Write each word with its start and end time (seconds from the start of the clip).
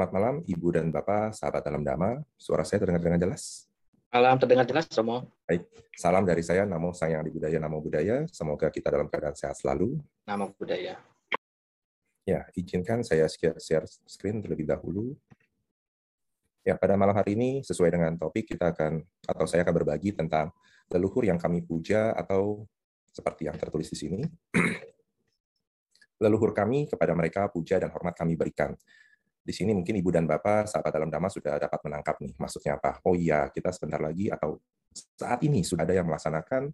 Selamat 0.00 0.16
malam, 0.16 0.36
Ibu 0.48 0.68
dan 0.72 0.88
Bapak, 0.88 1.36
sahabat 1.36 1.60
dalam 1.60 1.84
Dhamma. 1.84 2.24
Suara 2.40 2.64
saya 2.64 2.80
terdengar 2.80 3.04
dengan 3.04 3.20
jelas? 3.20 3.68
Malam 4.08 4.40
terdengar 4.40 4.64
jelas, 4.64 4.88
Romo. 4.96 5.28
Baik, 5.44 5.68
salam 5.92 6.24
dari 6.24 6.40
saya, 6.40 6.64
Namo 6.64 6.96
Sayang 6.96 7.20
di 7.20 7.28
Budaya, 7.28 7.60
Namo 7.60 7.84
Budaya. 7.84 8.24
Semoga 8.32 8.72
kita 8.72 8.88
dalam 8.88 9.12
keadaan 9.12 9.36
sehat 9.36 9.60
selalu. 9.60 10.00
Namo 10.24 10.56
Budaya. 10.56 10.96
Ya, 12.24 12.48
izinkan 12.56 13.04
saya 13.04 13.28
share 13.28 13.84
screen 14.08 14.40
terlebih 14.40 14.72
dahulu. 14.72 15.12
Ya, 16.64 16.80
pada 16.80 16.96
malam 16.96 17.12
hari 17.12 17.36
ini, 17.36 17.60
sesuai 17.60 17.92
dengan 17.92 18.16
topik, 18.16 18.56
kita 18.56 18.72
akan, 18.72 19.04
atau 19.04 19.44
saya 19.44 19.68
akan 19.68 19.84
berbagi 19.84 20.16
tentang 20.16 20.48
leluhur 20.88 21.28
yang 21.28 21.36
kami 21.36 21.60
puja, 21.60 22.16
atau 22.16 22.64
seperti 23.12 23.52
yang 23.52 23.60
tertulis 23.60 23.92
di 23.92 24.00
sini. 24.00 24.24
leluhur 26.24 26.56
kami 26.56 26.88
kepada 26.88 27.12
mereka 27.12 27.52
puja 27.52 27.76
dan 27.80 27.92
hormat 27.92 28.12
kami 28.12 28.36
berikan 28.36 28.72
di 29.40 29.52
sini 29.56 29.72
mungkin 29.72 29.96
Ibu 29.96 30.10
dan 30.12 30.28
Bapak, 30.28 30.68
sahabat 30.68 30.92
dalam 30.92 31.08
dhamma 31.08 31.32
sudah 31.32 31.56
dapat 31.56 31.80
menangkap 31.88 32.16
nih, 32.20 32.36
maksudnya 32.36 32.76
apa? 32.76 33.00
Oh 33.08 33.16
iya, 33.16 33.48
kita 33.48 33.72
sebentar 33.72 33.98
lagi 33.98 34.28
atau 34.28 34.60
saat 35.16 35.40
ini 35.46 35.64
sudah 35.64 35.88
ada 35.88 35.96
yang 35.96 36.06
melaksanakan 36.06 36.68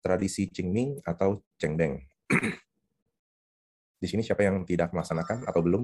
tradisi 0.00 0.48
Qingming 0.48 1.04
atau 1.04 1.44
Chengbeng. 1.60 2.00
di 4.02 4.06
sini 4.06 4.22
siapa 4.22 4.46
yang 4.46 4.62
tidak 4.64 4.94
melaksanakan 4.94 5.44
atau 5.44 5.60
belum? 5.60 5.82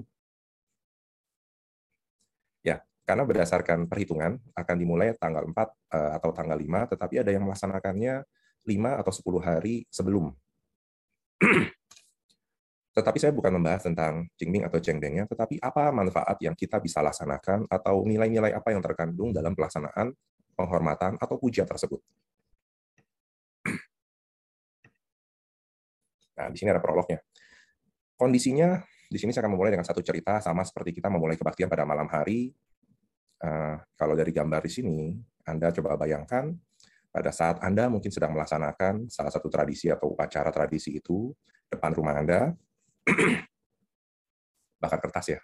Ya, 2.64 2.80
karena 3.04 3.28
berdasarkan 3.28 3.84
perhitungan 3.90 4.40
akan 4.56 4.76
dimulai 4.80 5.12
tanggal 5.20 5.44
4 5.44 5.52
eh, 5.92 6.10
atau 6.16 6.30
tanggal 6.32 6.56
5, 6.56 6.94
tetapi 6.96 7.20
ada 7.20 7.30
yang 7.34 7.44
melaksanakannya 7.44 8.24
5 8.64 9.00
atau 9.04 9.12
10 9.12 9.44
hari 9.44 9.84
sebelum. 9.92 10.32
Tetapi 12.94 13.18
saya 13.18 13.34
bukan 13.34 13.58
membahas 13.58 13.82
tentang 13.90 14.30
Jingming 14.38 14.70
atau 14.70 14.78
Chengbengnya, 14.78 15.26
tetapi 15.26 15.58
apa 15.58 15.90
manfaat 15.90 16.38
yang 16.38 16.54
kita 16.54 16.78
bisa 16.78 17.02
laksanakan 17.02 17.66
atau 17.66 18.06
nilai-nilai 18.06 18.54
apa 18.54 18.70
yang 18.70 18.78
terkandung 18.78 19.34
dalam 19.34 19.50
pelaksanaan 19.50 20.14
penghormatan 20.54 21.18
atau 21.18 21.34
puja 21.34 21.66
tersebut. 21.66 21.98
Nah, 26.34 26.50
di 26.50 26.58
sini 26.58 26.74
ada 26.74 26.82
prolognya. 26.82 27.22
Kondisinya, 28.18 28.74
di 29.06 29.18
sini 29.22 29.30
saya 29.30 29.46
akan 29.46 29.54
memulai 29.54 29.70
dengan 29.70 29.86
satu 29.86 30.02
cerita, 30.02 30.42
sama 30.42 30.66
seperti 30.66 30.90
kita 30.90 31.06
memulai 31.06 31.38
kebaktian 31.38 31.70
pada 31.70 31.86
malam 31.86 32.10
hari. 32.10 32.50
Uh, 33.38 33.78
kalau 33.94 34.18
dari 34.18 34.34
gambar 34.34 34.66
di 34.66 34.70
sini, 34.70 35.14
Anda 35.46 35.70
coba 35.70 35.94
bayangkan, 35.94 36.50
pada 37.14 37.30
saat 37.30 37.62
Anda 37.62 37.86
mungkin 37.86 38.10
sedang 38.10 38.34
melaksanakan 38.34 39.06
salah 39.06 39.30
satu 39.30 39.46
tradisi 39.46 39.86
atau 39.86 40.10
upacara 40.10 40.50
tradisi 40.50 40.98
itu, 40.98 41.30
depan 41.70 41.94
rumah 41.94 42.18
Anda, 42.18 42.50
bakar 44.82 45.00
kertas 45.00 45.26
ya. 45.36 45.40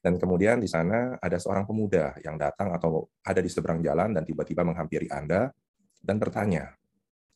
Dan 0.00 0.16
kemudian 0.16 0.56
di 0.56 0.68
sana 0.68 1.20
ada 1.20 1.36
seorang 1.36 1.68
pemuda 1.68 2.16
yang 2.24 2.40
datang 2.40 2.72
atau 2.72 3.12
ada 3.20 3.44
di 3.44 3.52
seberang 3.52 3.84
jalan 3.84 4.16
dan 4.16 4.24
tiba-tiba 4.24 4.64
menghampiri 4.64 5.12
Anda 5.12 5.52
dan 6.00 6.16
bertanya, 6.16 6.72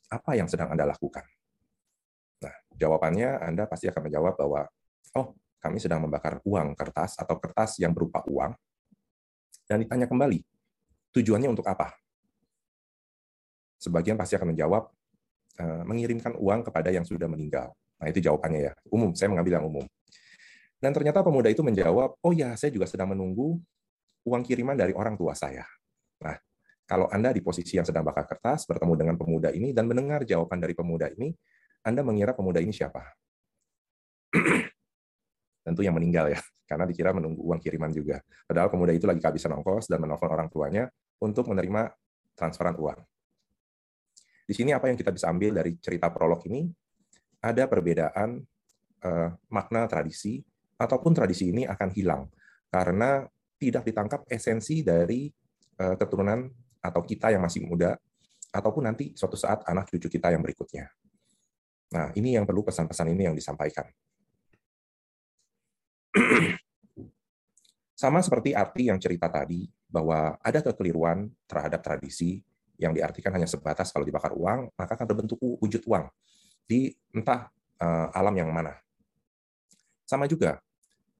apa 0.08 0.32
yang 0.32 0.48
sedang 0.48 0.72
Anda 0.72 0.88
lakukan? 0.88 1.28
Nah, 2.40 2.54
jawabannya 2.72 3.44
Anda 3.44 3.68
pasti 3.68 3.92
akan 3.92 4.08
menjawab 4.08 4.40
bahwa, 4.40 4.64
oh, 5.20 5.36
kami 5.60 5.76
sedang 5.76 6.00
membakar 6.04 6.40
uang 6.44 6.72
kertas 6.72 7.20
atau 7.20 7.36
kertas 7.36 7.76
yang 7.80 7.92
berupa 7.92 8.24
uang. 8.24 8.56
Dan 9.68 9.84
ditanya 9.84 10.08
kembali, 10.08 10.40
tujuannya 11.12 11.52
untuk 11.52 11.68
apa? 11.68 11.92
Sebagian 13.76 14.16
pasti 14.16 14.40
akan 14.40 14.56
menjawab, 14.56 14.88
mengirimkan 15.62 16.34
uang 16.34 16.66
kepada 16.66 16.90
yang 16.90 17.06
sudah 17.06 17.30
meninggal. 17.30 17.70
Nah, 18.02 18.10
itu 18.10 18.18
jawabannya 18.18 18.60
ya. 18.70 18.72
Umum, 18.90 19.14
saya 19.14 19.30
mengambil 19.30 19.62
yang 19.62 19.66
umum. 19.66 19.86
Dan 20.82 20.90
ternyata 20.92 21.24
pemuda 21.24 21.48
itu 21.48 21.64
menjawab, 21.64 22.18
oh 22.20 22.32
ya, 22.34 22.52
saya 22.58 22.68
juga 22.74 22.84
sedang 22.84 23.14
menunggu 23.14 23.56
uang 24.26 24.42
kiriman 24.44 24.76
dari 24.76 24.92
orang 24.92 25.14
tua 25.14 25.32
saya. 25.32 25.64
Nah, 26.20 26.36
kalau 26.84 27.08
Anda 27.08 27.32
di 27.32 27.40
posisi 27.40 27.80
yang 27.80 27.86
sedang 27.88 28.04
bakar 28.04 28.28
kertas, 28.28 28.68
bertemu 28.68 28.92
dengan 28.98 29.16
pemuda 29.16 29.48
ini, 29.54 29.72
dan 29.72 29.88
mendengar 29.88 30.26
jawaban 30.28 30.60
dari 30.60 30.76
pemuda 30.76 31.08
ini, 31.14 31.32
Anda 31.80 32.04
mengira 32.04 32.36
pemuda 32.36 32.60
ini 32.60 32.72
siapa? 32.74 33.00
Tentu 35.64 35.80
yang 35.80 35.96
meninggal 35.96 36.36
ya, 36.36 36.40
karena 36.68 36.84
dikira 36.84 37.16
menunggu 37.16 37.40
uang 37.40 37.60
kiriman 37.62 37.88
juga. 37.88 38.20
Padahal 38.44 38.68
pemuda 38.68 38.92
itu 38.92 39.08
lagi 39.08 39.24
kehabisan 39.24 39.56
ongkos 39.56 39.88
dan 39.88 40.02
menelpon 40.02 40.28
orang 40.28 40.52
tuanya 40.52 40.84
untuk 41.24 41.48
menerima 41.48 41.88
transferan 42.36 42.76
uang. 42.76 43.00
Di 44.44 44.52
sini 44.52 44.76
apa 44.76 44.92
yang 44.92 44.96
kita 45.00 45.10
bisa 45.10 45.32
ambil 45.32 45.56
dari 45.56 45.76
cerita 45.80 46.12
prolog 46.12 46.44
ini? 46.48 46.68
ada 47.44 47.68
perbedaan 47.68 48.40
uh, 49.04 49.28
makna 49.52 49.84
tradisi 49.84 50.40
ataupun 50.80 51.12
tradisi 51.12 51.52
ini 51.52 51.68
akan 51.68 51.92
hilang 51.92 52.24
karena 52.72 53.28
tidak 53.60 53.84
ditangkap 53.84 54.24
esensi 54.32 54.80
dari 54.80 55.28
uh, 55.84 55.94
keturunan 56.00 56.48
atau 56.80 57.04
kita 57.04 57.36
yang 57.36 57.44
masih 57.44 57.68
muda 57.68 58.00
ataupun 58.48 58.88
nanti 58.88 59.12
suatu 59.12 59.36
saat 59.36 59.60
anak 59.68 59.92
cucu 59.92 60.08
kita 60.08 60.32
yang 60.32 60.40
berikutnya. 60.40 60.88
Nah, 61.94 62.10
ini 62.16 62.34
yang 62.34 62.48
perlu 62.48 62.64
pesan-pesan 62.64 63.12
ini 63.12 63.28
yang 63.28 63.36
disampaikan. 63.36 63.86
Sama 68.02 68.22
seperti 68.22 68.54
arti 68.54 68.90
yang 68.90 68.98
cerita 68.98 69.30
tadi, 69.30 69.66
bahwa 69.86 70.38
ada 70.42 70.58
kekeliruan 70.58 71.30
terhadap 71.46 71.82
tradisi 71.82 72.42
yang 72.78 72.92
diartikan 72.94 73.30
hanya 73.34 73.46
sebatas 73.46 73.94
kalau 73.94 74.02
dibakar 74.02 74.34
uang, 74.34 74.74
maka 74.74 74.92
akan 74.98 75.06
berbentuk 75.06 75.38
wujud 75.38 75.82
uang 75.86 76.10
di 76.66 76.90
entah 77.14 77.48
uh, 77.78 78.08
alam 78.10 78.34
yang 78.34 78.50
mana. 78.50 78.74
Sama 80.04 80.26
juga, 80.26 80.60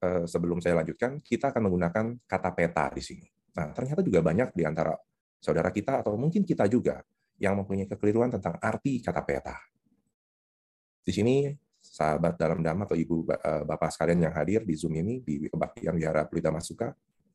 uh, 0.03 0.25
sebelum 0.27 0.59
saya 0.61 0.81
lanjutkan, 0.83 1.23
kita 1.23 1.55
akan 1.55 1.71
menggunakan 1.71 2.05
kata 2.27 2.51
peta 2.53 2.85
di 2.93 3.03
sini. 3.03 3.27
Nah, 3.55 3.71
ternyata 3.71 4.03
juga 4.03 4.19
banyak 4.19 4.51
di 4.51 4.63
antara 4.67 4.99
saudara 5.39 5.71
kita 5.71 6.03
atau 6.03 6.19
mungkin 6.19 6.43
kita 6.43 6.67
juga 6.67 7.05
yang 7.39 7.55
mempunyai 7.59 7.87
kekeliruan 7.87 8.35
tentang 8.35 8.59
arti 8.59 8.99
kata 8.99 9.23
peta. 9.23 9.57
Di 11.05 11.13
sini, 11.13 11.53
sahabat 11.85 12.41
dalam 12.41 12.65
dhamma 12.65 12.89
atau 12.89 12.97
ibu 12.97 13.29
uh, 13.29 13.63
bapak 13.69 13.93
sekalian 13.93 14.27
yang 14.27 14.35
hadir 14.35 14.65
di 14.65 14.75
Zoom 14.75 14.97
ini, 14.97 15.21
di 15.21 15.47
kebaktian 15.47 15.95
Wihara 15.95 16.25
Pelita 16.25 16.49
Masuka, 16.49 16.91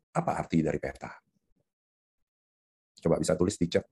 apa 0.10 0.32
arti 0.36 0.66
dari 0.66 0.82
peta? 0.82 1.14
Coba 3.00 3.16
bisa 3.22 3.38
tulis 3.38 3.56
di 3.56 3.70
chat. 3.70 3.86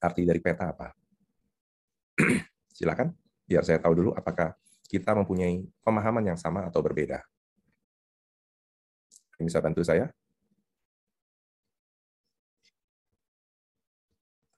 Arti 0.00 0.24
dari 0.24 0.40
peta 0.40 0.72
apa? 0.72 0.88
Silakan 2.76 3.12
biar 3.44 3.62
saya 3.66 3.76
tahu 3.82 3.92
dulu 3.98 4.10
apakah 4.16 4.56
kita 4.90 5.14
mempunyai 5.14 5.62
pemahaman 5.84 6.34
yang 6.34 6.38
sama 6.40 6.66
atau 6.66 6.82
berbeda. 6.82 7.22
Ini 9.38 9.46
bisa 9.46 9.62
bantu 9.62 9.86
saya? 9.86 10.10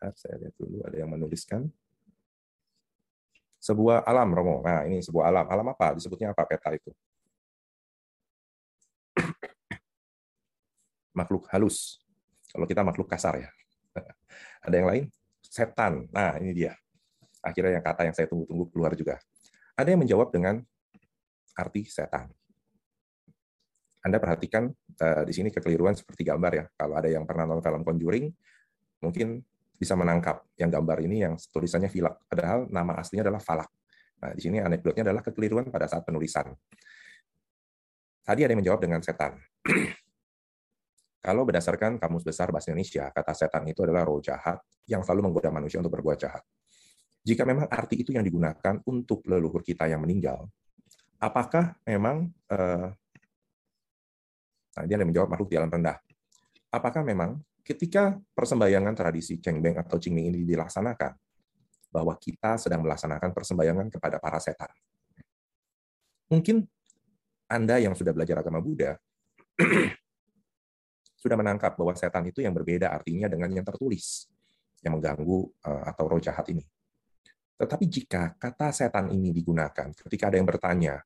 Saya 0.03 0.35
lihat 0.43 0.55
dulu 0.59 0.83
ada 0.83 0.97
yang 0.99 1.11
menuliskan. 1.15 1.71
Sebuah 3.63 4.03
alam, 4.03 4.35
Romo. 4.35 4.59
Nah, 4.67 4.83
ini 4.91 4.99
sebuah 4.99 5.31
alam. 5.31 5.47
Alam 5.47 5.71
apa? 5.71 5.95
Disebutnya 5.95 6.35
apa 6.35 6.43
peta 6.43 6.75
itu? 6.75 6.91
makhluk 11.19 11.47
halus. 11.55 12.03
Kalau 12.51 12.67
kita 12.67 12.83
makhluk 12.83 13.07
kasar 13.07 13.39
ya. 13.39 13.51
Ada 14.67 14.75
yang 14.75 14.89
lain? 14.91 15.05
Setan. 15.53 16.09
Nah, 16.09 16.41
ini 16.41 16.57
dia 16.57 16.73
akhirnya 17.45 17.77
yang 17.77 17.85
kata 17.85 18.09
yang 18.09 18.15
saya 18.17 18.31
tunggu-tunggu 18.31 18.73
keluar 18.73 18.97
juga. 18.97 19.21
Ada 19.77 19.93
yang 19.93 20.01
menjawab 20.01 20.33
dengan 20.33 20.63
arti 21.59 21.85
setan. 21.85 22.31
Anda 24.03 24.19
perhatikan 24.19 24.71
uh, 24.73 25.23
di 25.29 25.33
sini 25.35 25.53
kekeliruan 25.53 25.93
seperti 25.93 26.25
gambar 26.25 26.53
ya. 26.57 26.65
Kalau 26.75 26.95
ada 26.97 27.11
yang 27.11 27.29
pernah 27.29 27.45
nonton 27.45 27.63
film 27.63 27.83
Conjuring, 27.85 28.27
mungkin 29.05 29.45
bisa 29.77 29.99
menangkap 29.99 30.47
yang 30.57 30.71
gambar 30.71 30.99
ini 31.05 31.27
yang 31.27 31.35
tulisannya 31.37 31.91
Filak. 31.91 32.23
Padahal 32.27 32.71
nama 32.71 32.99
aslinya 32.99 33.29
adalah 33.29 33.43
Falak. 33.43 33.71
Nah, 34.23 34.33
di 34.35 34.41
sini 34.43 34.63
anekdotnya 34.63 35.03
adalah 35.07 35.23
kekeliruan 35.23 35.71
pada 35.71 35.91
saat 35.91 36.07
penulisan. 36.07 36.55
Tadi 38.23 38.41
ada 38.47 38.55
yang 38.55 38.63
menjawab 38.63 38.81
dengan 38.81 39.03
setan. 39.03 39.35
Kalau 41.23 41.47
berdasarkan 41.47 42.03
Kamus 42.03 42.27
Besar 42.27 42.51
Bahasa 42.51 42.75
Indonesia, 42.75 43.07
kata 43.15 43.31
setan 43.31 43.63
itu 43.71 43.87
adalah 43.87 44.03
roh 44.03 44.19
jahat 44.19 44.59
yang 44.91 45.07
selalu 45.07 45.31
menggoda 45.31 45.55
manusia 45.55 45.79
untuk 45.79 45.95
berbuat 45.95 46.19
jahat. 46.19 46.43
Jika 47.23 47.47
memang 47.47 47.71
arti 47.71 48.03
itu 48.03 48.11
yang 48.11 48.27
digunakan 48.27 48.83
untuk 48.83 49.23
leluhur 49.31 49.63
kita 49.63 49.87
yang 49.87 50.03
meninggal, 50.03 50.51
apakah 51.23 51.79
memang 51.87 52.27
eh, 52.51 52.91
nah 54.73 54.83
dia 54.83 54.99
menjawab 54.99 55.31
makhluk 55.31 55.55
di 55.55 55.57
alam 55.63 55.71
rendah. 55.71 56.03
Apakah 56.75 57.07
memang 57.07 57.39
ketika 57.63 58.19
persembahyangan 58.35 58.99
tradisi 58.99 59.39
Cengbeng 59.39 59.79
atau 59.79 60.03
Qingming 60.03 60.35
ini 60.35 60.43
dilaksanakan, 60.43 61.15
bahwa 61.93 62.17
kita 62.17 62.57
sedang 62.57 62.83
melaksanakan 62.83 63.31
persembahyangan 63.31 63.87
kepada 63.93 64.17
para 64.19 64.41
setan? 64.41 64.73
Mungkin 66.33 66.65
Anda 67.47 67.79
yang 67.79 67.93
sudah 67.93 68.17
belajar 68.17 68.41
agama 68.41 68.65
Buddha 68.65 68.97
sudah 71.23 71.39
menangkap 71.39 71.79
bahwa 71.79 71.95
setan 71.95 72.27
itu 72.27 72.43
yang 72.43 72.51
berbeda 72.51 72.91
artinya 72.91 73.31
dengan 73.31 73.47
yang 73.55 73.63
tertulis, 73.63 74.27
yang 74.83 74.99
mengganggu 74.99 75.39
eh, 75.63 75.83
atau 75.95 76.05
roh 76.11 76.19
jahat 76.19 76.51
ini. 76.51 76.67
Tetapi 77.55 77.85
jika 77.87 78.35
kata 78.35 78.75
setan 78.75 79.15
ini 79.15 79.31
digunakan 79.31 79.95
ketika 79.95 80.25
ada 80.27 80.37
yang 80.43 80.49
bertanya, 80.51 80.99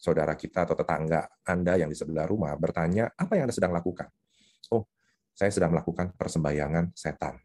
saudara 0.00 0.32
kita 0.32 0.64
atau 0.64 0.72
tetangga 0.72 1.28
Anda 1.44 1.76
yang 1.76 1.92
di 1.92 1.96
sebelah 1.98 2.24
rumah 2.24 2.56
bertanya, 2.56 3.12
apa 3.12 3.36
yang 3.36 3.44
Anda 3.44 3.52
sedang 3.52 3.76
lakukan? 3.76 4.08
Oh, 4.72 4.88
saya 5.36 5.52
sedang 5.52 5.76
melakukan 5.76 6.16
persembayangan 6.16 6.96
setan. 6.96 7.36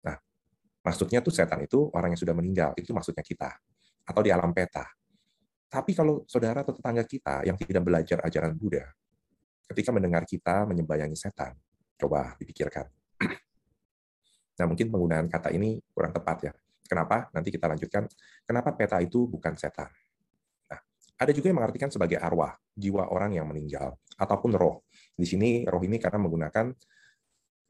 Nah, 0.00 0.16
maksudnya 0.80 1.20
tuh 1.20 1.34
setan 1.34 1.60
itu 1.60 1.92
orang 1.92 2.16
yang 2.16 2.20
sudah 2.24 2.32
meninggal, 2.32 2.72
itu 2.80 2.96
maksudnya 2.96 3.20
kita. 3.20 3.52
Atau 4.08 4.24
di 4.24 4.32
alam 4.32 4.56
peta. 4.56 4.88
Tapi 5.68 5.92
kalau 5.92 6.24
saudara 6.24 6.64
atau 6.64 6.72
tetangga 6.72 7.04
kita 7.04 7.44
yang 7.44 7.60
tidak 7.60 7.84
belajar 7.84 8.24
ajaran 8.24 8.56
Buddha, 8.56 8.88
ketika 9.70 9.90
mendengar 9.94 10.24
kita 10.26 10.64
menyembayangi 10.68 11.16
setan, 11.16 11.56
coba 11.98 12.34
dipikirkan. 12.38 12.86
Nah, 14.52 14.68
mungkin 14.68 14.92
penggunaan 14.92 15.32
kata 15.32 15.48
ini 15.56 15.80
kurang 15.96 16.12
tepat 16.12 16.38
ya. 16.44 16.52
Kenapa? 16.84 17.32
Nanti 17.32 17.48
kita 17.48 17.72
lanjutkan. 17.72 18.04
Kenapa 18.44 18.76
peta 18.76 19.00
itu 19.00 19.24
bukan 19.24 19.56
setan? 19.56 19.88
Nah, 20.68 20.80
ada 21.16 21.32
juga 21.32 21.48
yang 21.48 21.56
mengartikan 21.56 21.88
sebagai 21.88 22.20
arwah, 22.20 22.52
jiwa 22.76 23.08
orang 23.08 23.32
yang 23.32 23.48
meninggal, 23.48 23.96
ataupun 24.20 24.52
roh. 24.52 24.84
Di 25.16 25.24
sini 25.24 25.64
roh 25.64 25.80
ini 25.80 25.96
karena 25.96 26.20
menggunakan 26.20 26.68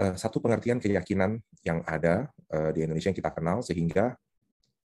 uh, 0.03 0.15
satu 0.19 0.43
pengertian 0.43 0.83
keyakinan 0.83 1.39
yang 1.63 1.87
ada 1.87 2.35
uh, 2.51 2.75
di 2.75 2.83
Indonesia 2.83 3.15
yang 3.15 3.19
kita 3.23 3.31
kenal, 3.31 3.63
sehingga 3.63 4.19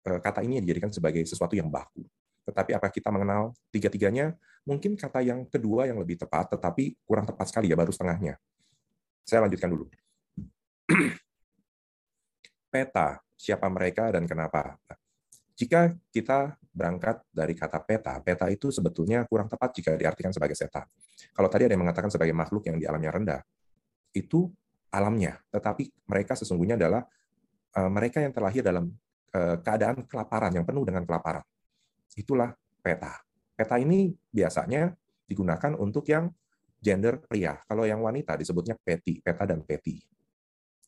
uh, 0.06 0.20
kata 0.22 0.46
ini 0.46 0.62
dijadikan 0.62 0.94
sebagai 0.94 1.26
sesuatu 1.26 1.58
yang 1.58 1.68
baku. 1.74 2.06
Tetapi 2.48 2.72
apa 2.80 2.88
kita 2.88 3.12
mengenal 3.12 3.52
tiga-tiganya? 3.70 4.32
Mungkin 4.64 4.96
kata 4.96 5.20
yang 5.20 5.44
kedua 5.52 5.88
yang 5.88 6.00
lebih 6.00 6.16
tepat, 6.16 6.56
tetapi 6.56 6.96
kurang 7.04 7.28
tepat 7.28 7.52
sekali 7.52 7.68
ya, 7.68 7.76
baru 7.76 7.92
setengahnya. 7.92 8.40
Saya 9.28 9.44
lanjutkan 9.44 9.68
dulu. 9.68 9.86
peta, 12.72 13.20
siapa 13.36 13.68
mereka 13.68 14.12
dan 14.16 14.24
kenapa. 14.24 14.80
Jika 15.58 15.90
kita 16.14 16.54
berangkat 16.70 17.26
dari 17.34 17.58
kata 17.58 17.82
peta, 17.82 18.22
peta 18.22 18.46
itu 18.54 18.70
sebetulnya 18.70 19.26
kurang 19.26 19.50
tepat 19.50 19.74
jika 19.74 19.98
diartikan 19.98 20.30
sebagai 20.30 20.54
setan. 20.54 20.86
Kalau 21.34 21.50
tadi 21.50 21.66
ada 21.66 21.74
yang 21.74 21.82
mengatakan 21.82 22.14
sebagai 22.14 22.38
makhluk 22.38 22.70
yang 22.70 22.78
di 22.78 22.86
alamnya 22.86 23.10
rendah, 23.10 23.42
itu 24.14 24.54
alamnya, 24.94 25.42
tetapi 25.50 25.90
mereka 26.06 26.38
sesungguhnya 26.38 26.78
adalah 26.78 27.02
uh, 27.74 27.90
mereka 27.90 28.22
yang 28.22 28.30
terlahir 28.30 28.62
dalam 28.62 28.94
uh, 29.34 29.58
keadaan 29.66 30.06
kelaparan, 30.06 30.54
yang 30.54 30.66
penuh 30.66 30.86
dengan 30.86 31.02
kelaparan. 31.04 31.42
Itulah 32.16 32.54
peta. 32.80 33.20
Peta 33.58 33.76
ini 33.82 34.14
biasanya 34.14 34.94
digunakan 35.28 35.74
untuk 35.76 36.08
yang 36.08 36.30
gender 36.78 37.20
pria. 37.26 37.58
Kalau 37.66 37.84
yang 37.84 38.00
wanita 38.00 38.38
disebutnya 38.38 38.78
peti, 38.78 39.20
peta 39.20 39.44
dan 39.44 39.66
peti. 39.66 39.98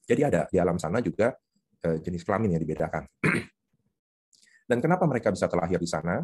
Jadi 0.06 0.22
ada 0.22 0.46
di 0.48 0.58
alam 0.62 0.78
sana 0.78 1.02
juga 1.02 1.34
Eh, 1.80 1.98
jenis 2.04 2.28
kelamin 2.28 2.60
yang 2.60 2.62
dibedakan. 2.68 3.08
Dan 4.70 4.84
kenapa 4.84 5.08
mereka 5.08 5.32
bisa 5.32 5.48
terlahir 5.48 5.80
di 5.80 5.88
sana? 5.88 6.20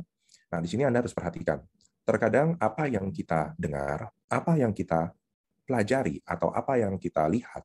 Nah, 0.51 0.59
di 0.59 0.67
sini 0.67 0.83
Anda 0.83 0.99
harus 0.99 1.15
perhatikan. 1.15 1.63
Terkadang 2.03 2.59
apa 2.59 2.91
yang 2.91 3.07
kita 3.07 3.55
dengar, 3.55 4.11
apa 4.27 4.59
yang 4.59 4.75
kita 4.75 5.15
pelajari, 5.63 6.19
atau 6.27 6.51
apa 6.51 6.75
yang 6.75 6.99
kita 6.99 7.23
lihat, 7.31 7.63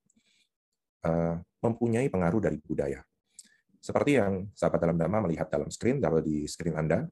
eh, 1.03 1.35
mempunyai 1.61 2.07
pengaruh 2.07 2.47
dari 2.47 2.63
budaya. 2.63 3.03
Seperti 3.83 4.23
yang 4.23 4.47
sahabat 4.55 4.87
dalam 4.87 4.97
dhamma 4.97 5.27
melihat 5.27 5.51
dalam 5.51 5.67
screen, 5.67 5.99
kalau 5.99 6.23
di 6.23 6.47
screen 6.47 6.79
Anda, 6.79 7.11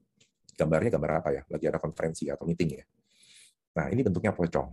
gambarnya 0.59 0.91
gambar 0.99 1.11
apa 1.23 1.29
ya? 1.31 1.41
Lagi 1.47 1.65
ada 1.71 1.79
konferensi 1.79 2.27
atau 2.27 2.43
meeting 2.43 2.83
ya. 2.83 2.85
Nah, 3.79 3.87
ini 3.87 4.03
bentuknya 4.03 4.35
pocong. 4.35 4.67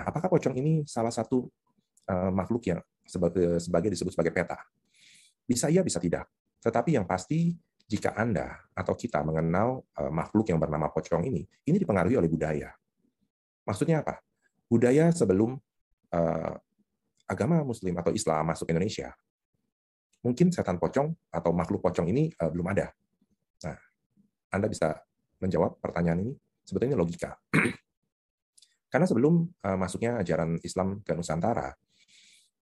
Nah, 0.00 0.02
apakah 0.08 0.32
pocong 0.32 0.56
ini 0.56 0.88
salah 0.88 1.12
satu 1.12 1.44
eh, 2.08 2.30
makhluk 2.32 2.64
yang 2.72 2.80
sebagai, 3.04 3.60
sebagai 3.60 3.92
disebut 3.92 4.16
sebagai 4.16 4.32
peta? 4.32 4.56
Bisa 5.44 5.68
iya, 5.68 5.84
bisa 5.84 6.00
tidak. 6.00 6.24
Tetapi 6.64 6.96
yang 6.96 7.04
pasti, 7.04 7.52
jika 7.84 8.16
Anda 8.16 8.56
atau 8.72 8.96
kita 8.96 9.20
mengenal 9.20 9.84
eh, 10.00 10.08
makhluk 10.08 10.48
yang 10.48 10.56
bernama 10.56 10.88
pocong 10.88 11.28
ini, 11.28 11.44
ini 11.68 11.76
dipengaruhi 11.76 12.16
oleh 12.16 12.30
budaya. 12.32 12.72
Maksudnya 13.68 14.00
apa? 14.00 14.18
Budaya 14.70 15.10
sebelum 15.10 15.58
uh, 16.14 16.54
agama 17.26 17.62
Muslim 17.62 17.94
atau 17.98 18.10
Islam 18.14 18.50
masuk 18.50 18.70
Indonesia, 18.70 19.14
mungkin 20.22 20.50
setan 20.50 20.78
pocong 20.78 21.10
atau 21.30 21.50
makhluk 21.54 21.82
pocong 21.82 22.06
ini 22.10 22.30
uh, 22.38 22.50
belum 22.50 22.70
ada. 22.74 22.90
Nah, 23.66 23.78
Anda 24.50 24.66
bisa 24.66 24.98
menjawab 25.40 25.80
pertanyaan 25.80 26.28
ini 26.28 26.32
sebetulnya 26.62 26.96
logika. 26.96 27.34
Karena 28.92 29.06
sebelum 29.06 29.46
uh, 29.46 29.78
masuknya 29.78 30.18
ajaran 30.20 30.58
Islam 30.62 31.00
ke 31.02 31.14
Nusantara, 31.14 31.72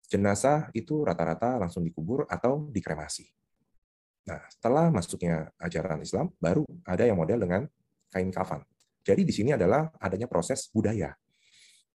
jenazah 0.06 0.70
itu 0.74 1.02
rata-rata 1.02 1.58
langsung 1.58 1.82
dikubur 1.82 2.26
atau 2.30 2.70
dikremasi. 2.70 3.26
Nah, 4.26 4.42
setelah 4.50 4.90
masuknya 4.90 5.54
ajaran 5.58 6.02
Islam, 6.02 6.34
baru 6.42 6.66
ada 6.82 7.06
yang 7.06 7.14
model 7.14 7.46
dengan 7.46 7.62
kain 8.10 8.30
kafan. 8.34 8.62
Jadi 9.06 9.22
di 9.22 9.30
sini 9.30 9.54
adalah 9.54 9.86
adanya 10.02 10.26
proses 10.26 10.66
budaya. 10.74 11.14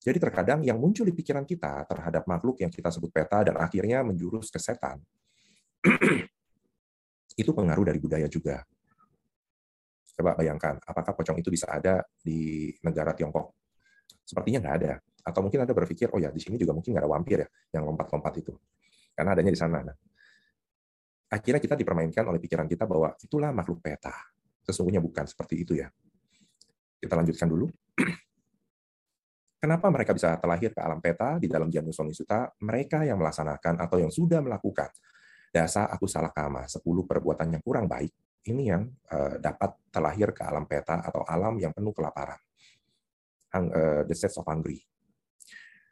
Jadi 0.01 0.17
terkadang 0.17 0.63
yang 0.63 0.79
muncul 0.79 1.05
di 1.05 1.13
pikiran 1.13 1.43
kita 1.43 1.85
terhadap 1.91 2.25
makhluk 2.25 2.63
yang 2.63 2.71
kita 2.71 2.89
sebut 2.89 3.11
peta 3.11 3.45
dan 3.45 3.59
akhirnya 3.59 4.01
menjurus 4.07 4.49
ke 4.49 4.63
setan, 4.63 5.03
itu 7.43 7.51
pengaruh 7.51 7.85
dari 7.85 7.99
budaya 8.01 8.31
juga. 8.31 8.63
Coba 10.17 10.37
bayangkan, 10.37 10.77
apakah 10.85 11.13
pocong 11.17 11.39
itu 11.41 11.49
bisa 11.49 11.71
ada 11.71 12.05
di 12.21 12.71
negara 12.85 13.15
Tiongkok? 13.15 13.57
Sepertinya 14.25 14.63
nggak 14.63 14.77
ada. 14.83 14.93
Atau 15.27 15.41
mungkin 15.45 15.63
Anda 15.65 15.75
berpikir, 15.77 16.11
oh 16.13 16.21
ya 16.21 16.33
di 16.33 16.41
sini 16.41 16.57
juga 16.57 16.73
mungkin 16.73 16.97
nggak 16.97 17.05
ada 17.05 17.11
wampir 17.11 17.39
ya 17.45 17.49
yang 17.77 17.89
lompat-lompat 17.89 18.33
itu. 18.41 18.53
Karena 19.15 19.37
adanya 19.37 19.53
di 19.53 19.61
sana. 19.61 19.79
Nah, 19.85 19.97
akhirnya 21.31 21.61
kita 21.61 21.75
dipermainkan 21.77 22.25
oleh 22.27 22.41
pikiran 22.41 22.67
kita 22.67 22.89
bahwa 22.89 23.15
itulah 23.21 23.51
makhluk 23.53 23.83
peta. 23.85 24.13
Sesungguhnya 24.65 25.03
bukan 25.03 25.25
seperti 25.27 25.63
itu 25.63 25.73
ya. 25.79 25.89
Kita 27.01 27.17
lanjutkan 27.17 27.49
dulu. 27.49 27.67
Kenapa 29.61 29.93
mereka 29.93 30.17
bisa 30.17 30.41
terlahir 30.41 30.73
ke 30.73 30.81
alam 30.81 31.05
peta 31.05 31.37
di 31.37 31.45
dalam 31.45 31.69
Janus 31.69 32.01
Suta? 32.17 32.49
Mereka 32.65 33.05
yang 33.05 33.21
melaksanakan 33.21 33.77
atau 33.77 34.01
yang 34.01 34.09
sudah 34.09 34.41
melakukan 34.41 34.89
dasa 35.53 35.85
aku 35.91 36.07
salah 36.09 36.33
kama, 36.33 36.65
10 36.65 36.81
perbuatan 36.81 37.59
yang 37.59 37.61
kurang 37.61 37.85
baik, 37.91 38.09
ini 38.49 38.73
yang 38.73 38.89
uh, 39.13 39.37
dapat 39.37 39.77
terlahir 39.93 40.33
ke 40.33 40.43
alam 40.47 40.65
peta 40.65 41.05
atau 41.05 41.27
alam 41.29 41.61
yang 41.61 41.75
penuh 41.77 41.93
kelaparan. 41.93 42.39
Uh, 43.51 44.07
the 44.07 44.15
sets 44.15 44.39
of 44.39 44.47
hungry. 44.47 44.79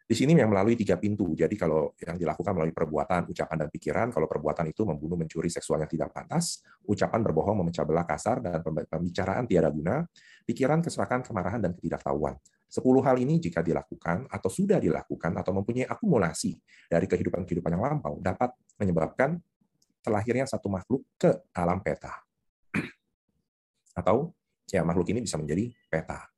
Di 0.09 0.17
sini 0.17 0.33
yang 0.33 0.49
melalui 0.49 0.73
tiga 0.73 0.97
pintu. 0.97 1.37
Jadi 1.37 1.53
kalau 1.53 1.93
yang 2.01 2.17
dilakukan 2.17 2.57
melalui 2.57 2.73
perbuatan, 2.73 3.29
ucapan, 3.29 3.57
dan 3.61 3.69
pikiran, 3.69 4.09
kalau 4.09 4.25
perbuatan 4.25 4.73
itu 4.73 4.89
membunuh, 4.89 5.21
mencuri, 5.21 5.53
seksual 5.53 5.85
yang 5.85 5.91
tidak 5.93 6.17
pantas, 6.17 6.65
ucapan 6.89 7.21
berbohong, 7.21 7.61
memecah 7.61 7.85
belah 7.85 8.09
kasar, 8.09 8.41
dan 8.41 8.65
pembicaraan 8.65 9.45
tiada 9.45 9.69
guna, 9.69 10.09
pikiran, 10.49 10.81
keserakahan, 10.81 11.21
kemarahan, 11.21 11.61
dan 11.61 11.77
ketidaktahuan. 11.77 12.41
Sepuluh 12.73 13.05
hal 13.05 13.21
ini 13.21 13.37
jika 13.37 13.61
dilakukan 13.61 14.29
atau 14.33 14.49
sudah 14.49 14.81
dilakukan 14.81 15.37
atau 15.37 15.53
mempunyai 15.53 15.85
akumulasi 15.85 16.57
dari 16.89 17.05
kehidupan-kehidupan 17.05 17.77
yang 17.77 17.85
lampau 17.85 18.17
dapat 18.25 18.57
menyebabkan 18.81 19.37
terlahirnya 20.01 20.49
satu 20.49 20.73
makhluk 20.73 21.05
ke 21.21 21.37
alam 21.53 21.85
peta. 21.85 22.28
Atau 23.99 24.31
ya 24.71 24.87
makhluk 24.87 25.11
ini 25.11 25.27
bisa 25.27 25.35
menjadi 25.35 25.75
peta, 25.91 26.31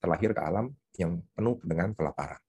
terlahir 0.00 0.32
ke 0.32 0.40
alam 0.40 0.72
yang 0.96 1.20
penuh 1.36 1.60
dengan 1.60 1.92
kelaparan. 1.92 2.40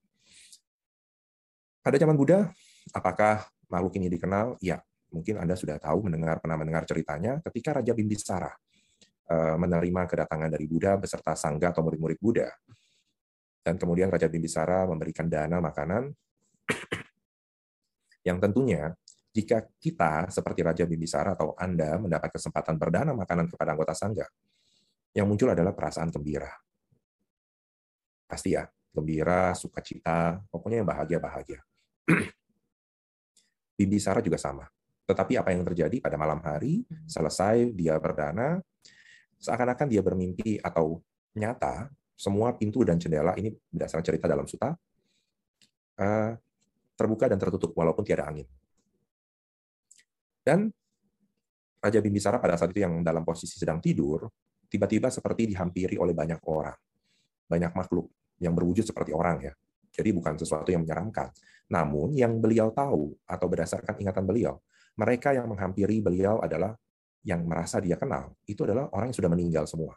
Pada 1.83 1.99
zaman 1.99 2.15
Buddha, 2.15 2.47
apakah 2.95 3.43
makhluk 3.67 3.99
ini 3.99 4.07
dikenal? 4.07 4.55
Ya, 4.63 4.79
mungkin 5.11 5.35
Anda 5.35 5.59
sudah 5.59 5.75
tahu, 5.75 6.07
mendengar 6.07 6.39
pernah 6.39 6.55
mendengar 6.55 6.87
ceritanya 6.87 7.43
ketika 7.51 7.83
Raja 7.83 7.91
Bimbisara 7.91 8.55
eh, 9.27 9.55
menerima 9.59 10.07
kedatangan 10.07 10.47
dari 10.47 10.63
Buddha 10.63 10.95
beserta 10.95 11.35
sangga 11.35 11.75
atau 11.75 11.83
murid-murid 11.83 12.23
Buddha. 12.23 12.47
Dan 13.63 13.75
kemudian 13.75 14.07
Raja 14.07 14.31
Bimbisara 14.31 14.87
memberikan 14.87 15.27
dana 15.27 15.59
makanan 15.59 16.11
yang 18.27 18.39
tentunya 18.39 18.95
jika 19.33 19.65
kita 19.81 20.29
seperti 20.29 20.61
Raja 20.61 20.85
Bimbisara 20.85 21.33
atau 21.33 21.51
Anda 21.57 21.97
mendapat 21.97 22.31
kesempatan 22.37 22.77
berdana 22.77 23.11
makanan 23.17 23.49
kepada 23.49 23.73
anggota 23.73 23.91
sangga, 23.97 24.29
yang 25.13 25.29
muncul 25.29 25.53
adalah 25.53 25.71
perasaan 25.71 26.09
gembira. 26.09 26.49
Pasti 28.25 28.57
ya, 28.57 28.65
gembira, 28.93 29.53
sukacita, 29.53 30.41
pokoknya 30.49 30.81
yang 30.81 30.89
bahagia-bahagia. 30.89 31.61
Bimbisara 33.77 34.21
juga 34.21 34.41
sama. 34.41 34.65
Tetapi 35.05 35.37
apa 35.37 35.53
yang 35.53 35.61
terjadi 35.65 36.01
pada 36.01 36.17
malam 36.17 36.41
hari, 36.41 36.85
selesai 37.05 37.73
dia 37.77 37.97
berdana, 38.01 38.57
seakan-akan 39.37 39.87
dia 39.89 40.01
bermimpi 40.01 40.57
atau 40.61 41.01
nyata, 41.37 41.93
semua 42.13 42.55
pintu 42.55 42.85
dan 42.87 42.97
jendela 42.97 43.35
ini 43.35 43.51
berdasarkan 43.69 44.05
cerita 44.05 44.25
dalam 44.29 44.47
suta, 44.47 44.73
eh, 45.99 46.31
terbuka 46.93 47.25
dan 47.27 47.41
tertutup 47.41 47.73
walaupun 47.75 48.05
tiada 48.05 48.29
angin. 48.29 48.47
Dan 50.43 50.71
Raja 51.83 51.99
Bimbisara 51.99 52.39
pada 52.39 52.55
saat 52.55 52.71
itu 52.71 52.79
yang 52.79 53.03
dalam 53.03 53.27
posisi 53.27 53.59
sedang 53.59 53.83
tidur, 53.83 54.31
tiba-tiba 54.73 55.13
seperti 55.13 55.53
dihampiri 55.53 56.01
oleh 56.01 56.17
banyak 56.17 56.41
orang, 56.49 56.73
banyak 57.45 57.77
makhluk 57.77 58.09
yang 58.41 58.57
berwujud 58.57 58.81
seperti 58.89 59.13
orang 59.13 59.45
ya. 59.45 59.53
Jadi 59.93 60.09
bukan 60.09 60.33
sesuatu 60.33 60.73
yang 60.73 60.81
menyeramkan. 60.81 61.29
Namun 61.69 62.17
yang 62.17 62.41
beliau 62.41 62.73
tahu 62.73 63.13
atau 63.29 63.45
berdasarkan 63.45 64.01
ingatan 64.01 64.25
beliau, 64.25 64.57
mereka 64.97 65.37
yang 65.37 65.45
menghampiri 65.45 66.01
beliau 66.01 66.41
adalah 66.41 66.73
yang 67.21 67.45
merasa 67.45 67.77
dia 67.77 67.95
kenal, 68.01 68.33
itu 68.49 68.65
adalah 68.65 68.89
orang 68.89 69.13
yang 69.13 69.17
sudah 69.21 69.31
meninggal 69.31 69.69
semua. 69.69 69.93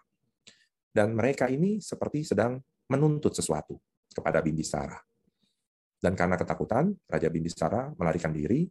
Dan 0.92 1.16
mereka 1.16 1.48
ini 1.48 1.80
seperti 1.80 2.28
sedang 2.28 2.60
menuntut 2.92 3.32
sesuatu 3.32 3.80
kepada 4.12 4.44
Bimbisara. 4.44 5.00
Dan 5.96 6.12
karena 6.12 6.36
ketakutan, 6.36 6.92
Raja 7.08 7.32
Bimbisara 7.32 7.90
melarikan 7.96 8.30
diri, 8.30 8.68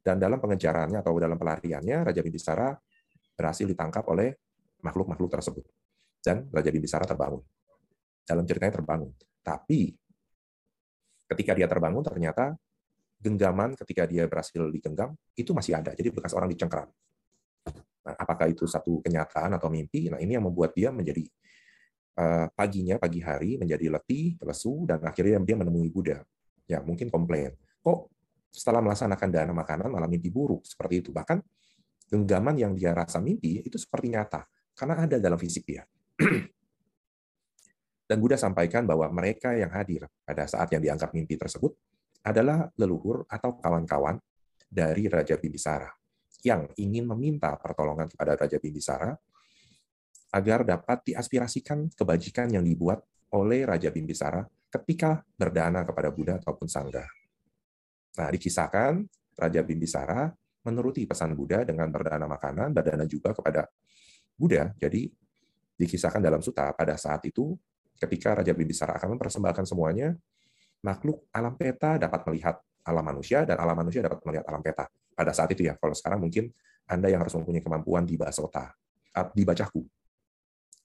dan 0.00 0.16
dalam 0.16 0.38
pengejarannya 0.38 1.02
atau 1.02 1.12
dalam 1.18 1.36
pelariannya, 1.36 2.06
Raja 2.06 2.22
Bimbisara 2.22 2.70
berhasil 3.34 3.66
ditangkap 3.66 4.06
oleh 4.08 4.47
makhluk-makhluk 4.82 5.30
tersebut. 5.30 5.64
Dan 6.18 6.46
Raja 6.50 6.70
Bimbisara 6.70 7.06
terbangun. 7.06 7.42
Dalam 8.26 8.44
ceritanya 8.44 8.74
terbangun. 8.78 9.10
Tapi 9.40 9.96
ketika 11.28 11.52
dia 11.56 11.68
terbangun, 11.70 12.04
ternyata 12.04 12.52
genggaman 13.18 13.74
ketika 13.74 14.06
dia 14.06 14.28
berhasil 14.28 14.68
digenggam, 14.70 15.14
itu 15.34 15.50
masih 15.56 15.78
ada. 15.78 15.94
Jadi 15.94 16.08
bekas 16.12 16.36
orang 16.36 16.50
dicengkram. 16.52 16.86
Nah, 18.04 18.14
apakah 18.16 18.48
itu 18.48 18.64
satu 18.64 19.02
kenyataan 19.02 19.56
atau 19.58 19.68
mimpi? 19.68 20.08
Nah, 20.08 20.20
ini 20.22 20.38
yang 20.38 20.46
membuat 20.46 20.72
dia 20.72 20.88
menjadi 20.88 21.26
uh, 22.16 22.46
paginya, 22.54 22.96
pagi 22.96 23.20
hari 23.20 23.58
menjadi 23.58 23.92
letih, 23.92 24.38
lesu, 24.40 24.86
dan 24.88 25.02
akhirnya 25.04 25.40
dia 25.42 25.56
menemui 25.58 25.90
Buddha. 25.92 26.22
Ya, 26.68 26.84
mungkin 26.84 27.08
komplain. 27.08 27.56
Kok 27.80 28.12
setelah 28.48 28.80
melaksanakan 28.80 29.28
dana 29.28 29.52
makanan 29.52 29.88
malah 29.92 30.08
mimpi 30.08 30.28
buruk 30.32 30.64
seperti 30.64 31.04
itu. 31.04 31.10
Bahkan 31.12 31.40
genggaman 32.08 32.56
yang 32.56 32.72
dia 32.72 32.96
rasa 32.96 33.20
mimpi 33.20 33.60
itu 33.60 33.76
seperti 33.76 34.08
nyata 34.12 34.44
karena 34.78 34.94
ada 35.02 35.18
dalam 35.18 35.34
fisik 35.34 35.66
dia. 35.66 35.82
Dan 38.08 38.16
Buddha 38.22 38.38
sampaikan 38.38 38.86
bahwa 38.86 39.10
mereka 39.10 39.52
yang 39.52 39.68
hadir 39.74 40.06
pada 40.24 40.46
saat 40.46 40.70
yang 40.72 40.80
dianggap 40.80 41.12
mimpi 41.12 41.36
tersebut 41.36 41.74
adalah 42.24 42.70
leluhur 42.78 43.26
atau 43.28 43.58
kawan-kawan 43.60 44.16
dari 44.64 45.10
Raja 45.10 45.36
Bimbisara 45.36 45.90
yang 46.46 46.70
ingin 46.78 47.04
meminta 47.04 47.52
pertolongan 47.58 48.08
kepada 48.08 48.38
Raja 48.38 48.56
Bimbisara 48.62 49.12
agar 50.32 50.64
dapat 50.64 51.12
diaspirasikan 51.12 51.88
kebajikan 51.92 52.48
yang 52.52 52.64
dibuat 52.64 53.02
oleh 53.34 53.64
Raja 53.68 53.92
Bimbisara 53.92 54.44
ketika 54.68 55.24
berdana 55.36 55.84
kepada 55.84 56.08
Buddha 56.12 56.36
ataupun 56.40 56.68
Sangga. 56.68 57.04
Nah, 58.16 58.28
dikisahkan 58.28 59.04
Raja 59.36 59.60
Bimbisara 59.64 60.32
menuruti 60.64 61.08
pesan 61.08 61.32
Buddha 61.32 61.64
dengan 61.64 61.88
berdana 61.88 62.28
makanan, 62.28 62.76
berdana 62.76 63.08
juga 63.08 63.32
kepada 63.32 63.64
Buddha. 64.38 64.70
Jadi 64.78 65.10
dikisahkan 65.74 66.22
dalam 66.22 66.38
suta 66.38 66.70
pada 66.72 66.94
saat 66.94 67.26
itu 67.26 67.58
ketika 67.98 68.38
Raja 68.38 68.54
Bimbisara 68.54 68.94
akan 68.94 69.18
mempersembahkan 69.18 69.66
semuanya, 69.66 70.14
makhluk 70.86 71.26
alam 71.34 71.58
peta 71.58 71.98
dapat 71.98 72.22
melihat 72.30 72.62
alam 72.86 73.04
manusia 73.04 73.42
dan 73.42 73.58
alam 73.58 73.74
manusia 73.74 74.00
dapat 74.00 74.22
melihat 74.22 74.46
alam 74.46 74.62
peta. 74.62 74.86
Pada 75.12 75.34
saat 75.34 75.50
itu 75.50 75.66
ya, 75.66 75.74
kalau 75.74 75.92
sekarang 75.92 76.22
mungkin 76.22 76.54
Anda 76.86 77.10
yang 77.10 77.20
harus 77.20 77.34
mempunyai 77.34 77.60
kemampuan 77.60 78.06
di 78.06 78.14
Basota, 78.14 78.70
di 79.34 79.42
Bacaku, 79.42 79.82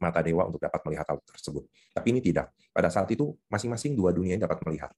mata 0.01 0.19
dewa 0.19 0.49
untuk 0.49 0.59
dapat 0.59 0.81
melihat 0.89 1.05
hal 1.13 1.21
tersebut. 1.23 1.63
Tapi 1.93 2.07
ini 2.11 2.19
tidak. 2.19 2.51
Pada 2.73 2.89
saat 2.89 3.07
itu 3.13 3.37
masing-masing 3.47 3.93
dua 3.93 4.09
dunia 4.11 4.35
dapat 4.35 4.59
melihat. 4.65 4.91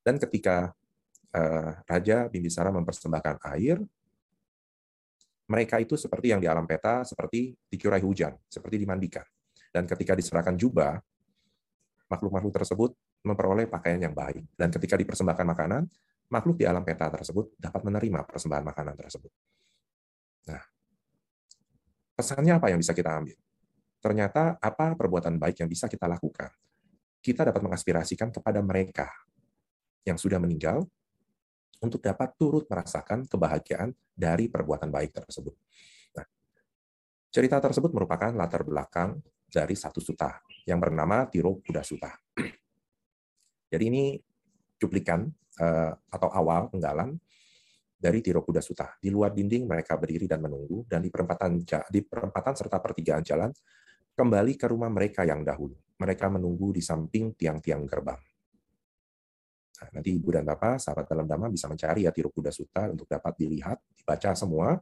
Dan 0.00 0.16
ketika 0.18 0.72
uh, 1.36 1.70
Raja 1.86 2.26
Bimbisara 2.32 2.72
mempersembahkan 2.74 3.44
air, 3.54 3.78
mereka 5.44 5.76
itu 5.80 5.94
seperti 5.98 6.32
yang 6.32 6.40
di 6.40 6.48
alam 6.48 6.64
peta, 6.64 7.04
seperti 7.04 7.52
dicurai 7.68 8.00
hujan, 8.00 8.32
seperti 8.48 8.80
dimandikan. 8.80 9.24
Dan 9.68 9.84
ketika 9.84 10.16
diserahkan 10.16 10.56
jubah, 10.56 10.96
makhluk-makhluk 12.08 12.54
tersebut 12.54 12.90
memperoleh 13.24 13.68
pakaian 13.68 14.00
yang 14.00 14.14
baik. 14.14 14.44
Dan 14.56 14.72
ketika 14.72 14.96
dipersembahkan 14.96 15.46
makanan, 15.46 15.82
makhluk 16.32 16.56
di 16.56 16.64
alam 16.64 16.84
peta 16.86 17.10
tersebut 17.12 17.56
dapat 17.60 17.80
menerima 17.84 18.24
persembahan 18.24 18.64
makanan 18.64 18.94
tersebut. 18.96 19.32
Nah, 20.48 20.62
pesannya 22.16 22.56
apa 22.56 22.72
yang 22.72 22.80
bisa 22.80 22.96
kita 22.96 23.12
ambil? 23.12 23.36
ternyata 24.04 24.60
apa 24.60 24.92
perbuatan 24.92 25.40
baik 25.40 25.64
yang 25.64 25.70
bisa 25.72 25.88
kita 25.88 26.04
lakukan? 26.04 26.52
Kita 27.24 27.40
dapat 27.48 27.64
mengaspirasikan 27.64 28.28
kepada 28.28 28.60
mereka 28.60 29.08
yang 30.04 30.20
sudah 30.20 30.36
meninggal 30.36 30.84
untuk 31.82 31.98
dapat 31.98 32.36
turut 32.38 32.68
merasakan 32.70 33.26
kebahagiaan 33.26 33.90
dari 34.14 34.46
perbuatan 34.46 34.92
baik 34.92 35.10
tersebut. 35.24 35.54
Nah, 36.14 36.26
cerita 37.32 37.58
tersebut 37.58 37.90
merupakan 37.90 38.30
latar 38.30 38.62
belakang 38.62 39.18
dari 39.48 39.74
satu 39.74 40.02
suta 40.02 40.42
yang 40.66 40.82
bernama 40.82 41.26
Tiro 41.30 41.58
Buddha 41.58 41.82
Suta. 41.82 42.10
Jadi 43.72 43.84
ini 43.86 44.18
cuplikan 44.78 45.26
eh, 45.58 45.92
atau 46.10 46.28
awal 46.30 46.70
penggalan 46.70 47.14
dari 48.04 48.20
Tiro 48.20 48.44
Buddha 48.44 48.60
Suta. 48.60 48.92
Di 49.00 49.08
luar 49.08 49.32
dinding 49.32 49.64
mereka 49.64 49.96
berdiri 49.96 50.28
dan 50.28 50.44
menunggu, 50.44 50.84
dan 50.84 51.00
di 51.00 51.08
perempatan 51.08 51.64
di 51.88 52.00
perempatan 52.04 52.52
serta 52.52 52.76
pertigaan 52.82 53.24
jalan 53.24 53.50
kembali 54.12 54.52
ke 54.60 54.66
rumah 54.68 54.92
mereka 54.92 55.24
yang 55.24 55.40
dahulu. 55.40 55.74
Mereka 55.96 56.28
menunggu 56.28 56.74
di 56.74 56.82
samping 56.82 57.32
tiang-tiang 57.32 57.86
gerbang. 57.88 58.33
Nah, 59.84 60.00
nanti 60.00 60.16
Ibu 60.16 60.32
dan 60.32 60.48
Bapak, 60.48 60.80
sahabat 60.80 61.04
dalam 61.04 61.28
Dhamma 61.28 61.52
bisa 61.52 61.68
mencari 61.68 62.08
ya 62.08 62.12
Tiru 62.14 62.32
Buddha 62.32 62.48
Sutta 62.48 62.88
untuk 62.88 63.04
dapat 63.04 63.36
dilihat, 63.36 63.76
dibaca 63.92 64.32
semua. 64.32 64.80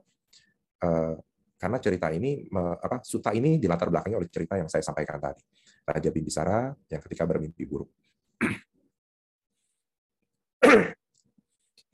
Uh, 0.79 1.19
karena 1.59 1.79
cerita 1.83 2.11
ini, 2.15 2.47
apa, 2.55 3.03
Sutta 3.03 3.35
ini 3.35 3.59
dilatar 3.59 3.91
belakangnya 3.91 4.19
oleh 4.23 4.31
cerita 4.31 4.55
yang 4.59 4.71
saya 4.71 4.83
sampaikan 4.87 5.19
tadi. 5.19 5.43
Raja 5.83 6.11
Bimbisara 6.15 6.71
yang 6.91 7.03
ketika 7.03 7.27
bermimpi 7.27 7.67
buruk. 7.67 7.91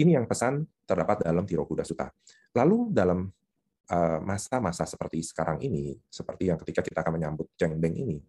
ini 0.04 0.12
yang 0.12 0.28
pesan 0.28 0.64
terdapat 0.84 1.24
dalam 1.24 1.48
Tirokuda 1.48 1.84
Sutta. 1.84 2.12
Lalu 2.52 2.92
dalam 2.92 3.28
Eh, 3.88 4.20
masa-masa 4.20 4.84
seperti 4.84 5.24
sekarang 5.24 5.64
ini, 5.64 5.96
seperti 6.12 6.52
yang 6.52 6.60
ketika 6.60 6.84
kita 6.84 7.00
akan 7.00 7.16
menyambut 7.16 7.48
Beng 7.56 7.96
ini, 7.96 8.20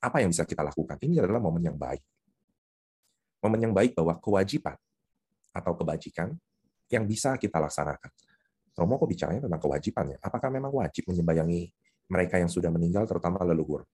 apa 0.00 0.24
yang 0.24 0.32
bisa 0.32 0.48
kita 0.48 0.64
lakukan? 0.64 0.96
Ini 0.96 1.20
adalah 1.20 1.44
momen 1.44 1.60
yang 1.60 1.76
baik. 1.76 2.00
Momen 3.44 3.60
yang 3.60 3.76
baik 3.76 3.92
bahwa 3.92 4.16
kewajiban 4.16 4.80
atau 5.52 5.76
kebajikan 5.76 6.32
yang 6.88 7.04
bisa 7.04 7.36
kita 7.36 7.60
laksanakan. 7.60 8.08
Romo 8.74 8.96
kok 8.96 9.06
bicaranya 9.06 9.44
tentang 9.44 9.60
kewajiban 9.60 10.16
ya? 10.16 10.18
Apakah 10.24 10.48
memang 10.48 10.72
wajib 10.72 11.06
menyembayangi 11.12 11.68
mereka 12.08 12.40
yang 12.40 12.48
sudah 12.48 12.72
meninggal, 12.72 13.04
terutama 13.04 13.44
leluhur? 13.44 13.84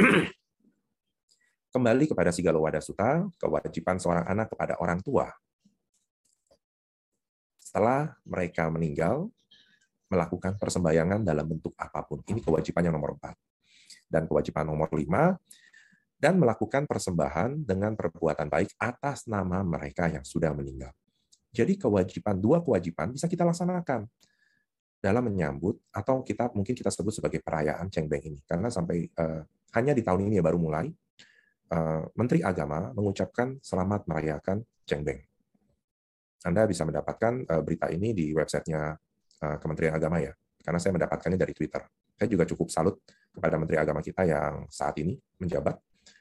Kembali 1.76 2.10
kepada 2.10 2.34
Sigalo 2.34 2.66
Wadasuta, 2.66 3.30
kewajiban 3.38 4.02
seorang 4.02 4.26
anak 4.26 4.50
kepada 4.50 4.74
orang 4.82 4.98
tua. 4.98 5.30
Setelah 7.54 8.18
mereka 8.26 8.66
meninggal, 8.66 9.30
melakukan 10.10 10.58
persembayangan 10.58 11.22
dalam 11.22 11.46
bentuk 11.46 11.70
apa 11.78 12.02
pun. 12.02 12.18
Ini 12.26 12.42
kewajiban 12.42 12.82
yang 12.82 12.98
nomor 12.98 13.14
empat. 13.14 13.38
Dan 14.10 14.26
kewajiban 14.26 14.66
nomor 14.66 14.90
lima, 14.90 15.38
dan 16.20 16.36
melakukan 16.36 16.84
persembahan 16.84 17.64
dengan 17.64 17.96
perbuatan 17.96 18.52
baik 18.52 18.76
atas 18.76 19.24
nama 19.24 19.64
mereka 19.64 20.12
yang 20.12 20.20
sudah 20.20 20.52
meninggal. 20.52 20.92
Jadi 21.50 21.80
kewajiban 21.80 22.36
dua 22.38 22.60
kewajiban 22.60 23.10
bisa 23.10 23.26
kita 23.26 23.42
laksanakan 23.42 24.06
dalam 25.00 25.24
menyambut 25.24 25.80
atau 25.90 26.20
kita 26.20 26.52
mungkin 26.52 26.76
kita 26.76 26.92
sebut 26.92 27.16
sebagai 27.16 27.40
perayaan 27.40 27.88
Cengbeng 27.88 28.20
ini 28.20 28.38
karena 28.44 28.68
sampai 28.68 29.08
uh, 29.16 29.42
hanya 29.74 29.96
di 29.96 30.04
tahun 30.04 30.28
ini 30.28 30.38
ya 30.38 30.44
baru 30.44 30.60
mulai 30.60 30.92
uh, 31.72 32.04
Menteri 32.14 32.44
Agama 32.44 32.92
mengucapkan 32.92 33.56
selamat 33.64 34.04
merayakan 34.04 34.60
Cengbeng. 34.84 35.24
Anda 36.44 36.68
bisa 36.68 36.84
mendapatkan 36.84 37.48
uh, 37.48 37.62
berita 37.64 37.88
ini 37.88 38.12
di 38.12 38.36
websitenya 38.36 38.94
Eh, 39.40 39.56
Kementerian 39.56 39.96
Agama 39.96 40.20
ya, 40.20 40.36
karena 40.60 40.76
saya 40.76 40.92
mendapatkannya 40.92 41.40
dari 41.40 41.56
Twitter. 41.56 41.80
Saya 42.12 42.28
juga 42.28 42.44
cukup 42.44 42.68
salut 42.68 43.00
kepada 43.32 43.56
Menteri 43.56 43.80
Agama 43.80 44.04
kita 44.04 44.28
yang 44.28 44.68
saat 44.68 45.00
ini 45.00 45.16
menjabat, 45.40 45.80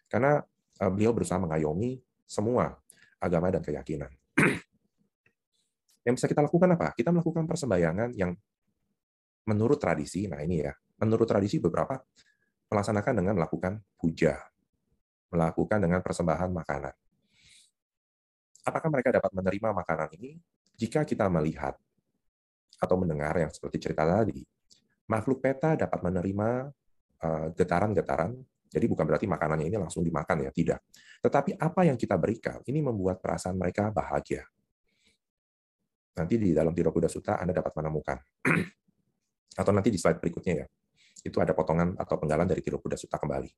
karena 0.10 0.42
eh, 0.82 0.92
beliau 0.92 1.14
berusaha 1.14 1.38
mengayomi 1.38 2.02
semua 2.26 2.76
agama 3.22 3.54
dan 3.54 3.62
keyakinan. 3.62 4.12
yang 6.08 6.18
bisa 6.18 6.26
kita 6.26 6.42
lakukan 6.42 6.74
apa? 6.74 6.92
Kita 6.98 7.14
melakukan 7.14 7.46
persembayangan 7.46 8.18
yang 8.18 8.34
menurut 9.46 9.78
tradisi, 9.78 10.26
nah 10.30 10.42
ini 10.42 10.66
ya, 10.66 10.74
menurut 11.02 11.26
tradisi 11.26 11.58
beberapa 11.62 11.98
melaksanakan 12.70 13.14
dengan 13.18 13.34
melakukan 13.38 13.82
puja, 13.98 14.38
melakukan 15.34 15.82
dengan 15.82 16.02
persembahan 16.06 16.50
makanan. 16.54 16.94
Apakah 18.70 18.90
mereka 18.94 19.10
dapat 19.10 19.32
menerima 19.34 19.70
makanan 19.74 20.10
ini? 20.22 20.38
Jika 20.78 21.04
kita 21.04 21.26
melihat 21.28 21.76
atau 22.80 22.96
mendengar 22.96 23.34
yang 23.36 23.52
seperti 23.52 23.90
cerita 23.90 24.06
tadi, 24.06 24.46
makhluk 25.10 25.42
peta 25.42 25.74
dapat 25.74 26.00
menerima 26.06 26.50
eh, 27.26 27.48
getaran-getaran. 27.58 28.38
Jadi 28.70 28.86
bukan 28.86 29.06
berarti 29.06 29.26
makanannya 29.26 29.66
ini 29.66 29.78
langsung 29.82 30.06
dimakan 30.06 30.46
ya, 30.46 30.52
tidak. 30.54 30.86
Tetapi 31.26 31.58
apa 31.58 31.82
yang 31.90 31.98
kita 31.98 32.16
berikan 32.22 32.62
ini 32.70 32.86
membuat 32.86 33.18
perasaan 33.18 33.58
mereka 33.58 33.90
bahagia. 33.90 34.46
Nanti 36.22 36.36
di 36.38 36.54
dalam 36.54 36.72
Tiro 36.76 36.94
Buddha 36.94 37.10
Sutta 37.10 37.42
Anda 37.42 37.58
dapat 37.58 37.74
menemukan. 37.74 38.18
Atau 39.60 39.72
nanti 39.74 39.90
di 39.90 39.98
slide 39.98 40.22
berikutnya 40.22 40.54
ya. 40.64 40.68
Itu 41.20 41.44
ada 41.44 41.52
potongan 41.52 42.00
atau 42.00 42.16
penggalan 42.16 42.48
dari 42.48 42.64
Tiro 42.64 42.80
Buddha 42.80 42.96
Sutta 42.96 43.20
kembali. 43.20 43.52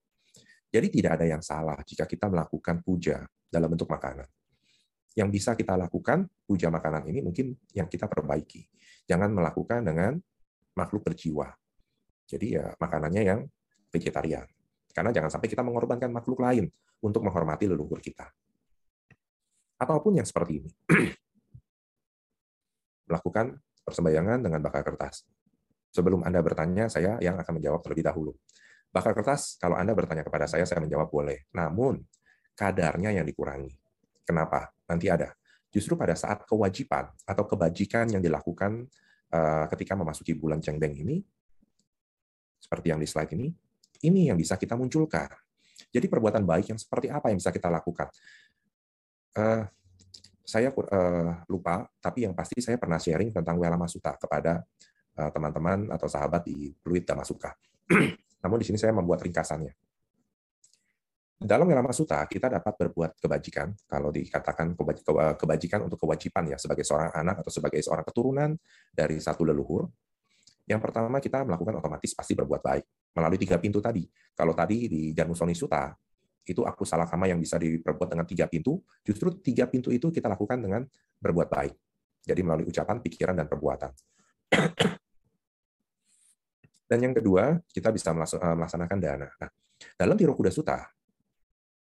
Jadi 0.71 0.87
tidak 0.89 1.21
ada 1.21 1.29
yang 1.29 1.45
salah 1.45 1.77
jika 1.85 2.09
kita 2.09 2.25
melakukan 2.25 2.81
puja 2.81 3.21
dalam 3.51 3.69
bentuk 3.69 3.85
makanan 3.85 4.25
yang 5.15 5.27
bisa 5.27 5.59
kita 5.59 5.75
lakukan 5.75 6.23
puja 6.47 6.71
makanan 6.71 7.03
ini 7.11 7.19
mungkin 7.19 7.51
yang 7.75 7.91
kita 7.91 8.07
perbaiki. 8.07 8.63
Jangan 9.07 9.35
melakukan 9.35 9.83
dengan 9.83 10.15
makhluk 10.77 11.03
berjiwa. 11.03 11.51
Jadi 12.23 12.55
ya 12.55 12.71
makanannya 12.79 13.23
yang 13.27 13.39
vegetarian. 13.91 14.47
Karena 14.91 15.11
jangan 15.15 15.31
sampai 15.33 15.47
kita 15.47 15.65
mengorbankan 15.65 16.11
makhluk 16.11 16.43
lain 16.43 16.67
untuk 17.01 17.25
menghormati 17.25 17.65
leluhur 17.67 17.99
kita. 17.99 18.29
Ataupun 19.81 20.21
yang 20.21 20.27
seperti 20.27 20.61
ini. 20.61 20.71
Melakukan 23.09 23.57
persembahyangan 23.81 24.39
dengan 24.45 24.61
bakar 24.61 24.85
kertas. 24.85 25.25
Sebelum 25.91 26.23
Anda 26.23 26.39
bertanya, 26.39 26.87
saya 26.87 27.19
yang 27.19 27.35
akan 27.35 27.59
menjawab 27.59 27.83
terlebih 27.83 28.07
dahulu. 28.07 28.31
Bakar 28.91 29.11
kertas, 29.11 29.59
kalau 29.59 29.75
Anda 29.75 29.91
bertanya 29.91 30.23
kepada 30.23 30.47
saya, 30.47 30.63
saya 30.63 30.79
menjawab 30.79 31.11
boleh. 31.11 31.47
Namun, 31.51 31.99
kadarnya 32.55 33.11
yang 33.11 33.27
dikurangi. 33.27 33.75
Kenapa? 34.23 34.71
Nanti 34.87 35.11
ada. 35.11 35.35
Justru 35.71 35.95
pada 35.95 36.15
saat 36.15 36.43
kewajiban 36.43 37.07
atau 37.23 37.43
kebajikan 37.47 38.07
yang 38.11 38.23
dilakukan 38.23 38.87
eh, 39.31 39.65
ketika 39.75 39.95
memasuki 39.95 40.35
bulan 40.35 40.59
Cengbeng 40.59 40.95
ini, 40.95 41.23
seperti 42.61 42.93
yang 42.93 42.99
di 43.01 43.07
slide 43.09 43.31
ini, 43.33 43.49
ini 44.05 44.29
yang 44.29 44.37
bisa 44.37 44.57
kita 44.57 44.73
munculkan. 44.73 45.29
Jadi 45.91 46.05
perbuatan 46.07 46.45
baik 46.45 46.71
yang 46.73 46.79
seperti 46.79 47.11
apa 47.11 47.29
yang 47.29 47.37
bisa 47.37 47.51
kita 47.51 47.67
lakukan? 47.67 48.07
Uh, 49.35 49.63
saya 50.41 50.71
uh, 50.71 51.31
lupa, 51.47 51.87
tapi 52.03 52.27
yang 52.27 52.35
pasti 52.35 52.59
saya 52.59 52.75
pernah 52.75 52.99
sharing 52.99 53.31
tentang 53.31 53.55
Wela 53.55 53.79
Masuta 53.79 54.17
kepada 54.19 54.63
teman-teman 55.11 55.91
uh, 55.91 55.95
atau 55.95 56.07
sahabat 56.07 56.47
di 56.47 56.71
Pluit 56.79 57.03
Damasuka. 57.09 57.55
Namun 58.43 58.57
di 58.59 58.65
sini 58.67 58.79
saya 58.79 58.95
membuat 58.95 59.23
ringkasannya. 59.23 59.71
Dalam 61.41 61.65
Wela 61.65 61.81
Masuta, 61.81 62.21
kita 62.29 62.53
dapat 62.53 62.73
berbuat 62.77 63.17
kebajikan, 63.17 63.73
kalau 63.89 64.13
dikatakan 64.13 64.77
kebajikan 65.35 65.81
untuk 65.81 65.97
kewajiban 65.97 66.53
ya, 66.53 66.57
sebagai 66.61 66.85
seorang 66.85 67.09
anak 67.17 67.41
atau 67.41 67.49
sebagai 67.49 67.81
seorang 67.81 68.05
keturunan 68.05 68.49
dari 68.93 69.17
satu 69.17 69.41
leluhur, 69.41 69.89
yang 70.69 70.77
pertama 70.77 71.17
kita 71.17 71.41
melakukan 71.41 71.81
otomatis 71.81 72.13
pasti 72.13 72.37
berbuat 72.37 72.61
baik 72.61 72.85
melalui 73.15 73.39
tiga 73.39 73.59
pintu 73.59 73.83
tadi. 73.83 74.07
Kalau 74.31 74.55
tadi 74.55 74.87
di 74.87 75.01
Janusoni 75.11 75.55
Suta 75.55 75.91
itu 76.41 76.65
aku 76.65 76.81
salah 76.87 77.05
kama 77.05 77.29
yang 77.29 77.37
bisa 77.37 77.61
diperbuat 77.61 78.17
dengan 78.17 78.25
tiga 78.25 78.49
pintu, 78.49 78.81
justru 79.05 79.29
tiga 79.39 79.69
pintu 79.69 79.93
itu 79.93 80.09
kita 80.09 80.25
lakukan 80.25 80.57
dengan 80.57 80.81
berbuat 81.21 81.47
baik. 81.47 81.73
Jadi 82.25 82.41
melalui 82.41 82.65
ucapan, 82.69 82.97
pikiran, 83.01 83.35
dan 83.37 83.47
perbuatan. 83.49 83.91
Dan 86.91 86.99
yang 86.99 87.15
kedua, 87.15 87.55
kita 87.71 87.87
bisa 87.87 88.11
eh, 88.11 88.55
melaksanakan 88.57 88.99
dana. 88.99 89.23
Nah, 89.39 89.49
dalam 89.95 90.19
Tiro 90.19 90.35
Kuda 90.35 90.51
Suta, 90.51 90.83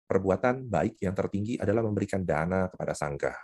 perbuatan 0.08 0.63
baik 0.63 1.03
yang 1.03 1.12
tertinggi 1.12 1.60
adalah 1.60 1.84
memberikan 1.84 2.24
dana 2.24 2.72
kepada 2.72 2.96
sangga. 2.96 3.36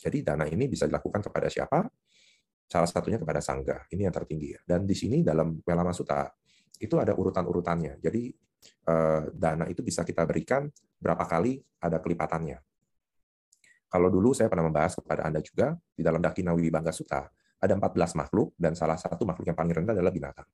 Jadi 0.00 0.26
dana 0.26 0.48
ini 0.48 0.66
bisa 0.66 0.90
dilakukan 0.90 1.22
kepada 1.22 1.46
siapa? 1.46 1.86
Salah 2.70 2.86
satunya 2.86 3.18
kepada 3.18 3.42
sangga. 3.42 3.82
Ini 3.90 4.06
yang 4.06 4.14
tertinggi. 4.14 4.54
Dan 4.62 4.86
di 4.86 4.94
sini 4.94 5.26
dalam 5.26 5.58
Welama 5.66 5.90
Sutta 5.90 6.30
itu 6.78 6.94
ada 7.02 7.10
urutan-urutannya. 7.18 7.98
Jadi 7.98 8.30
eh, 8.86 9.22
dana 9.34 9.66
itu 9.66 9.82
bisa 9.82 10.06
kita 10.06 10.22
berikan 10.22 10.70
berapa 11.02 11.26
kali 11.26 11.58
ada 11.82 11.98
kelipatannya. 11.98 12.62
Kalau 13.90 14.06
dulu 14.06 14.30
saya 14.30 14.46
pernah 14.46 14.70
membahas 14.70 14.94
kepada 14.94 15.26
Anda 15.26 15.42
juga, 15.42 15.74
di 15.74 16.06
dalam 16.06 16.22
Dakinawi 16.22 16.70
Bangga 16.70 16.94
Sutta, 16.94 17.26
ada 17.58 17.74
14 17.74 18.14
makhluk, 18.14 18.54
dan 18.54 18.78
salah 18.78 18.94
satu 18.94 19.26
makhluk 19.26 19.50
yang 19.50 19.58
paling 19.58 19.74
rendah 19.82 19.98
adalah 19.98 20.14
binatang. 20.14 20.46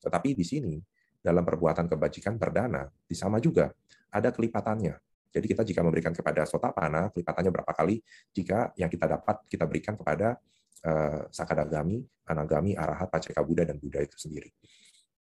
Tetapi 0.00 0.32
di 0.32 0.44
sini, 0.48 0.80
dalam 1.20 1.44
perbuatan 1.44 1.84
kebajikan 1.84 2.40
berdana, 2.40 2.88
di 3.04 3.12
sama 3.12 3.36
juga, 3.36 3.68
ada 4.08 4.32
kelipatannya. 4.32 4.96
Jadi 5.28 5.46
kita 5.46 5.62
jika 5.62 5.84
memberikan 5.84 6.16
kepada 6.16 6.48
sotapana, 6.48 7.12
kelipatannya 7.12 7.52
berapa 7.52 7.72
kali 7.76 8.00
jika 8.32 8.72
yang 8.80 8.88
kita 8.88 9.06
dapat 9.06 9.44
kita 9.46 9.68
berikan 9.68 9.94
kepada 9.94 10.40
uh, 10.86 11.28
Sakadagami, 11.28 12.00
Anagami, 12.28 12.72
Arahat, 12.76 13.10
Paceka 13.10 13.42
Buddha, 13.44 13.66
dan 13.66 13.76
Buddha 13.76 14.00
itu 14.00 14.16
sendiri. 14.16 14.50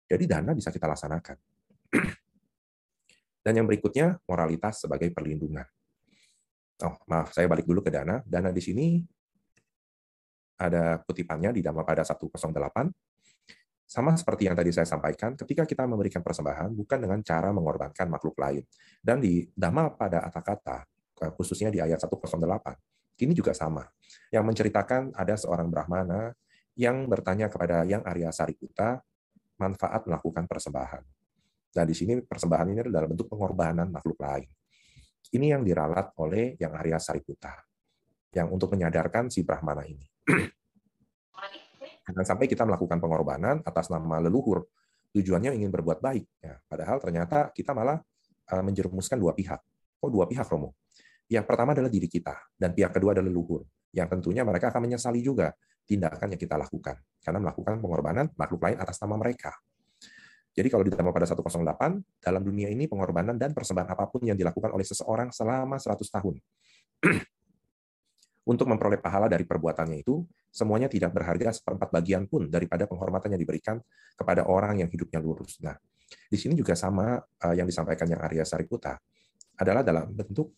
Jadi 0.07 0.23
dana 0.23 0.51
bisa 0.55 0.71
kita 0.71 0.87
laksanakan. 0.87 1.37
Dan 3.47 3.63
yang 3.63 3.67
berikutnya, 3.67 4.19
moralitas 4.27 4.83
sebagai 4.83 5.07
perlindungan. 5.15 5.63
Oh, 6.83 6.99
maaf, 7.07 7.31
saya 7.31 7.47
balik 7.47 7.63
dulu 7.63 7.79
ke 7.79 7.89
dana. 7.89 8.19
Dana 8.27 8.51
di 8.51 8.59
sini 8.59 8.99
ada 10.59 10.99
kutipannya 11.01 11.55
di 11.55 11.63
Dhammapada 11.63 12.03
108. 12.03 12.91
Sama 13.87 14.19
seperti 14.19 14.51
yang 14.51 14.55
tadi 14.57 14.75
saya 14.75 14.83
sampaikan, 14.83 15.31
ketika 15.39 15.63
kita 15.63 15.87
memberikan 15.87 16.19
persembahan 16.19 16.75
bukan 16.75 16.99
dengan 17.07 17.23
cara 17.23 17.55
mengorbankan 17.55 18.11
makhluk 18.11 18.35
lain. 18.35 18.67
Dan 18.99 19.23
di 19.23 19.47
Dhammapada 19.55 20.27
Atakata, 20.27 20.83
khususnya 21.39 21.71
di 21.71 21.79
ayat 21.79 22.03
108, 22.03 22.27
ini 23.21 23.33
juga 23.33 23.53
sama. 23.53 23.85
Yang 24.29 24.43
menceritakan 24.45 25.17
ada 25.17 25.33
seorang 25.33 25.67
Brahmana 25.73 26.31
yang 26.77 27.09
bertanya 27.09 27.49
kepada 27.49 27.81
yang 27.89 28.05
Arya 28.05 28.29
Sariputta 28.29 29.01
manfaat 29.57 30.05
melakukan 30.05 30.45
persembahan. 30.45 31.03
Dan 31.73 31.85
di 31.89 31.95
sini 31.97 32.21
persembahan 32.21 32.67
ini 32.73 32.79
adalah 32.85 33.09
bentuk 33.09 33.29
pengorbanan 33.29 33.89
makhluk 33.89 34.17
lain. 34.21 34.49
Ini 35.33 35.57
yang 35.57 35.65
diralat 35.65 36.13
oleh 36.21 36.55
yang 36.61 36.77
Arya 36.77 37.01
Sariputta. 37.01 37.53
Yang 38.31 38.47
untuk 38.53 38.69
menyadarkan 38.77 39.33
si 39.33 39.41
Brahmana 39.41 39.83
ini. 39.83 40.05
Dan 42.07 42.23
sampai 42.23 42.47
kita 42.47 42.63
melakukan 42.63 43.03
pengorbanan 43.03 43.59
atas 43.67 43.91
nama 43.91 44.23
leluhur. 44.23 44.63
Tujuannya 45.11 45.51
ingin 45.57 45.73
berbuat 45.73 45.99
baik. 45.99 46.25
Ya, 46.39 46.61
padahal 46.69 47.03
ternyata 47.03 47.51
kita 47.51 47.75
malah 47.75 47.99
eh, 48.47 48.63
menjerumuskan 48.63 49.19
dua 49.19 49.35
pihak. 49.35 49.59
Oh, 49.99 50.07
dua 50.07 50.29
pihak, 50.29 50.47
Romo. 50.47 50.77
Yang 51.27 51.45
pertama 51.47 51.75
adalah 51.75 51.91
diri 51.91 52.07
kita, 52.07 52.35
dan 52.55 52.71
pihak 52.71 52.95
kedua 52.95 53.11
adalah 53.11 53.27
leluhur. 53.27 53.67
Yang 53.91 54.07
tentunya 54.19 54.47
mereka 54.47 54.71
akan 54.71 54.87
menyesali 54.87 55.19
juga 55.19 55.51
tindakan 55.83 56.35
yang 56.35 56.41
kita 56.41 56.55
lakukan, 56.55 56.95
karena 57.19 57.39
melakukan 57.43 57.79
pengorbanan 57.83 58.25
makhluk 58.39 58.63
lain 58.63 58.77
atas 58.79 58.99
nama 59.03 59.15
mereka. 59.19 59.51
Jadi 60.57 60.73
kalau 60.73 60.83
ditambah 60.87 61.13
pada 61.13 61.29
108, 61.29 62.01
dalam 62.17 62.41
dunia 62.41 62.71
ini 62.73 62.89
pengorbanan 62.89 63.37
dan 63.37 63.53
persembahan 63.53 63.93
apa 63.93 64.09
pun 64.09 64.25
yang 64.25 64.33
dilakukan 64.33 64.73
oleh 64.73 64.81
seseorang 64.81 65.29
selama 65.29 65.77
100 65.77 66.01
tahun. 66.01 66.35
Untuk 68.51 68.65
memperoleh 68.65 68.97
pahala 68.97 69.29
dari 69.29 69.45
perbuatannya 69.45 70.01
itu, 70.01 70.25
semuanya 70.49 70.89
tidak 70.89 71.13
berharga 71.13 71.53
seperempat 71.53 71.93
bagian 71.93 72.25
pun 72.25 72.49
daripada 72.49 72.89
penghormatan 72.89 73.37
yang 73.37 73.41
diberikan 73.43 73.77
kepada 74.17 74.49
orang 74.49 74.81
yang 74.81 74.89
hidupnya 74.89 75.21
lurus. 75.21 75.61
Nah, 75.61 75.77
di 76.07 76.37
sini 76.39 76.57
juga 76.57 76.73
sama 76.73 77.21
eh, 77.21 77.53
yang 77.53 77.67
disampaikan 77.69 78.07
yang 78.09 78.23
Arya 78.23 78.47
Sariputta 78.47 78.97
adalah 79.61 79.85
dalam 79.85 80.09
bentuk 80.09 80.57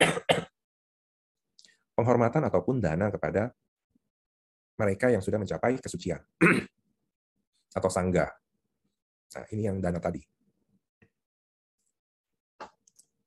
penghormatan 1.96 2.48
ataupun 2.48 2.80
dana 2.80 3.12
kepada 3.12 3.52
mereka 4.80 5.12
yang 5.12 5.20
sudah 5.20 5.36
mencapai 5.36 5.76
kesucian 5.76 6.24
atau 7.78 7.90
sangga. 7.92 8.32
Nah, 9.30 9.46
ini 9.52 9.68
yang 9.68 9.76
dana 9.78 10.00
tadi. 10.00 10.24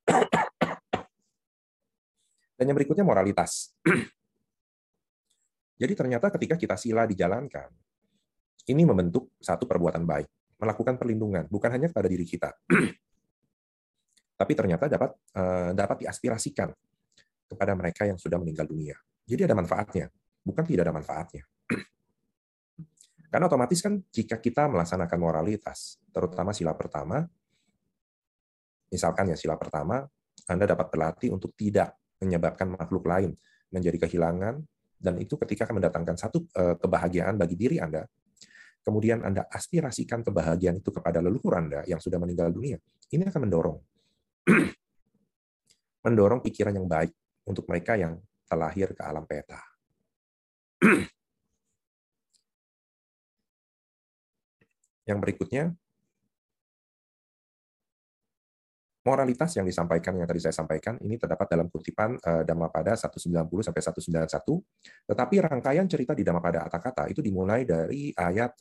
Dan 2.58 2.70
yang 2.70 2.78
berikutnya 2.78 3.06
moralitas. 3.06 3.74
Jadi 5.74 5.92
ternyata 5.98 6.30
ketika 6.30 6.54
kita 6.54 6.78
sila 6.78 7.02
dijalankan, 7.02 7.66
ini 8.70 8.86
membentuk 8.86 9.34
satu 9.42 9.66
perbuatan 9.66 10.06
baik, 10.06 10.30
melakukan 10.62 10.94
perlindungan, 10.94 11.50
bukan 11.50 11.70
hanya 11.74 11.90
kepada 11.90 12.06
diri 12.06 12.22
kita, 12.22 12.54
tapi 14.34 14.52
ternyata 14.58 14.90
dapat 14.90 15.14
uh, 15.38 15.70
dapat 15.70 16.06
diaspirasikan 16.06 16.70
kepada 17.46 17.72
mereka 17.78 18.02
yang 18.08 18.18
sudah 18.18 18.36
meninggal 18.40 18.66
dunia. 18.66 18.98
Jadi 19.24 19.46
ada 19.46 19.56
manfaatnya, 19.56 20.10
bukan 20.42 20.64
tidak 20.66 20.90
ada 20.90 20.94
manfaatnya. 20.94 21.44
Karena 23.32 23.46
otomatis 23.46 23.80
kan 23.80 23.98
jika 24.10 24.42
kita 24.42 24.66
melaksanakan 24.68 25.18
moralitas, 25.18 26.02
terutama 26.10 26.50
sila 26.50 26.74
pertama, 26.74 27.24
misalkan 28.90 29.32
ya 29.32 29.36
sila 29.38 29.54
pertama, 29.54 30.04
Anda 30.50 30.68
dapat 30.68 30.92
berlatih 30.92 31.32
untuk 31.32 31.56
tidak 31.56 31.96
menyebabkan 32.20 32.74
makhluk 32.74 33.06
lain 33.08 33.32
menjadi 33.72 34.06
kehilangan, 34.06 34.60
dan 35.00 35.14
itu 35.18 35.34
ketika 35.40 35.66
akan 35.66 35.82
mendatangkan 35.82 36.16
satu 36.16 36.46
eh, 36.54 36.76
kebahagiaan 36.78 37.34
bagi 37.34 37.56
diri 37.58 37.82
Anda, 37.82 38.06
kemudian 38.84 39.24
Anda 39.24 39.48
aspirasikan 39.50 40.22
kebahagiaan 40.22 40.78
itu 40.78 40.94
kepada 40.94 41.18
leluhur 41.24 41.58
Anda 41.58 41.82
yang 41.88 41.98
sudah 41.98 42.20
meninggal 42.20 42.52
dunia, 42.54 42.78
ini 43.10 43.24
akan 43.24 43.40
mendorong 43.48 43.78
mendorong 46.04 46.40
pikiran 46.44 46.76
yang 46.76 46.88
baik 46.88 47.12
untuk 47.48 47.64
mereka 47.68 47.96
yang 47.96 48.20
terlahir 48.44 48.92
ke 48.92 49.02
alam 49.04 49.24
peta. 49.24 49.60
yang 55.08 55.20
berikutnya, 55.20 55.72
moralitas 59.04 59.52
yang 59.60 59.68
disampaikan 59.68 60.16
yang 60.16 60.24
tadi 60.24 60.40
saya 60.40 60.56
sampaikan 60.56 60.96
ini 61.04 61.20
terdapat 61.20 61.44
dalam 61.44 61.68
kutipan 61.68 62.16
uh, 62.24 62.40
Dhammapada 62.40 62.96
190 62.96 63.36
sampai 63.60 63.82
191 63.84 65.12
tetapi 65.12 65.34
rangkaian 65.44 65.84
cerita 65.84 66.16
di 66.16 66.24
Dhammapada 66.24 66.64
Atakata 66.64 67.04
itu 67.12 67.20
dimulai 67.20 67.68
dari 67.68 68.16
ayat 68.16 68.56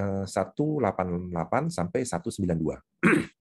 uh, 0.00 0.24
188 0.24 1.68
sampai 1.68 2.00
192 2.08 2.56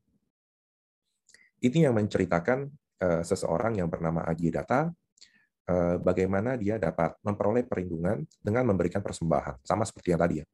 Ini 1.64 1.90
yang 1.90 1.96
menceritakan 1.96 2.68
uh, 3.02 3.24
seseorang 3.24 3.80
yang 3.80 3.88
bernama 3.88 4.26
Data 4.36 4.92
uh, 5.70 5.96
bagaimana 6.00 6.60
dia 6.60 6.76
dapat 6.76 7.16
memperoleh 7.24 7.64
perlindungan 7.66 8.24
dengan 8.42 8.64
memberikan 8.68 9.00
persembahan, 9.00 9.64
sama 9.64 9.88
seperti 9.88 10.14
yang 10.14 10.22
tadi 10.22 10.36
ya. 10.44 10.46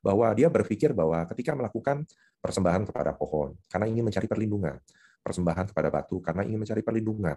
Bahwa 0.00 0.30
dia 0.32 0.48
berpikir 0.48 0.94
bahwa 0.96 1.24
ketika 1.34 1.52
melakukan 1.52 2.06
persembahan 2.38 2.86
kepada 2.88 3.12
pohon 3.16 3.58
karena 3.68 3.86
ingin 3.90 4.06
mencari 4.06 4.26
perlindungan, 4.30 4.78
persembahan 5.20 5.66
kepada 5.74 5.88
batu 5.90 6.22
karena 6.22 6.46
ingin 6.46 6.62
mencari 6.62 6.82
perlindungan, 6.86 7.36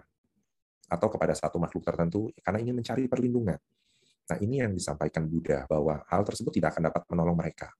atau 0.90 1.06
kepada 1.06 1.38
satu 1.38 1.62
makhluk 1.62 1.86
tertentu 1.86 2.34
karena 2.42 2.58
ingin 2.58 2.74
mencari 2.74 3.06
perlindungan. 3.06 3.58
Nah, 4.30 4.38
ini 4.42 4.62
yang 4.62 4.74
disampaikan 4.74 5.26
Buddha 5.26 5.66
bahwa 5.70 6.02
hal 6.06 6.22
tersebut 6.26 6.54
tidak 6.54 6.74
akan 6.74 6.90
dapat 6.90 7.02
menolong 7.10 7.38
mereka. 7.38 7.70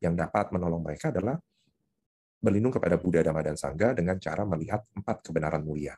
Yang 0.00 0.14
dapat 0.28 0.46
menolong 0.52 0.80
mereka 0.84 1.08
adalah 1.12 1.36
berlindung 2.44 2.76
kepada 2.76 3.00
Buddha, 3.00 3.24
Dhamma, 3.24 3.40
dan 3.40 3.56
Sangha 3.56 3.96
dengan 3.96 4.20
cara 4.20 4.44
melihat 4.44 4.84
empat 4.92 5.24
kebenaran 5.24 5.64
mulia. 5.64 5.96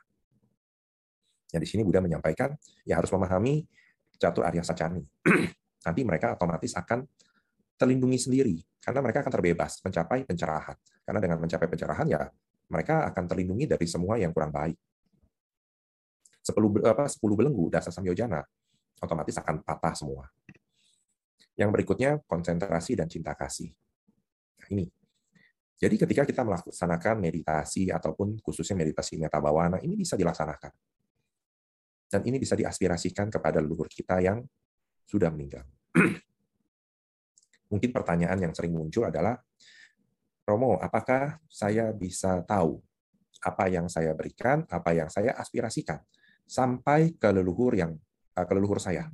Yang 1.50 1.62
di 1.66 1.68
sini 1.74 1.82
Buddha 1.82 1.98
menyampaikan, 1.98 2.54
ya 2.86 2.98
harus 3.02 3.10
memahami 3.10 3.66
catur 4.14 4.46
Arya 4.46 4.62
Sacani. 4.62 5.02
Nanti 5.86 6.00
mereka 6.06 6.38
otomatis 6.38 6.70
akan 6.78 7.02
terlindungi 7.76 8.18
sendiri, 8.30 8.56
karena 8.78 9.02
mereka 9.02 9.26
akan 9.26 9.32
terbebas 9.34 9.82
mencapai 9.82 10.22
pencerahan. 10.22 10.78
Karena 11.02 11.20
dengan 11.22 11.38
mencapai 11.42 11.66
pencerahan, 11.66 12.06
ya 12.06 12.22
mereka 12.70 13.06
akan 13.10 13.24
terlindungi 13.26 13.66
dari 13.66 13.86
semua 13.86 14.18
yang 14.18 14.30
kurang 14.30 14.50
baik. 14.54 14.78
10 16.46 16.86
apa 16.86 17.10
10 17.10 17.18
belenggu 17.34 17.74
dasar 17.74 17.90
samyojana 17.90 18.38
otomatis 19.02 19.36
akan 19.38 19.66
patah 19.66 19.94
semua. 19.98 20.24
Yang 21.56 21.70
berikutnya 21.72 22.10
konsentrasi 22.28 22.94
dan 22.94 23.08
cinta 23.10 23.32
kasih. 23.34 23.72
Nah, 24.60 24.68
ini. 24.72 24.86
Jadi 25.76 26.00
ketika 26.00 26.24
kita 26.24 26.40
melaksanakan 26.40 27.20
meditasi 27.20 27.92
ataupun 27.92 28.40
khususnya 28.40 28.80
meditasi 28.80 29.20
metabawana 29.20 29.76
ini 29.84 29.92
bisa 29.92 30.16
dilaksanakan. 30.16 30.72
Dan 32.06 32.20
ini 32.24 32.40
bisa 32.40 32.56
diaspirasikan 32.56 33.28
kepada 33.28 33.60
leluhur 33.60 33.90
kita 33.90 34.22
yang 34.24 34.40
sudah 35.04 35.28
meninggal. 35.28 35.66
Mungkin 37.72 37.90
pertanyaan 37.90 38.38
yang 38.40 38.52
sering 38.54 38.72
muncul 38.72 39.04
adalah, 39.04 39.36
Romo, 40.46 40.78
apakah 40.78 41.42
saya 41.50 41.90
bisa 41.90 42.40
tahu 42.46 42.78
apa 43.42 43.66
yang 43.68 43.90
saya 43.90 44.14
berikan, 44.14 44.62
apa 44.70 44.94
yang 44.94 45.10
saya 45.10 45.34
aspirasikan? 45.34 45.98
sampai 46.46 47.18
ke 47.18 47.28
leluhur 47.34 47.74
yang 47.74 47.92
uh, 48.38 48.46
ke 48.46 48.52
leluhur 48.54 48.78
saya? 48.78 49.10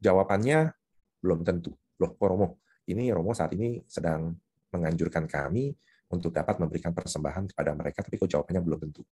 Jawabannya 0.00 0.72
belum 1.20 1.44
tentu. 1.44 1.76
Loh, 2.00 2.16
kok 2.16 2.28
Romo? 2.28 2.48
Ini 2.88 3.12
Romo 3.12 3.36
saat 3.36 3.52
ini 3.52 3.84
sedang 3.84 4.32
menganjurkan 4.76 5.24
kami 5.24 5.72
untuk 6.12 6.30
dapat 6.30 6.60
memberikan 6.60 6.94
persembahan 6.94 7.50
kepada 7.50 7.72
mereka, 7.74 8.04
tapi 8.04 8.20
kok 8.20 8.30
jawabannya 8.30 8.62
belum 8.62 8.78
tentu. 8.88 9.02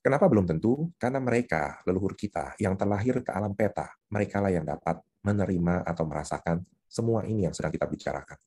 Kenapa 0.00 0.30
belum 0.30 0.46
tentu? 0.46 0.94
Karena 0.96 1.18
mereka, 1.18 1.82
leluhur 1.82 2.14
kita, 2.14 2.54
yang 2.62 2.78
terlahir 2.78 3.26
ke 3.26 3.30
alam 3.34 3.52
peta, 3.58 3.90
mereka 4.06 4.38
lah 4.38 4.54
yang 4.54 4.62
dapat 4.62 5.02
menerima 5.26 5.82
atau 5.82 6.06
merasakan 6.06 6.62
semua 6.86 7.26
ini 7.26 7.50
yang 7.50 7.50
sedang 7.50 7.74
kita 7.74 7.90
bicarakan. 7.90 8.38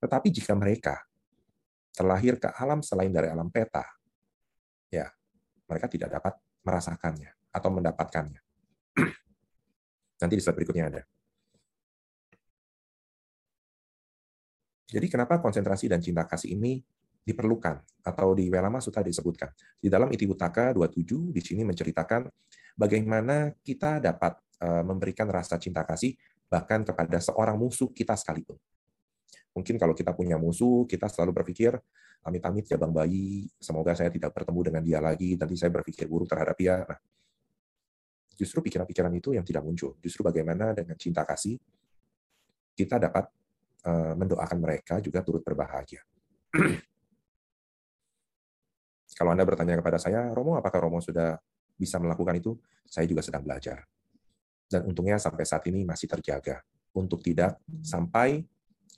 Tetapi 0.00 0.28
jika 0.32 0.56
mereka 0.56 0.96
terlahir 1.92 2.40
ke 2.40 2.48
alam 2.56 2.80
selain 2.80 3.12
dari 3.12 3.28
alam 3.28 3.52
peta, 3.52 3.84
ya 4.88 5.12
mereka 5.68 5.86
tidak 5.92 6.08
dapat 6.16 6.34
merasakannya 6.64 7.30
atau 7.52 7.68
mendapatkannya. 7.68 8.40
Nanti 10.24 10.34
di 10.34 10.42
slide 10.42 10.56
berikutnya 10.56 10.88
ada. 10.88 11.02
Jadi 14.88 15.06
kenapa 15.12 15.36
konsentrasi 15.36 15.92
dan 15.92 16.00
cinta 16.00 16.24
kasih 16.24 16.56
ini 16.56 16.80
diperlukan 17.20 17.76
atau 18.08 18.32
di 18.32 18.48
Welama 18.48 18.80
Sutta 18.80 19.04
disebutkan. 19.04 19.52
Di 19.76 19.92
dalam 19.92 20.08
Itiwutaka 20.08 20.72
27 20.72 21.28
di 21.28 21.42
sini 21.44 21.60
menceritakan 21.60 22.24
bagaimana 22.72 23.52
kita 23.60 24.00
dapat 24.00 24.40
eh, 24.64 24.80
memberikan 24.80 25.28
rasa 25.28 25.60
cinta 25.60 25.84
kasih 25.84 26.16
bahkan 26.48 26.80
kepada 26.88 27.20
seorang 27.20 27.60
musuh 27.60 27.92
kita 27.92 28.16
sekalipun. 28.16 28.56
Mungkin 29.52 29.76
kalau 29.76 29.92
kita 29.92 30.16
punya 30.16 30.40
musuh, 30.40 30.88
kita 30.88 31.10
selalu 31.12 31.44
berpikir, 31.44 31.76
amit-amit 32.24 32.64
ya 32.64 32.80
Bang 32.80 32.96
Bayi, 32.96 33.44
semoga 33.60 33.92
saya 33.92 34.08
tidak 34.08 34.32
bertemu 34.32 34.60
dengan 34.72 34.82
dia 34.86 34.98
lagi, 35.04 35.36
nanti 35.36 35.58
saya 35.60 35.68
berpikir 35.68 36.08
buruk 36.08 36.30
terhadap 36.30 36.56
dia. 36.56 36.80
Nah, 36.88 36.96
justru 38.38 38.64
pikiran-pikiran 38.64 39.12
itu 39.18 39.34
yang 39.36 39.44
tidak 39.44 39.66
muncul. 39.66 39.98
Justru 40.00 40.24
bagaimana 40.24 40.72
dengan 40.72 40.94
cinta 40.96 41.26
kasih, 41.26 41.58
kita 42.72 43.02
dapat 43.02 43.28
mendoakan 44.16 44.58
mereka 44.60 45.00
juga 45.00 45.22
turut 45.24 45.42
berbahagia. 45.42 46.02
Kalau 49.18 49.34
Anda 49.34 49.42
bertanya 49.42 49.74
kepada 49.80 49.98
saya, 49.98 50.30
Romo, 50.30 50.54
apakah 50.54 50.86
Romo 50.86 51.02
sudah 51.02 51.34
bisa 51.74 51.98
melakukan 51.98 52.38
itu? 52.38 52.54
Saya 52.86 53.04
juga 53.10 53.18
sedang 53.24 53.42
belajar. 53.42 53.82
Dan 54.68 54.86
untungnya 54.86 55.18
sampai 55.18 55.42
saat 55.42 55.66
ini 55.66 55.82
masih 55.82 56.06
terjaga 56.06 56.62
untuk 56.94 57.18
tidak 57.24 57.58
sampai 57.82 58.46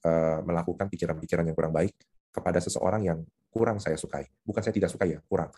uh, 0.05 0.45
melakukan 0.45 0.93
pikiran-pikiran 0.93 1.47
yang 1.47 1.57
kurang 1.57 1.73
baik 1.73 1.95
kepada 2.31 2.61
seseorang 2.61 3.03
yang 3.07 3.19
kurang 3.51 3.81
saya 3.83 3.97
sukai. 3.97 4.27
Bukan 4.45 4.61
saya 4.63 4.75
tidak 4.75 4.91
suka 4.93 5.09
ya, 5.09 5.19
kurang. 5.27 5.51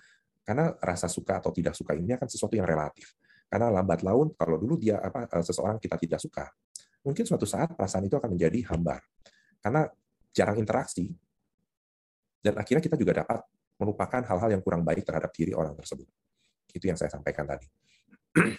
Karena 0.42 0.74
rasa 0.78 1.06
suka 1.06 1.38
atau 1.38 1.50
tidak 1.54 1.76
suka 1.76 1.94
ini 1.94 2.14
akan 2.16 2.28
sesuatu 2.28 2.54
yang 2.56 2.66
relatif. 2.66 3.14
Karena 3.46 3.68
lambat 3.68 4.00
laun, 4.00 4.32
kalau 4.32 4.56
dulu 4.56 4.80
dia 4.80 4.96
apa 4.98 5.28
eh, 5.28 5.44
seseorang 5.44 5.76
kita 5.76 6.00
tidak 6.00 6.20
suka, 6.24 6.48
mungkin 7.02 7.24
suatu 7.26 7.46
saat 7.46 7.74
perasaan 7.74 8.06
itu 8.06 8.16
akan 8.18 8.34
menjadi 8.34 8.72
hambar. 8.72 9.02
Karena 9.62 9.86
jarang 10.34 10.58
interaksi, 10.58 11.12
dan 12.42 12.58
akhirnya 12.58 12.82
kita 12.82 12.98
juga 12.98 13.22
dapat 13.22 13.38
melupakan 13.78 14.22
hal-hal 14.26 14.50
yang 14.58 14.62
kurang 14.62 14.82
baik 14.82 15.06
terhadap 15.06 15.30
diri 15.30 15.54
orang 15.54 15.78
tersebut. 15.78 16.06
Itu 16.74 16.90
yang 16.90 16.98
saya 16.98 17.10
sampaikan 17.10 17.46
tadi. 17.46 17.70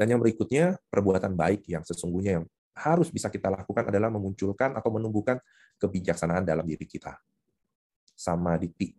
Dan 0.00 0.12
yang 0.12 0.20
berikutnya, 0.20 0.76
perbuatan 0.88 1.32
baik 1.36 1.68
yang 1.68 1.84
sesungguhnya 1.84 2.40
yang 2.40 2.44
harus 2.76 3.08
bisa 3.08 3.32
kita 3.32 3.48
lakukan 3.48 3.88
adalah 3.88 4.12
memunculkan 4.12 4.76
atau 4.76 4.92
menumbuhkan 4.92 5.40
kebijaksanaan 5.80 6.44
dalam 6.44 6.64
diri 6.68 6.84
kita. 6.84 7.16
Sama 8.12 8.60
diti. 8.60 8.92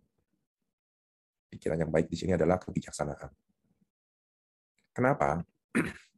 Pikiran 1.48 1.86
yang 1.86 1.90
baik 1.90 2.10
di 2.10 2.18
sini 2.18 2.34
adalah 2.34 2.58
kebijaksanaan. 2.58 3.30
Kenapa? 4.94 5.42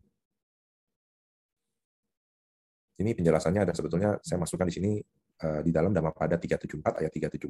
Ini 3.01 3.17
penjelasannya 3.17 3.65
ada 3.65 3.73
sebetulnya 3.73 4.21
saya 4.21 4.37
masukkan 4.37 4.69
di 4.69 4.75
sini 4.77 4.93
uh, 5.41 5.65
di 5.65 5.73
dalam 5.73 5.89
Dhammapada 5.97 6.37
374 6.37 7.01
ayat 7.01 7.13
374. 7.17 7.49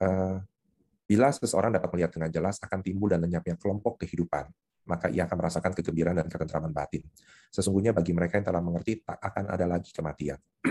Uh, 0.00 0.04
eh, 0.04 0.36
bila 1.08 1.32
seseorang 1.32 1.72
dapat 1.72 1.88
melihat 1.96 2.12
dengan 2.12 2.28
jelas 2.28 2.60
akan 2.60 2.84
timbul 2.84 3.08
dan 3.08 3.24
lenyapnya 3.24 3.56
kelompok 3.56 4.04
kehidupan, 4.04 4.46
maka 4.84 5.08
ia 5.08 5.24
akan 5.24 5.36
merasakan 5.40 5.72
kegembiraan 5.72 6.20
dan 6.20 6.28
ketentraman 6.28 6.70
batin. 6.70 7.02
Sesungguhnya 7.48 7.96
bagi 7.96 8.12
mereka 8.14 8.36
yang 8.36 8.46
telah 8.46 8.62
mengerti, 8.62 9.02
tak 9.02 9.18
akan 9.18 9.50
ada 9.50 9.66
lagi 9.66 9.90
kematian. 9.90 10.38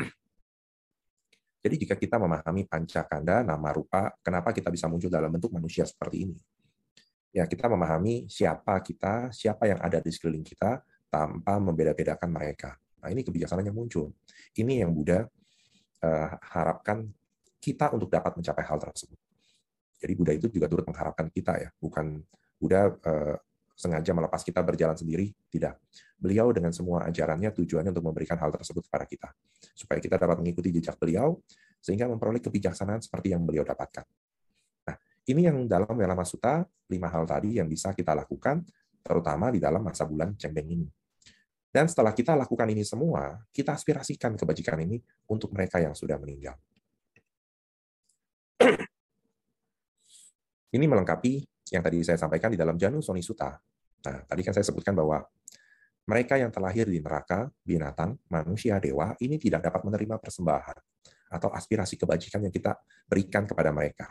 Jadi 1.65 1.75
jika 1.75 1.99
kita 1.99 2.15
memahami 2.15 2.63
pancakanda, 2.69 3.43
nama 3.43 3.69
rupa, 3.75 4.15
kenapa 4.23 4.55
kita 4.55 4.71
bisa 4.71 4.87
muncul 4.87 5.11
dalam 5.11 5.27
bentuk 5.27 5.51
manusia 5.51 5.83
seperti 5.83 6.23
ini? 6.23 6.37
Ya, 7.35 7.43
kita 7.45 7.67
memahami 7.67 8.31
siapa 8.31 8.79
kita, 8.79 9.29
siapa 9.35 9.67
yang 9.67 9.77
ada 9.83 9.99
di 9.99 10.09
sekeliling 10.09 10.47
kita, 10.47 10.79
tanpa 11.11 11.59
membeda-bedakan 11.59 12.31
mereka. 12.31 12.79
Nah, 12.99 13.09
ini 13.11 13.23
kebijaksanaan 13.23 13.71
yang 13.71 13.77
muncul. 13.77 14.11
Ini 14.55 14.83
yang 14.83 14.91
Buddha 14.91 15.23
uh, 15.23 16.29
harapkan 16.39 17.07
kita 17.59 17.91
untuk 17.95 18.11
dapat 18.11 18.35
mencapai 18.39 18.63
hal 18.63 18.79
tersebut. 18.79 19.19
Jadi 19.99 20.13
Buddha 20.15 20.31
itu 20.31 20.47
juga 20.47 20.71
turut 20.71 20.87
mengharapkan 20.87 21.27
kita 21.27 21.59
ya, 21.59 21.69
bukan 21.75 22.23
Buddha 22.55 22.87
uh, 22.87 23.35
sengaja 23.79 24.11
melepas 24.11 24.43
kita 24.43 24.59
berjalan 24.59 24.95
sendiri, 24.95 25.31
tidak. 25.47 25.79
Beliau 26.19 26.51
dengan 26.51 26.75
semua 26.75 27.07
ajarannya 27.07 27.55
tujuannya 27.55 27.95
untuk 27.95 28.11
memberikan 28.11 28.35
hal 28.35 28.51
tersebut 28.51 28.83
kepada 28.91 29.07
kita, 29.07 29.31
supaya 29.71 30.03
kita 30.03 30.19
dapat 30.19 30.43
mengikuti 30.43 30.75
jejak 30.75 30.99
beliau, 30.99 31.39
sehingga 31.79 32.11
memperoleh 32.11 32.43
kebijaksanaan 32.43 32.99
seperti 32.99 33.31
yang 33.31 33.47
beliau 33.47 33.63
dapatkan. 33.63 34.03
Nah, 34.83 34.95
ini 35.31 35.47
yang 35.47 35.63
dalam 35.63 35.95
Welama 35.95 36.27
Sutta, 36.27 36.67
lima 36.91 37.07
hal 37.07 37.23
tadi 37.23 37.55
yang 37.55 37.71
bisa 37.71 37.95
kita 37.95 38.11
lakukan, 38.11 38.67
terutama 38.99 39.47
di 39.47 39.63
dalam 39.63 39.79
masa 39.79 40.03
bulan 40.03 40.35
Cembeng 40.35 40.67
ini. 40.67 40.87
Dan 41.69 41.85
setelah 41.85 42.17
kita 42.17 42.33
lakukan 42.33 42.65
ini 42.73 42.81
semua, 42.81 43.37
kita 43.53 43.77
aspirasikan 43.77 44.33
kebajikan 44.33 44.81
ini 44.81 44.97
untuk 45.29 45.53
mereka 45.53 45.77
yang 45.77 45.93
sudah 45.93 46.17
meninggal. 46.17 46.57
Ini 50.75 50.85
melengkapi 50.85 51.45
yang 51.73 51.81
tadi 51.85 52.01
saya 52.05 52.17
sampaikan 52.17 52.53
di 52.53 52.57
dalam 52.57 52.77
Janu 52.77 53.01
Soni 53.01 53.21
Sutta. 53.25 53.53
Nah, 54.05 54.17
tadi 54.25 54.41
kan 54.45 54.53
saya 54.53 54.65
sebutkan 54.65 54.93
bahwa 54.97 55.21
mereka 56.09 56.41
yang 56.41 56.49
terlahir 56.49 56.89
di 56.89 57.01
neraka, 57.01 57.49
binatang, 57.61 58.17
manusia, 58.33 58.81
dewa, 58.81 59.13
ini 59.21 59.37
tidak 59.37 59.69
dapat 59.69 59.85
menerima 59.85 60.17
persembahan 60.17 60.77
atau 61.29 61.53
aspirasi 61.53 62.01
kebajikan 62.01 62.41
yang 62.41 62.53
kita 62.53 62.73
berikan 63.05 63.45
kepada 63.45 63.69
mereka. 63.69 64.09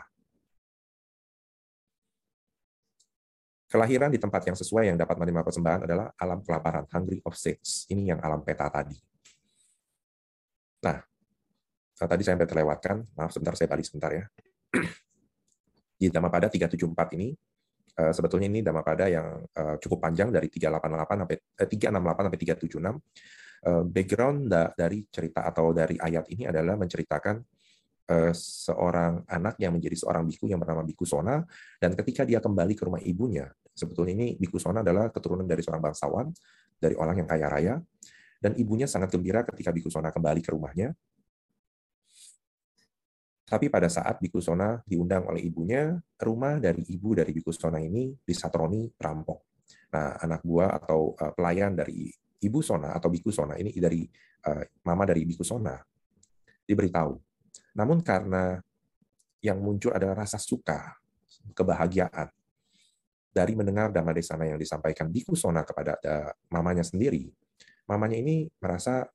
Kelahiran 3.69 4.09
di 4.09 4.17
tempat 4.17 4.41
yang 4.49 4.57
sesuai 4.57 4.89
yang 4.89 4.97
dapat 4.97 5.15
menerima 5.21 5.45
persembahan 5.45 5.81
adalah 5.85 6.09
alam 6.17 6.41
kelaparan, 6.41 6.89
hungry 6.89 7.21
of 7.21 7.37
six. 7.37 7.85
Ini 7.93 8.17
yang 8.17 8.19
alam 8.19 8.41
peta 8.41 8.65
tadi. 8.65 8.97
Nah, 10.81 10.97
tadi 11.93 12.21
saya 12.25 12.33
sampai 12.33 12.49
terlewatkan, 12.49 13.05
maaf 13.13 13.29
sebentar 13.29 13.53
saya 13.53 13.69
balik 13.69 13.85
sebentar 13.85 14.09
ya. 14.09 14.25
Di 16.01 16.09
Dhammapada 16.09 16.49
374 16.49 17.13
ini, 17.19 17.37
Eh, 17.99 18.13
sebetulnya 18.15 18.47
ini 18.47 18.63
Dhammapada 18.63 19.11
yang 19.11 19.43
uh, 19.43 19.75
cukup 19.75 20.07
panjang 20.07 20.31
dari 20.31 20.47
388 20.47 21.19
sampai 21.19 21.35
eh, 21.35 21.67
368 21.67 22.23
sampai 22.23 22.39
376. 22.39 22.95
Uh, 23.59 23.83
background 23.83 24.47
da 24.47 24.71
dari 24.71 25.03
cerita 25.11 25.43
atau 25.43 25.75
dari 25.75 25.99
ayat 25.99 26.31
ini 26.31 26.47
adalah 26.47 26.79
menceritakan 26.79 27.43
seorang 28.33 29.21
anak 29.29 29.61
yang 29.61 29.77
menjadi 29.77 29.93
seorang 29.93 30.25
biku 30.25 30.49
yang 30.49 30.57
bernama 30.57 30.81
Biku 30.81 31.05
Sona 31.05 31.45
dan 31.77 31.93
ketika 31.93 32.25
dia 32.25 32.41
kembali 32.41 32.73
ke 32.73 32.81
rumah 32.81 33.01
ibunya, 33.05 33.45
sebetulnya 33.77 34.17
ini 34.17 34.27
Biku 34.33 34.57
Sona 34.57 34.81
adalah 34.81 35.13
keturunan 35.13 35.45
dari 35.45 35.61
seorang 35.61 35.79
bangsawan, 35.79 36.33
dari 36.81 36.97
orang 36.97 37.21
yang 37.21 37.27
kaya 37.29 37.47
raya, 37.47 37.75
dan 38.41 38.57
ibunya 38.57 38.89
sangat 38.89 39.13
gembira 39.13 39.45
ketika 39.45 39.69
Biku 39.69 39.93
Sona 39.93 40.09
kembali 40.09 40.41
ke 40.41 40.49
rumahnya. 40.49 40.89
Tapi 43.49 43.65
pada 43.69 43.89
saat 43.89 44.21
Biku 44.21 44.41
Sona 44.41 44.77
diundang 44.85 45.25
oleh 45.25 45.41
ibunya, 45.41 45.97
rumah 46.21 46.61
dari 46.61 46.85
ibu 46.89 47.17
dari 47.17 47.33
Biku 47.33 47.49
Sona 47.49 47.81
ini 47.81 48.13
disatroni 48.21 48.89
perampok. 48.93 49.49
Nah, 49.89 50.21
anak 50.21 50.45
buah 50.45 50.69
atau 50.81 51.17
uh, 51.17 51.33
pelayan 51.33 51.73
dari 51.73 52.13
Ibu 52.39 52.61
Sona 52.61 52.93
atau 52.93 53.09
Biku 53.09 53.33
Sona 53.33 53.57
ini 53.57 53.73
dari 53.73 54.05
uh, 54.45 54.63
mama 54.85 55.03
dari 55.05 55.25
Biku 55.25 55.41
Sona 55.41 55.73
diberitahu. 56.61 57.28
Namun 57.79 58.03
karena 58.03 58.59
yang 59.39 59.63
muncul 59.63 59.95
adalah 59.95 60.27
rasa 60.27 60.35
suka, 60.35 60.99
kebahagiaan 61.55 62.27
dari 63.31 63.55
mendengar 63.55 63.87
dhamma 63.95 64.11
desana 64.11 64.43
yang 64.43 64.59
disampaikan 64.59 65.07
Biku 65.07 65.31
Sona 65.39 65.63
kepada 65.63 65.95
uh, 66.03 66.35
mamanya 66.51 66.83
sendiri, 66.83 67.31
mamanya 67.87 68.19
ini 68.19 68.51
merasa 68.59 69.07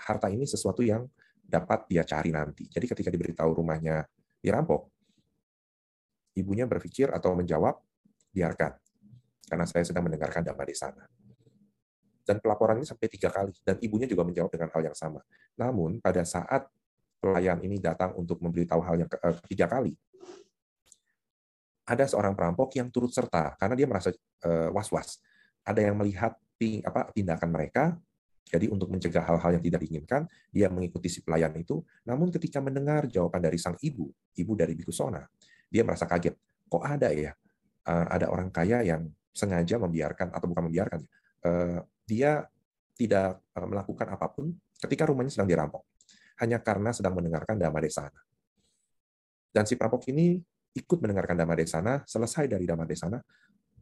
harta 0.00 0.32
ini 0.32 0.48
sesuatu 0.48 0.80
yang 0.80 1.04
dapat 1.44 1.84
dia 1.92 2.08
cari 2.08 2.32
nanti. 2.32 2.64
Jadi 2.72 2.88
ketika 2.88 3.12
diberitahu 3.12 3.60
rumahnya 3.60 4.00
dirampok, 4.40 4.88
ibunya 6.40 6.64
berpikir 6.64 7.12
atau 7.12 7.36
menjawab, 7.36 7.76
biarkan. 8.32 8.72
Karena 9.44 9.64
saya 9.68 9.84
sedang 9.84 10.08
mendengarkan 10.08 10.40
dhamma 10.40 10.64
desana 10.64 11.04
dan 12.28 12.44
pelaporan 12.44 12.76
ini 12.76 12.84
sampai 12.84 13.08
tiga 13.08 13.32
kali 13.32 13.56
dan 13.64 13.80
ibunya 13.80 14.04
juga 14.04 14.20
menjawab 14.28 14.52
dengan 14.52 14.68
hal 14.68 14.92
yang 14.92 14.96
sama. 14.96 15.24
Namun 15.56 15.96
pada 16.04 16.20
saat 16.28 16.68
pelayan 17.18 17.58
ini 17.62 17.82
datang 17.82 18.14
untuk 18.14 18.38
memberitahu 18.40 18.80
hal 18.82 18.96
yang 19.04 19.10
eh, 19.10 19.36
ketiga 19.46 19.66
kali, 19.66 19.92
ada 21.88 22.04
seorang 22.04 22.36
perampok 22.36 22.76
yang 22.76 22.92
turut 22.92 23.08
serta 23.10 23.56
karena 23.56 23.72
dia 23.72 23.88
merasa 23.88 24.12
uh, 24.44 24.68
was-was. 24.76 25.24
Ada 25.64 25.88
yang 25.88 25.96
melihat 25.96 26.36
tindakan 27.16 27.48
mereka, 27.48 27.96
jadi 28.44 28.68
untuk 28.68 28.92
mencegah 28.92 29.24
hal-hal 29.24 29.56
yang 29.56 29.64
tidak 29.64 29.80
diinginkan, 29.88 30.28
dia 30.52 30.68
mengikuti 30.68 31.08
si 31.08 31.24
pelayan 31.24 31.56
itu. 31.56 31.80
Namun 32.04 32.28
ketika 32.28 32.60
mendengar 32.60 33.08
jawaban 33.08 33.40
dari 33.40 33.56
sang 33.56 33.80
ibu, 33.80 34.04
ibu 34.36 34.52
dari 34.52 34.76
Bikusona, 34.76 35.24
dia 35.72 35.80
merasa 35.80 36.04
kaget. 36.04 36.36
Kok 36.68 36.84
ada 36.84 37.08
ya? 37.08 37.32
Uh, 37.88 38.04
ada 38.12 38.28
orang 38.28 38.52
kaya 38.52 38.84
yang 38.84 39.08
sengaja 39.32 39.80
membiarkan 39.80 40.28
atau 40.28 40.44
bukan 40.44 40.68
membiarkan, 40.68 41.00
dia 42.08 42.48
tidak 42.96 43.44
eh, 43.52 43.68
melakukan 43.68 44.08
apa 44.08 44.26
pun 44.32 44.50
ketika 44.80 45.04
rumahnya 45.06 45.30
sedang 45.30 45.46
dirampok, 45.52 45.84
hanya 46.38 46.58
karena 46.62 46.90
sedang 46.94 47.18
mendengarkan 47.18 47.58
Dhamma 47.58 47.80
Desana. 47.82 48.20
Dan 49.48 49.64
si 49.66 49.74
perampok 49.74 50.06
ini 50.10 50.38
ikut 50.76 50.98
mendengarkan 51.02 51.34
Dhamma 51.34 51.54
Desana, 51.58 51.94
selesai 52.06 52.46
dari 52.46 52.64
Dhamma 52.64 52.86
Desana, 52.86 53.18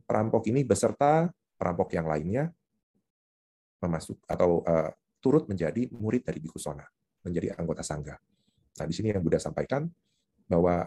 perampok 0.06 0.48
ini 0.48 0.62
beserta 0.62 1.28
perampok 1.56 1.92
yang 1.92 2.06
lainnya 2.06 2.48
memasuk 3.82 4.22
atau 4.24 4.64
uh, 4.64 4.88
turut 5.20 5.44
menjadi 5.50 5.90
murid 5.92 6.24
dari 6.24 6.38
Bikusona, 6.40 6.84
menjadi 7.26 7.58
anggota 7.58 7.84
sangga. 7.84 8.16
Nah, 8.76 8.86
di 8.86 8.94
sini 8.94 9.12
yang 9.12 9.20
Buddha 9.24 9.40
sampaikan 9.40 9.88
bahwa 10.46 10.84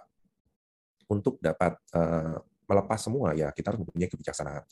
untuk 1.10 1.42
dapat 1.42 1.78
uh, 1.94 2.38
melepas 2.70 3.00
semua 3.02 3.34
ya 3.34 3.50
kita 3.50 3.74
harus 3.74 3.82
mempunyai 3.82 4.10
kebijaksanaan. 4.10 4.64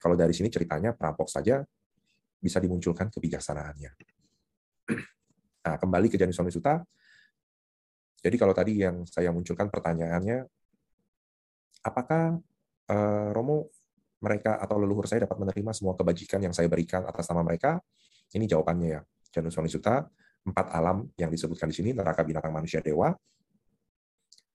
Kalau 0.00 0.16
dari 0.16 0.32
sini 0.32 0.48
ceritanya 0.52 0.92
perampok 0.96 1.28
saja 1.28 1.60
bisa 2.40 2.56
dimunculkan 2.60 3.12
kebijaksanaannya. 3.12 3.90
Nah, 5.60 5.76
kembali 5.76 6.08
ke 6.08 6.16
Janis 6.16 6.40
Suta. 6.40 6.80
Jadi 8.20 8.36
kalau 8.36 8.52
tadi 8.52 8.84
yang 8.84 9.04
saya 9.08 9.32
munculkan 9.32 9.72
pertanyaannya, 9.72 10.44
apakah 11.84 12.36
uh, 12.92 13.28
Romo 13.32 13.72
mereka 14.20 14.60
atau 14.60 14.76
leluhur 14.76 15.08
saya 15.08 15.24
dapat 15.24 15.40
menerima 15.40 15.72
semua 15.72 15.96
kebajikan 15.96 16.40
yang 16.44 16.52
saya 16.52 16.68
berikan 16.68 17.04
atas 17.08 17.28
nama 17.32 17.40
mereka? 17.44 17.80
Ini 18.32 18.44
jawabannya 18.44 18.88
ya. 18.88 19.00
Janus 19.30 19.56
Suta, 19.72 20.04
empat 20.44 20.66
alam 20.74 21.08
yang 21.16 21.30
disebutkan 21.32 21.70
di 21.70 21.76
sini, 21.76 21.90
neraka 21.96 22.26
binatang 22.26 22.52
manusia 22.52 22.82
dewa, 22.84 23.14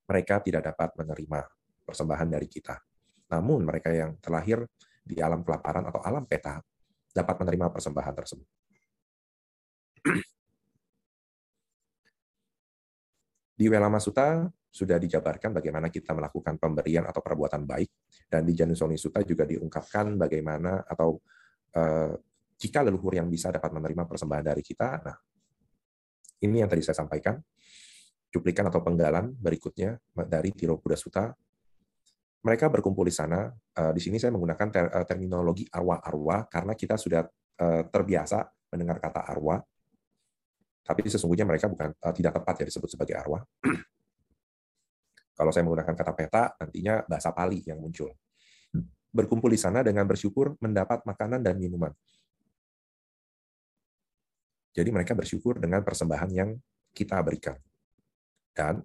mereka 0.05 0.41
tidak 0.41 0.73
dapat 0.73 0.93
menerima 0.99 1.39
persembahan 1.85 2.27
dari 2.29 2.45
kita. 2.49 2.77
Namun 3.33 3.65
mereka 3.65 3.89
yang 3.89 4.17
terlahir 4.21 4.61
di 5.01 5.17
alam 5.21 5.41
kelaparan 5.41 5.85
atau 5.89 6.01
alam 6.01 6.25
peta, 6.25 6.61
dapat 7.13 7.35
menerima 7.41 7.71
persembahan 7.71 8.13
tersebut. 8.13 8.64
Di 13.55 13.71
Welama 13.71 14.03
Sutta 14.03 14.43
sudah 14.67 14.99
dijabarkan 14.99 15.55
bagaimana 15.55 15.87
kita 15.87 16.11
melakukan 16.11 16.59
pemberian 16.59 17.07
atau 17.07 17.23
perbuatan 17.23 17.63
baik, 17.63 17.89
dan 18.27 18.43
di 18.43 18.51
Janusoni 18.51 18.99
Sutta 18.99 19.23
juga 19.23 19.47
diungkapkan 19.47 20.19
bagaimana 20.19 20.83
atau 20.83 21.15
eh, 21.71 22.11
jika 22.59 22.83
leluhur 22.83 23.15
yang 23.15 23.31
bisa 23.31 23.55
dapat 23.55 23.71
menerima 23.71 24.03
persembahan 24.03 24.45
dari 24.51 24.59
kita. 24.59 24.99
Nah, 24.99 25.15
ini 26.43 26.59
yang 26.59 26.67
tadi 26.67 26.83
saya 26.83 26.99
sampaikan. 26.99 27.39
Cuplikan 28.27 28.67
atau 28.67 28.83
penggalan 28.83 29.31
berikutnya 29.31 29.95
dari 30.27 30.51
Tiro 30.51 30.75
Buddha 30.75 30.99
Sutta 30.99 31.31
mereka 32.45 32.69
berkumpul 32.69 33.09
di 33.09 33.15
sana. 33.15 33.49
Uh, 33.73 33.89
di 33.89 33.97
sini 33.97 34.21
saya 34.21 34.29
menggunakan 34.29 34.67
ter 34.69 34.85
uh, 34.85 35.05
terminologi 35.09 35.65
arwah-arwah 35.65 36.45
karena 36.45 36.77
kita 36.77 36.93
sudah 36.93 37.25
uh, 37.57 37.81
terbiasa 37.89 38.45
mendengar 38.69 39.01
kata 39.01 39.25
arwah. 39.25 39.57
Tapi 40.86 41.10
sesungguhnya 41.10 41.50
mereka 41.50 41.65
bukan 41.65 41.89
uh, 41.98 42.13
tidak 42.13 42.38
tepat 42.38 42.62
ya 42.62 42.65
disebut 42.69 42.89
sebagai 42.93 43.17
arwah. 43.17 43.41
Kalau 45.38 45.50
saya 45.50 45.65
menggunakan 45.65 45.98
kata 45.98 46.13
peta, 46.13 46.43
nantinya 46.62 47.02
bahasa 47.10 47.34
Pali 47.34 47.65
yang 47.65 47.82
muncul. 47.82 48.13
Berkumpul 49.10 49.50
di 49.50 49.60
sana 49.60 49.82
dengan 49.82 50.06
bersyukur 50.06 50.56
mendapat 50.62 51.02
makanan 51.04 51.41
dan 51.41 51.58
minuman. 51.58 51.91
Jadi 54.76 54.89
mereka 54.91 55.15
bersyukur 55.15 55.58
dengan 55.58 55.82
persembahan 55.82 56.30
yang 56.36 56.50
kita 56.91 57.19
berikan. 57.24 57.56
Dan 58.56 58.84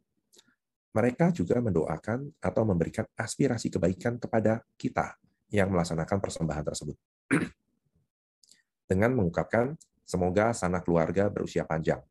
mereka 0.91 1.31
juga 1.31 1.59
mendoakan 1.63 2.43
atau 2.43 2.63
memberikan 2.67 3.07
aspirasi 3.15 3.71
kebaikan 3.71 4.19
kepada 4.19 4.63
kita 4.75 5.19
yang 5.51 5.71
melaksanakan 5.71 6.19
persembahan 6.19 6.65
tersebut. 6.67 6.97
Dengan 8.91 9.15
mengungkapkan, 9.15 9.75
semoga 10.11 10.51
sanak 10.51 10.83
keluarga 10.83 11.31
berusia 11.31 11.62
panjang. 11.62 12.03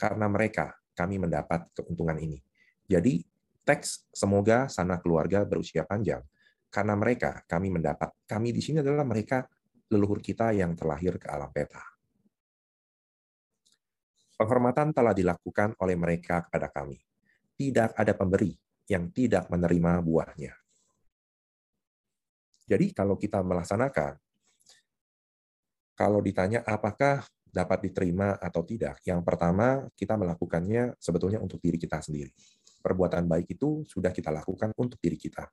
Karena 0.00 0.24
mereka, 0.32 0.72
kami 0.96 1.20
mendapat 1.20 1.68
keuntungan 1.76 2.16
ini. 2.16 2.40
Jadi, 2.88 3.20
teks 3.68 4.08
semoga 4.08 4.72
sanak 4.72 5.04
keluarga 5.04 5.44
berusia 5.44 5.84
panjang. 5.84 6.24
Karena 6.72 6.96
mereka, 6.96 7.44
kami 7.44 7.68
mendapat. 7.68 8.16
Kami 8.24 8.56
di 8.56 8.64
sini 8.64 8.80
adalah 8.80 9.04
mereka 9.04 9.44
leluhur 9.92 10.24
kita 10.24 10.56
yang 10.56 10.72
terlahir 10.72 11.20
ke 11.20 11.28
alam 11.28 11.52
peta. 11.52 11.84
Penghormatan 14.36 14.96
telah 14.96 15.12
dilakukan 15.12 15.76
oleh 15.80 15.96
mereka 15.96 16.44
kepada 16.44 16.68
kami 16.68 17.00
tidak 17.56 17.96
ada 17.96 18.12
pemberi 18.12 18.52
yang 18.86 19.08
tidak 19.10 19.48
menerima 19.48 20.04
buahnya. 20.04 20.52
Jadi 22.68 22.92
kalau 22.92 23.16
kita 23.16 23.40
melaksanakan, 23.40 24.20
kalau 25.96 26.20
ditanya 26.20 26.60
apakah 26.62 27.24
dapat 27.48 27.88
diterima 27.88 28.36
atau 28.36 28.60
tidak, 28.68 29.00
yang 29.08 29.24
pertama 29.24 29.88
kita 29.96 30.12
melakukannya 30.20 30.92
sebetulnya 31.00 31.40
untuk 31.40 31.56
diri 31.56 31.80
kita 31.80 32.04
sendiri. 32.04 32.28
Perbuatan 32.84 33.24
baik 33.24 33.56
itu 33.56 33.82
sudah 33.88 34.12
kita 34.12 34.28
lakukan 34.28 34.76
untuk 34.76 35.00
diri 35.00 35.16
kita. 35.16 35.48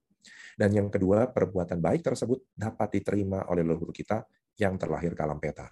Dan 0.54 0.76
yang 0.76 0.92
kedua, 0.92 1.32
perbuatan 1.32 1.80
baik 1.80 2.04
tersebut 2.04 2.54
dapat 2.54 3.00
diterima 3.00 3.48
oleh 3.50 3.64
leluhur 3.64 3.96
kita 3.96 4.22
yang 4.60 4.76
terlahir 4.78 5.16
kalam 5.18 5.40
peta. 5.40 5.66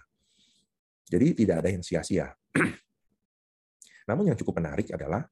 Jadi 1.06 1.44
tidak 1.44 1.62
ada 1.62 1.68
yang 1.70 1.84
sia-sia. 1.84 2.32
Namun 4.08 4.32
yang 4.32 4.38
cukup 4.40 4.58
menarik 4.58 4.90
adalah 4.90 5.22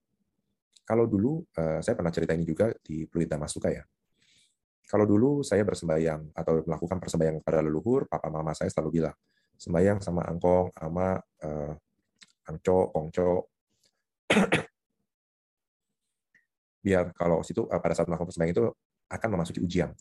kalau 0.84 1.08
dulu, 1.08 1.42
eh, 1.56 1.80
saya 1.80 1.94
pernah 1.96 2.12
cerita 2.12 2.36
ini 2.36 2.44
juga 2.44 2.70
di 2.78 3.08
Pluit 3.08 3.30
Masuka 3.34 3.72
ya. 3.72 3.82
Kalau 4.86 5.06
dulu 5.06 5.46
saya 5.46 5.62
bersembayang 5.62 6.34
atau 6.34 6.66
melakukan 6.66 6.98
persembayangan 6.98 7.42
pada 7.44 7.62
leluhur, 7.62 8.10
papa 8.10 8.26
mama 8.32 8.54
saya 8.56 8.70
selalu 8.72 9.02
bilang, 9.02 9.14
sembayang 9.54 9.98
sama 10.02 10.26
angkong, 10.26 10.74
ama 10.80 11.20
uh, 11.20 11.72
angco, 12.50 12.90
kongco. 12.90 13.30
Biar 16.84 17.12
kalau 17.14 17.44
situ 17.44 17.68
uh, 17.68 17.78
pada 17.78 17.94
saat 17.94 18.10
melakukan 18.10 18.34
persembayangan 18.34 18.56
itu 18.56 18.64
akan 19.10 19.28
memasuki 19.36 19.60
ujian. 19.62 19.94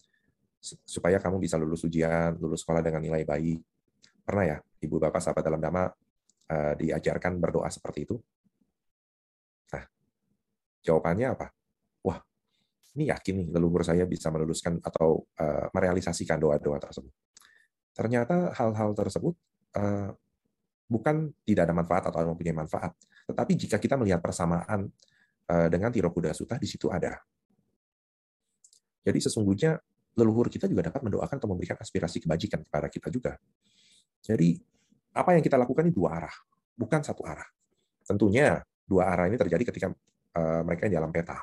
Supaya 0.63 1.21
kamu 1.21 1.39
bisa 1.39 1.55
lulus 1.55 1.85
ujian, 1.85 2.35
lulus 2.41 2.65
sekolah 2.65 2.81
dengan 2.81 3.03
nilai 3.03 3.23
baik. 3.23 3.59
Pernah 4.25 4.45
ya, 4.45 4.57
ibu 4.81 4.97
bapak 4.97 5.21
sahabat 5.21 5.43
dalam 5.45 5.61
dhamma 5.61 5.85
uh, 5.85 6.73
diajarkan 6.77 7.37
berdoa 7.37 7.69
seperti 7.69 8.09
itu? 8.09 8.17
Jawabannya 10.83 11.27
apa? 11.35 11.47
Ini 12.97 13.13
yakin 13.13 13.33
nih 13.43 13.47
leluhur 13.53 13.85
saya 13.85 14.03
bisa 14.09 14.33
meluluskan 14.33 14.81
atau 14.81 15.21
uh, 15.37 15.67
merealisasikan 15.73 16.41
doa-doa 16.41 16.81
tersebut. 16.81 17.13
Ternyata 17.93 18.55
hal-hal 18.55 18.95
tersebut 18.97 19.35
uh, 19.77 20.09
bukan 20.89 21.29
tidak 21.45 21.69
ada 21.69 21.75
manfaat 21.77 22.03
atau 22.09 22.25
mempunyai 22.25 22.57
manfaat, 22.57 22.97
tetapi 23.29 23.53
jika 23.53 23.77
kita 23.77 23.93
melihat 23.93 24.17
persamaan 24.17 24.89
eh, 25.45 25.67
dengan 25.69 25.93
Tirokuda 25.93 26.33
Sutta 26.33 26.57
di 26.57 26.65
situ 26.65 26.89
ada. 26.89 27.13
Jadi 29.05 29.19
sesungguhnya 29.21 29.77
leluhur 30.17 30.49
kita 30.49 30.65
juga 30.65 30.89
dapat 30.89 31.05
mendoakan 31.05 31.37
atau 31.37 31.49
memberikan 31.53 31.77
aspirasi 31.77 32.25
kebajikan 32.25 32.65
kepada 32.65 32.89
kita 32.89 33.07
juga. 33.13 33.37
Jadi 34.19 34.57
apa 35.13 35.37
yang 35.37 35.45
kita 35.45 35.55
lakukan 35.61 35.85
ini 35.87 35.93
dua 35.93 36.17
arah, 36.17 36.35
bukan 36.73 37.05
satu 37.05 37.21
arah. 37.23 37.45
Tentunya 38.03 38.57
dua 38.83 39.13
arah 39.13 39.29
ini 39.29 39.37
terjadi 39.37 39.63
ketika 39.69 39.87
uh, 40.35 40.61
mereka 40.65 40.89
di 40.89 40.97
dalam 40.97 41.13
peta. 41.13 41.37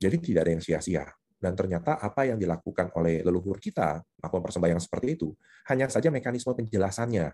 Jadi 0.00 0.16
tidak 0.16 0.48
ada 0.48 0.52
yang 0.56 0.64
sia-sia. 0.64 1.04
Dan 1.40 1.56
ternyata 1.56 1.96
apa 2.00 2.28
yang 2.28 2.36
dilakukan 2.36 2.92
oleh 2.96 3.24
leluhur 3.24 3.60
kita, 3.60 4.00
melakukan 4.20 4.44
persembahyang 4.44 4.80
seperti 4.80 5.16
itu, 5.16 5.28
hanya 5.72 5.88
saja 5.88 6.12
mekanisme 6.12 6.52
penjelasannya 6.52 7.32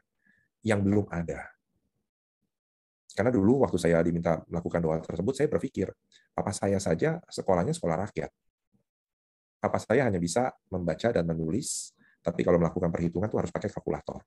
yang 0.62 0.83
belum 0.83 1.11
ada. 1.11 1.46
Karena 3.16 3.33
dulu 3.33 3.66
waktu 3.66 3.79
saya 3.81 3.98
diminta 4.05 4.44
melakukan 4.46 4.79
doa 4.83 4.98
tersebut, 5.02 5.33
saya 5.35 5.48
berpikir, 5.50 5.88
papa 6.37 6.52
saya 6.55 6.79
saja 6.79 7.18
sekolahnya 7.26 7.72
sekolah 7.74 8.07
rakyat. 8.07 8.31
Papa 9.57 9.79
saya 9.81 10.07
hanya 10.07 10.20
bisa 10.20 10.52
membaca 10.70 11.09
dan 11.11 11.24
menulis, 11.24 11.96
tapi 12.20 12.44
kalau 12.44 12.61
melakukan 12.61 12.92
perhitungan 12.92 13.26
itu 13.26 13.38
harus 13.40 13.50
pakai 13.50 13.72
kalkulator. 13.72 14.20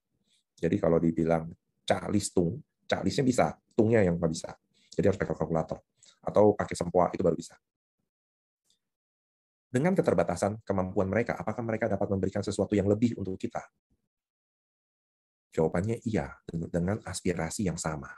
Jadi 0.57 0.75
kalau 0.75 0.97
dibilang 0.97 1.47
cak 1.87 2.09
listung, 2.11 2.59
cak 2.89 3.05
listnya 3.05 3.23
bisa, 3.23 3.45
tungnya 3.77 4.03
yang 4.03 4.17
nggak 4.19 4.31
bisa. 4.31 4.51
Jadi 4.91 5.05
harus 5.05 5.19
pakai 5.21 5.37
kalkulator. 5.37 5.79
Atau 6.25 6.57
pakai 6.57 6.75
sempoa, 6.75 7.07
itu 7.13 7.21
baru 7.23 7.37
bisa. 7.37 7.55
Dengan 9.69 9.93
keterbatasan 9.93 10.65
kemampuan 10.65 11.05
mereka, 11.05 11.37
apakah 11.37 11.61
mereka 11.61 11.85
dapat 11.85 12.09
memberikan 12.09 12.41
sesuatu 12.41 12.73
yang 12.73 12.89
lebih 12.89 13.13
untuk 13.21 13.37
kita? 13.37 13.61
Jawabannya 15.53 16.01
iya, 16.09 16.33
dengan 16.49 16.97
aspirasi 17.05 17.69
yang 17.69 17.77
sama. 17.77 18.09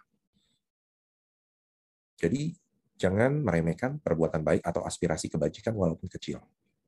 Jadi, 2.16 2.56
jangan 2.96 3.44
meremehkan 3.44 4.00
perbuatan 4.00 4.48
baik 4.48 4.64
atau 4.64 4.88
aspirasi 4.88 5.28
kebajikan 5.28 5.76
walaupun 5.76 6.08
kecil. 6.08 6.40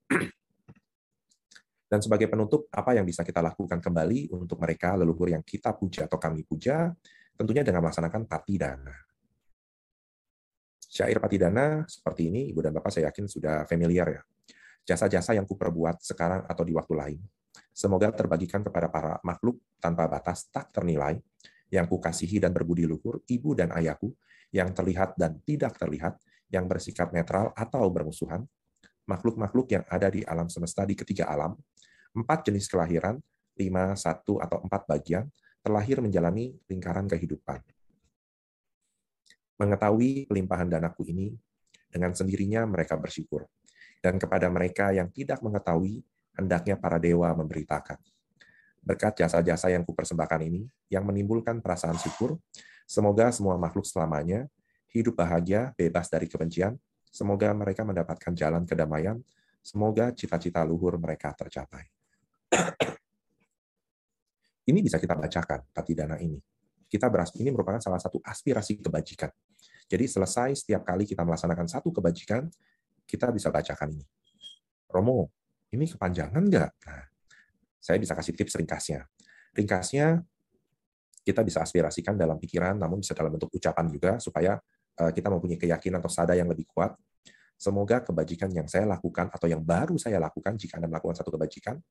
Dan 1.92 2.00
sebagai 2.00 2.32
penutup, 2.32 2.72
apa 2.72 2.96
yang 2.96 3.04
bisa 3.04 3.28
kita 3.28 3.44
lakukan 3.44 3.84
kembali 3.84 4.32
untuk 4.32 4.64
mereka 4.64 4.96
leluhur 4.96 5.28
yang 5.28 5.44
kita 5.44 5.76
puja 5.76 6.08
atau 6.08 6.16
kami 6.18 6.48
puja, 6.48 6.88
tentunya 7.36 7.68
dengan 7.68 7.84
melaksanakan 7.84 8.32
patidana. 8.32 9.13
Syair 10.94 11.18
patidana 11.18 11.90
seperti 11.90 12.30
ini, 12.30 12.54
Ibu 12.54 12.62
dan 12.62 12.78
Bapak 12.78 12.94
saya 12.94 13.10
yakin 13.10 13.26
sudah 13.26 13.66
familiar 13.66 14.14
ya. 14.14 14.22
Jasa-jasa 14.94 15.34
yang 15.34 15.50
kuperbuat 15.50 16.06
sekarang 16.06 16.46
atau 16.46 16.62
di 16.62 16.76
waktu 16.78 16.94
lain, 16.94 17.20
Semoga 17.74 18.14
terbagikan 18.14 18.62
kepada 18.62 18.86
para 18.86 19.18
makhluk 19.26 19.58
tanpa 19.82 20.06
batas 20.06 20.46
tak 20.54 20.70
ternilai, 20.70 21.18
yang 21.74 21.90
kukasihi 21.90 22.38
dan 22.38 22.54
berbudi 22.54 22.86
luhur, 22.86 23.26
ibu 23.26 23.58
dan 23.58 23.74
ayahku, 23.74 24.14
yang 24.54 24.70
terlihat 24.78 25.18
dan 25.18 25.42
tidak 25.42 25.74
terlihat, 25.82 26.22
yang 26.54 26.70
bersikap 26.70 27.10
netral 27.10 27.50
atau 27.58 27.90
bermusuhan, 27.90 28.46
makhluk-makhluk 29.10 29.74
yang 29.74 29.84
ada 29.90 30.06
di 30.14 30.22
alam 30.22 30.46
semesta 30.54 30.86
di 30.86 30.94
ketiga 30.94 31.26
alam, 31.26 31.58
empat 32.14 32.46
jenis 32.46 32.70
kelahiran, 32.70 33.18
lima, 33.58 33.98
satu, 33.98 34.38
atau 34.38 34.62
empat 34.62 34.86
bagian, 34.86 35.26
terlahir 35.66 35.98
menjalani 35.98 36.54
lingkaran 36.70 37.10
kehidupan. 37.10 37.58
Mengetahui 39.58 40.26
pelimpahan 40.26 40.70
danaku 40.70 41.06
ini, 41.10 41.34
dengan 41.94 42.14
sendirinya 42.14 42.66
mereka 42.66 42.98
bersyukur. 42.98 43.46
Dan 44.02 44.18
kepada 44.18 44.50
mereka 44.50 44.92
yang 44.92 45.14
tidak 45.14 45.40
mengetahui, 45.46 46.02
hendaknya 46.36 46.76
para 46.76 46.98
dewa 46.98 47.30
memberitakan. 47.38 48.02
Berkat 48.84 49.24
jasa-jasa 49.24 49.72
yang 49.72 49.88
kupersembahkan 49.88 50.42
ini, 50.44 50.68
yang 50.92 51.08
menimbulkan 51.08 51.64
perasaan 51.64 51.96
syukur, 51.96 52.36
semoga 52.84 53.32
semua 53.32 53.56
makhluk 53.56 53.88
selamanya 53.88 54.52
hidup 54.94 55.18
bahagia, 55.18 55.74
bebas 55.74 56.08
dari 56.08 56.30
kebencian, 56.30 56.78
semoga 57.10 57.50
mereka 57.52 57.82
mendapatkan 57.82 58.32
jalan 58.38 58.64
kedamaian, 58.64 59.18
semoga 59.66 60.14
cita-cita 60.14 60.62
luhur 60.62 61.02
mereka 61.02 61.34
tercapai. 61.34 61.90
ini 64.70 64.80
bisa 64.86 65.02
kita 65.02 65.18
bacakan, 65.18 65.66
dana 65.74 66.22
ini. 66.22 66.38
Kita 66.94 67.10
beras 67.10 67.34
ini 67.42 67.50
merupakan 67.50 67.82
salah 67.82 67.98
satu 67.98 68.22
aspirasi 68.22 68.78
kebajikan. 68.78 69.34
Jadi 69.90 70.06
selesai 70.06 70.62
setiap 70.62 70.86
kali 70.86 71.10
kita 71.10 71.26
melaksanakan 71.26 71.66
satu 71.66 71.90
kebajikan, 71.90 72.46
kita 73.10 73.34
bisa 73.34 73.50
bacakan 73.50 73.98
ini. 73.98 74.06
Romo, 74.94 75.34
ini 75.74 75.90
kepanjangan 75.90 76.38
nggak? 76.38 76.72
Nah, 76.86 77.06
saya 77.82 77.98
bisa 77.98 78.14
kasih 78.14 78.38
tips 78.38 78.54
ringkasnya. 78.62 79.10
Ringkasnya, 79.58 80.22
kita 81.26 81.42
bisa 81.42 81.66
aspirasikan 81.66 82.14
dalam 82.14 82.38
pikiran, 82.38 82.78
namun 82.78 83.02
bisa 83.02 83.18
dalam 83.18 83.34
bentuk 83.34 83.50
ucapan 83.50 83.90
juga, 83.90 84.12
supaya 84.22 84.62
eh, 85.02 85.12
kita 85.18 85.34
mempunyai 85.34 85.58
keyakinan 85.58 85.98
atau 85.98 86.14
sada 86.14 86.38
yang 86.38 86.46
lebih 86.46 86.70
kuat. 86.70 86.94
Semoga 87.58 88.06
kebajikan 88.06 88.54
yang 88.54 88.70
saya 88.70 88.86
lakukan 88.86 89.34
atau 89.34 89.50
yang 89.50 89.66
baru 89.66 89.98
saya 89.98 90.22
lakukan, 90.22 90.62
jika 90.62 90.78
Anda 90.78 90.94
melakukan 90.94 91.18
satu 91.18 91.34
kebajikan, 91.34 91.82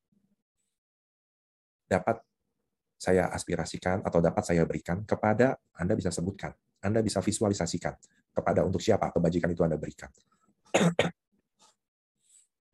dapat 1.91 2.23
saya 3.03 3.35
aspirasikan 3.35 3.99
atau 4.07 4.23
dapat 4.23 4.47
saya 4.47 4.63
berikan 4.63 5.03
kepada 5.03 5.59
Anda 5.75 5.99
bisa 5.99 6.15
sebutkan, 6.15 6.55
Anda 6.79 7.03
bisa 7.03 7.19
visualisasikan 7.19 7.99
kepada 8.31 8.63
untuk 8.63 8.79
siapa 8.79 9.11
kebajikan 9.11 9.51
itu 9.51 9.67
Anda 9.67 9.75
berikan 9.75 10.07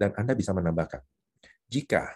dan 0.01 0.13
Anda 0.21 0.37
bisa 0.37 0.53
menambahkan. 0.53 1.01
Jika 1.73 2.13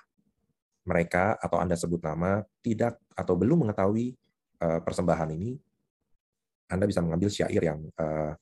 mereka 0.85 1.41
atau 1.41 1.57
Anda 1.57 1.73
sebut 1.73 2.05
nama 2.05 2.45
tidak 2.61 3.01
atau 3.17 3.33
belum 3.33 3.65
mengetahui 3.65 4.13
uh, 4.61 4.85
persembahan 4.85 5.33
ini, 5.33 5.57
Anda 6.69 6.85
bisa 6.85 7.01
mengambil 7.01 7.33
syair 7.33 7.65
yang 7.65 7.81
uh, 7.97 8.37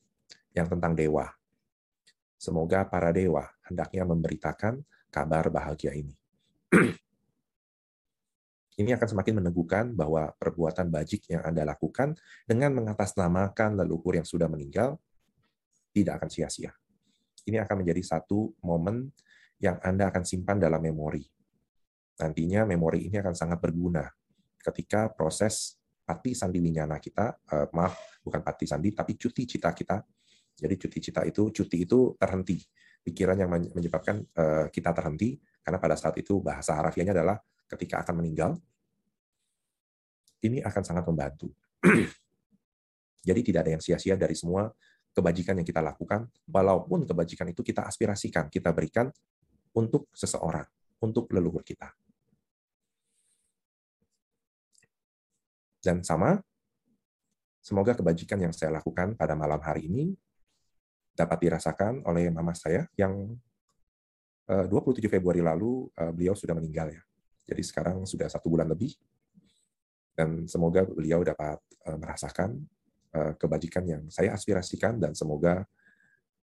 yang 0.51 0.67
tentang 0.67 0.99
dewa. 0.99 1.31
Semoga 2.35 2.83
para 2.91 3.15
dewa 3.15 3.47
hendaknya 3.71 4.03
memberitakan 4.03 4.83
kabar 5.07 5.47
bahagia 5.47 5.95
ini. 5.95 6.11
ini 8.79 8.95
akan 8.95 9.07
semakin 9.17 9.43
meneguhkan 9.43 9.91
bahwa 9.91 10.31
perbuatan 10.39 10.87
bajik 10.87 11.27
yang 11.27 11.43
Anda 11.43 11.67
lakukan 11.67 12.15
dengan 12.47 12.71
mengatasnamakan 12.79 13.75
leluhur 13.83 14.15
yang 14.15 14.27
sudah 14.27 14.47
meninggal 14.47 14.95
tidak 15.91 16.23
akan 16.23 16.29
sia-sia. 16.31 16.71
Ini 17.43 17.59
akan 17.67 17.83
menjadi 17.83 17.99
satu 17.99 18.55
momen 18.63 19.11
yang 19.59 19.75
Anda 19.83 20.07
akan 20.07 20.23
simpan 20.23 20.55
dalam 20.55 20.79
memori. 20.79 21.27
Nantinya 22.21 22.63
memori 22.63 23.11
ini 23.11 23.17
akan 23.19 23.35
sangat 23.35 23.59
berguna 23.59 24.07
ketika 24.61 25.09
proses 25.11 25.75
pati 26.05 26.31
sandi 26.31 26.63
winyana 26.63 27.01
kita, 27.01 27.33
uh, 27.51 27.67
maaf, 27.75 28.21
bukan 28.23 28.39
pati 28.39 28.69
sandi, 28.69 28.95
tapi 28.95 29.19
cuti 29.19 29.43
cita 29.43 29.73
kita. 29.75 29.99
Jadi 30.61 30.75
cuti 30.77 30.97
cita 31.01 31.21
itu, 31.25 31.49
cuti 31.49 31.77
itu 31.83 32.13
terhenti. 32.15 32.61
Pikiran 33.01 33.35
yang 33.35 33.49
menyebabkan 33.49 34.21
uh, 34.37 34.69
kita 34.69 34.93
terhenti, 34.93 35.35
karena 35.65 35.81
pada 35.81 35.97
saat 35.97 36.13
itu 36.21 36.37
bahasa 36.39 36.77
harafiahnya 36.77 37.17
adalah 37.17 37.41
ketika 37.71 38.03
akan 38.03 38.19
meninggal, 38.19 38.59
ini 40.43 40.59
akan 40.59 40.83
sangat 40.83 41.05
membantu. 41.07 41.53
Jadi 43.27 43.39
tidak 43.45 43.69
ada 43.69 43.71
yang 43.77 43.83
sia-sia 43.83 44.17
dari 44.17 44.33
semua 44.33 44.67
kebajikan 45.11 45.59
yang 45.59 45.67
kita 45.67 45.83
lakukan, 45.83 46.25
walaupun 46.47 47.03
kebajikan 47.03 47.47
itu 47.51 47.61
kita 47.61 47.83
aspirasikan, 47.83 48.47
kita 48.47 48.71
berikan 48.71 49.11
untuk 49.75 50.07
seseorang, 50.15 50.65
untuk 51.03 51.27
leluhur 51.35 51.61
kita. 51.61 51.91
Dan 55.81 56.05
sama, 56.05 56.37
semoga 57.59 57.97
kebajikan 57.97 58.39
yang 58.39 58.53
saya 58.53 58.79
lakukan 58.79 59.17
pada 59.17 59.33
malam 59.33 59.59
hari 59.59 59.89
ini 59.89 60.13
dapat 61.11 61.37
dirasakan 61.43 62.07
oleh 62.07 62.31
mama 62.31 62.55
saya 62.55 62.87
yang 62.95 63.35
27 64.47 64.99
eh, 64.99 65.11
Februari 65.11 65.41
lalu 65.43 65.89
eh, 65.97 66.11
beliau 66.13 66.37
sudah 66.37 66.55
meninggal 66.55 66.93
ya. 66.93 67.01
Jadi 67.47 67.63
sekarang 67.65 68.03
sudah 68.05 68.27
satu 68.29 68.47
bulan 68.47 68.69
lebih. 68.69 68.93
Dan 70.11 70.45
semoga 70.45 70.83
beliau 70.85 71.23
dapat 71.23 71.57
eh, 71.87 71.97
merasakan 71.97 72.59
kebajikan 73.11 73.83
yang 73.83 74.03
saya 74.07 74.31
aspirasikan 74.31 74.95
dan 74.95 75.11
semoga 75.11 75.67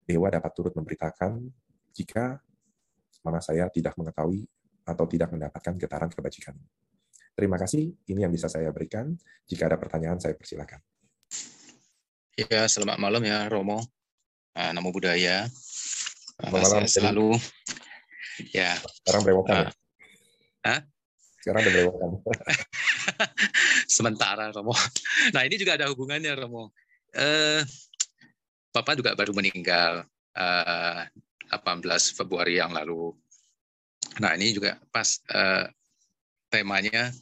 Dewa 0.05 0.29
dapat 0.29 0.53
turut 0.53 0.77
memberitakan 0.77 1.49
jika 1.97 2.45
mana 3.25 3.41
saya 3.41 3.73
tidak 3.73 3.97
mengetahui 3.97 4.45
atau 4.85 5.09
tidak 5.09 5.33
mendapatkan 5.33 5.75
getaran 5.79 6.11
kebajikan. 6.11 6.53
Terima 7.33 7.57
kasih, 7.57 7.97
ini 8.13 8.21
yang 8.21 8.33
bisa 8.35 8.51
saya 8.51 8.69
berikan. 8.69 9.17
Jika 9.49 9.65
ada 9.71 9.81
pertanyaan, 9.81 10.21
saya 10.21 10.37
persilakan. 10.37 10.83
Ya, 12.37 12.69
selamat 12.69 12.99
malam 13.01 13.23
ya 13.25 13.49
Romo. 13.49 13.81
Uh, 14.53 14.71
namo 14.77 14.93
budaya. 14.93 15.49
Uh, 16.43 16.51
malam, 16.53 16.85
saya 16.85 17.09
selalu 17.09 17.41
ya. 18.53 18.77
Sekarang 19.01 19.23
berewokan. 19.25 19.57
Uh, 19.57 19.65
ya? 19.65 19.82
Hah? 20.63 20.81
Sekarang 21.43 21.67
udah 21.67 21.73
berewokan. 21.75 22.11
Sementara 23.99 24.55
Romo. 24.55 24.75
Nah 25.35 25.43
ini 25.43 25.59
juga 25.59 25.75
ada 25.75 25.91
hubungannya 25.91 26.33
Romo. 26.39 26.71
Uh, 27.13 27.67
Bapak 28.71 29.03
juga 29.03 29.19
baru 29.19 29.35
meninggal. 29.35 30.07
Uh, 30.33 31.05
18 31.53 32.17
Februari 32.17 32.57
yang 32.57 32.73
lalu. 32.73 33.13
Nah 34.17 34.33
ini 34.39 34.57
juga 34.57 34.81
pas 34.89 35.21
uh, 35.29 35.69
temanya 36.49 37.13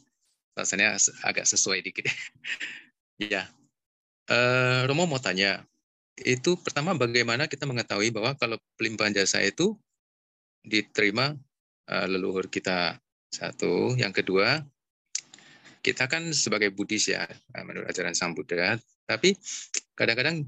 rasanya 0.55 0.95
agak 1.27 1.43
sesuai 1.43 1.83
dikit. 1.83 2.07
ya, 3.19 3.47
uh, 4.31 4.87
Romo 4.87 5.07
mau 5.07 5.19
tanya, 5.19 5.63
itu 6.19 6.55
pertama 6.59 6.95
bagaimana 6.95 7.47
kita 7.47 7.67
mengetahui 7.67 8.11
bahwa 8.11 8.35
kalau 8.39 8.55
pelimpahan 8.79 9.15
jasa 9.15 9.43
itu 9.43 9.75
diterima 10.63 11.35
uh, 11.89 12.07
leluhur 12.07 12.47
kita 12.47 12.99
satu, 13.31 13.95
yang 13.95 14.11
kedua 14.11 14.61
kita 15.81 16.05
kan 16.05 16.29
sebagai 16.29 16.69
Buddhis 16.69 17.09
ya 17.09 17.25
menurut 17.65 17.89
ajaran 17.89 18.13
Sang 18.13 18.37
Buddha, 18.37 18.77
tapi 19.09 19.33
kadang-kadang 19.97 20.45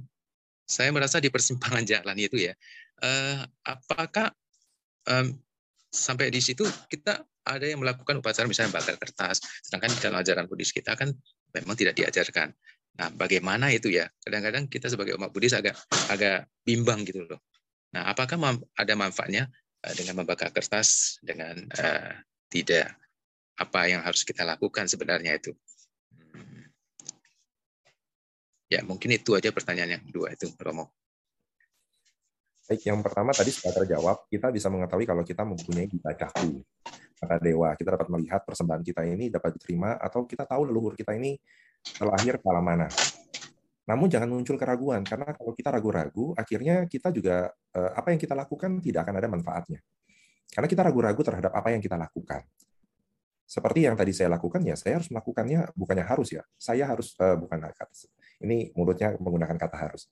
saya 0.63 0.93
merasa 0.93 1.17
di 1.17 1.33
persimpangan 1.33 1.83
jalan 1.91 2.17
itu 2.21 2.37
ya, 2.37 2.53
uh, 3.01 3.41
apakah 3.65 4.29
um, 5.09 5.33
sampai 5.89 6.29
di 6.29 6.39
situ 6.39 6.63
kita 6.89 7.25
ada 7.43 7.65
yang 7.67 7.83
melakukan 7.83 8.23
upacara 8.23 8.47
misalnya 8.47 8.77
bakar 8.79 8.95
kertas, 8.95 9.43
sedangkan 9.65 9.91
dalam 9.99 10.17
ajaran 10.23 10.45
Buddhis 10.47 10.71
kita 10.71 10.95
kan 10.95 11.11
memang 11.51 11.75
tidak 11.75 11.99
diajarkan. 11.99 12.55
Nah, 12.93 13.09
bagaimana 13.09 13.73
itu 13.73 13.89
ya? 13.89 14.05
Kadang-kadang 14.21 14.69
kita 14.69 14.87
sebagai 14.87 15.17
umat 15.17 15.33
Buddhis 15.33 15.57
agak 15.57 15.75
agak 16.13 16.45
bimbang 16.61 17.03
gitu 17.03 17.25
loh. 17.25 17.41
Nah, 17.93 18.05
apakah 18.09 18.37
ada 18.77 18.93
manfaatnya 18.93 19.49
uh, 19.83 19.93
dengan 19.97 20.23
membakar 20.23 20.53
kertas 20.53 21.19
dengan 21.25 21.57
uh, 21.73 22.13
tidak 22.49 22.95
apa 23.53 23.85
yang 23.85 24.01
harus 24.01 24.25
kita 24.25 24.41
lakukan 24.41 24.89
sebenarnya 24.89 25.37
itu? 25.37 25.53
Hmm. 26.33 26.67
Ya, 28.71 28.81
mungkin 28.81 29.13
itu 29.13 29.37
aja 29.37 29.53
pertanyaan 29.53 30.01
yang 30.01 30.03
kedua 30.09 30.33
itu, 30.33 30.49
Romo. 30.57 30.89
Baik, 32.63 32.87
yang 32.87 33.03
pertama 33.03 33.35
tadi 33.35 33.51
sudah 33.51 33.75
terjawab, 33.75 34.23
kita 34.31 34.47
bisa 34.47 34.71
mengetahui 34.71 35.03
kalau 35.03 35.23
kita 35.27 35.43
mempunyai 35.43 35.83
gita 35.85 36.15
caku, 36.15 36.63
kata 37.19 37.35
dewa. 37.43 37.75
Kita 37.75 37.93
dapat 37.93 38.07
melihat 38.07 38.41
persembahan 38.47 38.81
kita 38.81 39.03
ini 39.03 39.27
dapat 39.27 39.59
diterima, 39.59 39.99
atau 39.99 40.23
kita 40.23 40.47
tahu 40.47 40.71
leluhur 40.71 40.95
kita 40.95 41.11
ini 41.11 41.35
terlahir 41.83 42.39
ke 42.39 42.45
alam 42.47 42.63
mana. 42.63 42.87
Namun 43.83 44.07
jangan 44.07 44.31
muncul 44.31 44.55
keraguan, 44.55 45.03
karena 45.03 45.35
kalau 45.35 45.51
kita 45.51 45.75
ragu-ragu, 45.75 46.31
akhirnya 46.39 46.87
kita 46.87 47.11
juga 47.11 47.51
eh, 47.51 47.91
apa 47.99 48.15
yang 48.15 48.19
kita 48.23 48.31
lakukan 48.31 48.79
tidak 48.79 49.03
akan 49.05 49.15
ada 49.19 49.27
manfaatnya. 49.27 49.83
Karena 50.49 50.67
kita 50.67 50.81
ragu-ragu 50.83 51.21
terhadap 51.21 51.51
apa 51.53 51.69
yang 51.71 51.81
kita 51.81 51.95
lakukan. 51.95 52.43
Seperti 53.43 53.85
yang 53.85 53.93
tadi 53.93 54.15
saya 54.15 54.33
lakukan, 54.33 54.63
ya 54.65 54.73
saya 54.73 54.97
harus 54.97 55.13
melakukannya, 55.13 55.75
bukannya 55.77 56.05
harus 56.07 56.33
ya. 56.33 56.43
Saya 56.57 56.89
harus, 56.89 57.13
uh, 57.21 57.37
bukan 57.37 57.59
ini 58.43 58.73
mulutnya 58.75 59.15
menggunakan 59.17 59.55
kata 59.55 59.77
harus. 59.77 60.11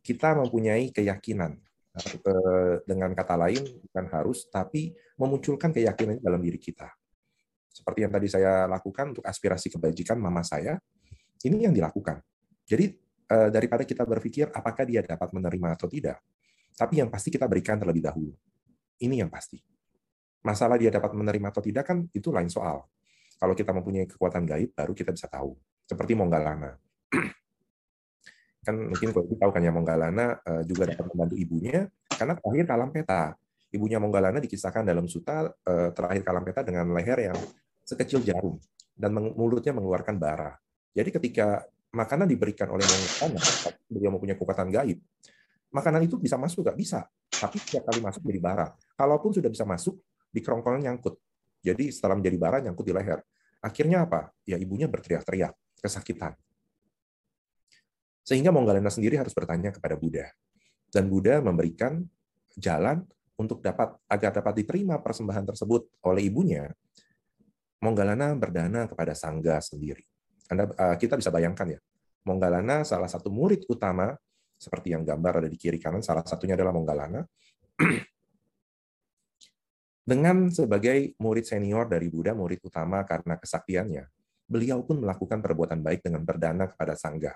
Kita 0.00 0.32
mempunyai 0.34 0.90
keyakinan, 0.90 1.60
eh, 2.00 2.74
dengan 2.88 3.12
kata 3.12 3.36
lain, 3.36 3.62
bukan 3.84 4.06
harus, 4.10 4.48
tapi 4.48 4.96
memunculkan 5.20 5.70
keyakinan 5.70 6.18
dalam 6.24 6.40
diri 6.40 6.56
kita. 6.56 6.88
Seperti 7.70 8.08
yang 8.08 8.12
tadi 8.12 8.26
saya 8.26 8.66
lakukan 8.66 9.14
untuk 9.14 9.24
aspirasi 9.28 9.70
kebajikan 9.70 10.16
mama 10.16 10.40
saya, 10.42 10.80
ini 11.46 11.68
yang 11.68 11.74
dilakukan. 11.76 12.18
Jadi 12.66 12.96
eh, 13.30 13.48
daripada 13.52 13.86
kita 13.86 14.02
berpikir 14.08 14.50
apakah 14.50 14.82
dia 14.88 15.04
dapat 15.04 15.30
menerima 15.30 15.68
atau 15.78 15.86
tidak, 15.86 16.18
tapi 16.74 16.98
yang 16.98 17.12
pasti 17.12 17.30
kita 17.30 17.46
berikan 17.46 17.78
terlebih 17.78 18.02
dahulu. 18.02 18.32
Ini 19.00 19.24
yang 19.24 19.32
pasti. 19.32 19.56
Masalah 20.44 20.76
dia 20.76 20.92
dapat 20.92 21.12
menerima 21.16 21.52
atau 21.52 21.64
tidak 21.64 21.84
kan 21.88 22.04
itu 22.12 22.28
lain 22.28 22.48
soal. 22.48 22.84
Kalau 23.40 23.56
kita 23.56 23.72
mempunyai 23.72 24.04
kekuatan 24.04 24.44
gaib, 24.44 24.76
baru 24.76 24.92
kita 24.92 25.16
bisa 25.16 25.24
tahu. 25.28 25.56
Seperti 25.88 26.12
Monggalana. 26.12 26.76
kan 28.66 28.76
mungkin 28.76 29.08
kalau 29.16 29.24
kita 29.24 29.40
tahu 29.40 29.50
kan 29.56 29.62
ya 29.64 29.72
Monggalana 29.72 30.26
eh, 30.44 30.62
juga 30.68 30.92
dapat 30.92 31.08
membantu 31.08 31.36
ibunya 31.40 31.88
karena 32.12 32.36
terakhir 32.36 32.64
kalam 32.68 32.90
peta. 32.92 33.22
Ibunya 33.72 33.96
Monggalana 33.96 34.38
dikisahkan 34.44 34.84
dalam 34.84 35.08
suta 35.08 35.48
eh, 35.48 35.90
terakhir 35.96 36.20
kalam 36.20 36.44
peta 36.44 36.60
dengan 36.60 36.92
leher 36.92 37.32
yang 37.32 37.38
sekecil 37.80 38.20
jarum 38.20 38.60
dan 38.92 39.16
mulutnya 39.16 39.72
mengeluarkan 39.72 40.20
bara. 40.20 40.52
Jadi 40.92 41.08
ketika 41.16 41.64
makanan 41.96 42.28
diberikan 42.28 42.68
oleh 42.68 42.84
Monggalana, 42.84 43.40
beliau 43.88 44.12
mempunyai 44.12 44.36
kekuatan 44.36 44.68
gaib, 44.68 45.00
makanan 45.70 46.06
itu 46.06 46.18
bisa 46.18 46.34
masuk 46.36 46.66
nggak 46.66 46.78
bisa, 46.78 47.06
tapi 47.30 47.56
setiap 47.62 47.88
kali 47.90 48.02
masuk 48.02 48.22
jadi 48.26 48.40
bara. 48.42 48.66
Kalaupun 48.98 49.30
sudah 49.34 49.50
bisa 49.50 49.64
masuk, 49.66 49.98
di 50.30 50.40
kerongkongan 50.40 50.86
nyangkut. 50.86 51.18
Jadi 51.60 51.90
setelah 51.92 52.16
menjadi 52.16 52.36
bara 52.38 52.58
nyangkut 52.62 52.86
di 52.86 52.94
leher. 52.94 53.20
Akhirnya 53.60 54.08
apa? 54.08 54.32
Ya 54.48 54.56
ibunya 54.56 54.88
berteriak-teriak, 54.88 55.52
kesakitan. 55.82 56.32
Sehingga 58.24 58.54
Monggalana 58.54 58.88
sendiri 58.88 59.18
harus 59.20 59.34
bertanya 59.34 59.74
kepada 59.74 59.98
Buddha. 59.98 60.32
Dan 60.88 61.10
Buddha 61.10 61.42
memberikan 61.44 62.00
jalan 62.56 63.04
untuk 63.36 63.60
dapat 63.60 63.96
agar 64.08 64.30
dapat 64.40 64.64
diterima 64.64 64.96
persembahan 65.02 65.44
tersebut 65.52 65.90
oleh 66.06 66.30
ibunya. 66.30 66.70
Monggalana 67.80 68.36
berdana 68.36 68.88
kepada 68.88 69.12
sangga 69.12 69.60
sendiri. 69.60 70.04
Anda 70.48 70.68
eh, 70.68 70.96
kita 70.96 71.16
bisa 71.20 71.28
bayangkan 71.28 71.76
ya. 71.76 71.80
Monggalana 72.24 72.84
salah 72.84 73.08
satu 73.08 73.32
murid 73.32 73.64
utama 73.68 74.12
seperti 74.60 74.92
yang 74.92 75.08
gambar 75.08 75.40
ada 75.40 75.48
di 75.48 75.56
kiri 75.56 75.80
kanan 75.80 76.04
salah 76.04 76.20
satunya 76.20 76.52
adalah 76.52 76.76
Monggalana. 76.76 77.24
Dengan 80.10 80.52
sebagai 80.52 81.16
murid 81.22 81.46
senior 81.46 81.86
dari 81.86 82.10
Buddha, 82.10 82.34
murid 82.34 82.60
utama 82.66 83.06
karena 83.06 83.38
kesaktiannya, 83.38 84.04
beliau 84.50 84.82
pun 84.82 84.98
melakukan 84.98 85.38
perbuatan 85.38 85.78
baik 85.86 86.02
dengan 86.02 86.26
berdana 86.26 86.66
kepada 86.66 86.98
sangga 86.98 87.30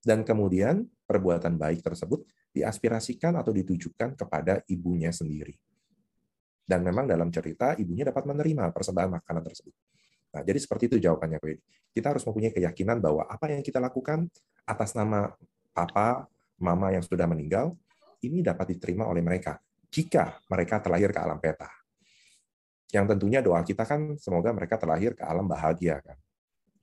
dan 0.00 0.24
kemudian 0.24 0.86
perbuatan 1.04 1.58
baik 1.58 1.84
tersebut 1.84 2.24
diaspirasikan 2.54 3.36
atau 3.36 3.52
ditujukan 3.52 4.16
kepada 4.16 4.64
ibunya 4.70 5.12
sendiri. 5.12 5.52
Dan 6.64 6.84
memang 6.84 7.08
dalam 7.08 7.28
cerita 7.28 7.76
ibunya 7.76 8.08
dapat 8.08 8.28
menerima 8.28 8.72
persembahan 8.72 9.20
makanan 9.20 9.42
tersebut. 9.44 9.74
Nah, 10.32 10.44
jadi 10.44 10.58
seperti 10.60 10.92
itu 10.92 10.96
jawabannya. 11.00 11.40
Kita 11.92 12.12
harus 12.12 12.24
mempunyai 12.28 12.52
keyakinan 12.52 13.00
bahwa 13.00 13.24
apa 13.24 13.48
yang 13.48 13.64
kita 13.64 13.80
lakukan 13.80 14.28
atas 14.68 14.92
nama 14.92 15.32
papa, 15.72 16.28
mama 16.58 16.92
yang 16.94 17.02
sudah 17.02 17.26
meninggal, 17.26 17.74
ini 18.22 18.42
dapat 18.42 18.74
diterima 18.74 19.06
oleh 19.06 19.22
mereka 19.22 19.58
jika 19.88 20.36
mereka 20.48 20.80
terlahir 20.84 21.10
ke 21.12 21.20
alam 21.20 21.40
peta. 21.40 21.68
Yang 22.88 23.16
tentunya 23.16 23.40
doa 23.44 23.60
kita 23.60 23.84
kan 23.84 24.16
semoga 24.16 24.52
mereka 24.52 24.80
terlahir 24.80 25.12
ke 25.12 25.24
alam 25.24 25.44
bahagia 25.44 26.00
kan. 26.00 26.16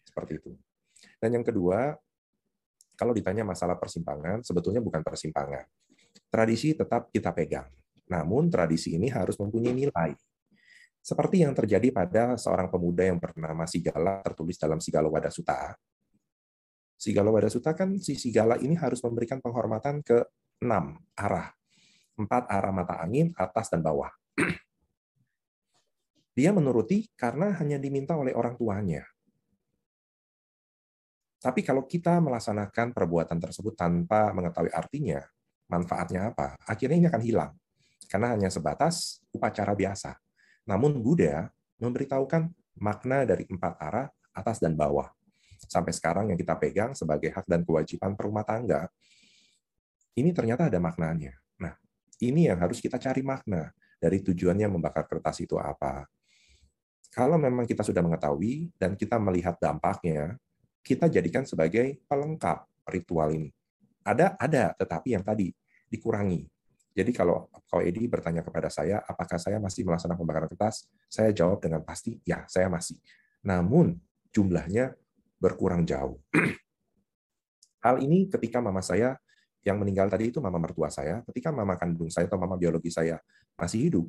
Seperti 0.05 0.38
itu. 0.38 0.53
Dan 1.17 1.41
yang 1.41 1.45
kedua, 1.45 1.97
kalau 2.93 3.13
ditanya 3.13 3.41
masalah 3.41 3.78
persimpangan, 3.78 4.45
sebetulnya 4.45 4.82
bukan 4.82 5.01
persimpangan. 5.01 5.65
Tradisi 6.30 6.78
tetap 6.78 7.09
kita 7.09 7.34
pegang. 7.34 7.69
Namun 8.05 8.53
tradisi 8.53 8.93
ini 8.93 9.09
harus 9.09 9.34
mempunyai 9.41 9.73
nilai. 9.73 10.13
Seperti 11.01 11.45
yang 11.45 11.53
terjadi 11.53 11.89
pada 11.93 12.38
seorang 12.38 12.69
pemuda 12.69 13.05
yang 13.05 13.21
bernama 13.21 13.65
Sigala 13.69 14.21
tertulis 14.26 14.57
dalam 14.57 14.82
Sigala 14.82 15.09
Wada 15.09 15.30
Sutta. 15.30 15.73
Sigala 16.96 17.30
Wada 17.30 17.52
Sutta 17.52 17.76
kan 17.76 18.00
si 18.00 18.16
Sigala 18.16 18.56
ini 18.60 18.74
harus 18.80 19.04
memberikan 19.04 19.43
penghormatan 19.43 20.00
ke 20.02 20.24
enam 20.64 21.00
arah. 21.16 21.52
Empat 22.16 22.48
arah 22.48 22.72
mata 22.72 22.96
angin, 23.04 23.36
atas 23.36 23.68
dan 23.68 23.84
bawah. 23.84 24.08
Dia 26.38 26.56
menuruti 26.56 27.12
karena 27.16 27.56
hanya 27.60 27.76
diminta 27.76 28.16
oleh 28.16 28.32
orang 28.32 28.56
tuanya. 28.56 29.04
Tapi 31.39 31.62
kalau 31.62 31.86
kita 31.86 32.18
melaksanakan 32.24 32.96
perbuatan 32.96 33.38
tersebut 33.38 33.78
tanpa 33.78 34.34
mengetahui 34.34 34.72
artinya, 34.74 35.22
manfaatnya 35.70 36.34
apa, 36.34 36.58
akhirnya 36.66 36.98
ini 36.98 37.08
akan 37.12 37.22
hilang. 37.22 37.52
Karena 38.10 38.34
hanya 38.34 38.50
sebatas 38.50 39.22
upacara 39.30 39.78
biasa. 39.78 40.18
Namun 40.66 40.98
Buddha 41.04 41.52
memberitahukan 41.78 42.50
makna 42.82 43.30
dari 43.30 43.46
empat 43.46 43.74
arah, 43.78 44.08
atas 44.34 44.58
dan 44.58 44.74
bawah. 44.74 45.08
Sampai 45.66 45.91
sekarang 45.91 46.32
yang 46.32 46.39
kita 46.39 46.55
pegang 46.55 46.93
sebagai 46.93 47.34
hak 47.34 47.45
dan 47.49 47.61
kewajiban 47.66 48.13
perumah 48.13 48.45
tangga, 48.45 48.88
ini 50.16 50.32
ternyata 50.32 50.72
ada 50.72 50.80
maknanya. 50.80 51.36
Nah, 51.59 51.76
ini 52.24 52.47
yang 52.47 52.61
harus 52.61 52.80
kita 52.80 52.95
cari 52.95 53.22
makna 53.22 53.74
dari 53.99 54.24
tujuannya 54.24 54.68
membakar 54.72 55.03
kertas 55.09 55.43
itu 55.43 55.59
apa. 55.59 56.07
Kalau 57.11 57.39
memang 57.39 57.63
kita 57.63 57.84
sudah 57.84 58.03
mengetahui 58.03 58.76
dan 58.76 58.95
kita 58.99 59.16
melihat 59.16 59.55
dampaknya, 59.55 60.36
kita 60.84 61.07
jadikan 61.07 61.47
sebagai 61.47 61.99
pelengkap 62.05 62.68
ritual 62.91 63.32
ini. 63.32 63.49
Ada, 64.05 64.38
ada, 64.38 64.76
tetapi 64.78 65.18
yang 65.18 65.24
tadi 65.26 65.49
dikurangi. 65.89 66.45
Jadi 66.95 67.11
kalau 67.11 67.51
kau 67.68 67.84
Edi 67.84 68.07
bertanya 68.07 68.39
kepada 68.39 68.72
saya, 68.72 69.03
apakah 69.03 69.36
saya 69.36 69.59
masih 69.59 69.84
melaksanakan 69.84 70.20
pembakaran 70.20 70.47
kertas? 70.47 70.88
Saya 71.11 71.36
jawab 71.36 71.59
dengan 71.59 71.84
pasti, 71.84 72.24
ya, 72.24 72.47
saya 72.47 72.72
masih. 72.72 72.95
Namun 73.43 73.99
jumlahnya 74.32 74.95
berkurang 75.40 75.84
jauh. 75.88 76.20
Hal 77.86 78.02
ini 78.02 78.28
ketika 78.32 78.60
mama 78.64 78.82
saya 78.82 79.18
yang 79.66 79.82
meninggal 79.82 80.10
tadi 80.10 80.30
itu 80.30 80.42
mama 80.42 80.62
mertua 80.62 80.90
saya, 80.94 81.22
ketika 81.30 81.50
mama 81.50 81.78
kandung 81.78 82.10
saya 82.10 82.30
atau 82.30 82.38
mama 82.38 82.58
biologi 82.58 82.94
saya 82.94 83.18
masih 83.58 83.90
hidup, 83.90 84.06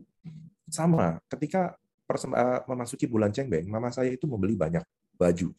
sama. 0.68 1.20
Ketika 1.28 1.76
eh, 2.12 2.60
memasuki 2.68 3.08
bulan 3.08 3.32
cengbeng, 3.32 3.68
mama 3.68 3.88
saya 3.92 4.12
itu 4.12 4.24
membeli 4.28 4.56
banyak 4.56 4.84
baju 5.16 5.50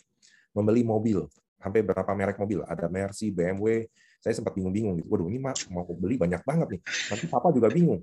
membeli 0.58 0.82
mobil 0.82 1.20
sampai 1.58 1.82
berapa 1.86 2.12
merek 2.14 2.38
mobil 2.42 2.66
ada 2.66 2.90
Mercy 2.90 3.34
BMW 3.34 3.86
saya 4.18 4.34
sempat 4.34 4.58
bingung-bingung 4.58 4.98
gitu 5.02 5.08
waduh 5.14 5.30
ini 5.30 5.38
mah 5.38 5.54
mau 5.70 5.86
beli 5.94 6.18
banyak 6.18 6.42
banget 6.42 6.78
nih 6.78 6.82
nanti 7.14 7.26
papa 7.30 7.54
juga 7.54 7.70
bingung 7.70 8.02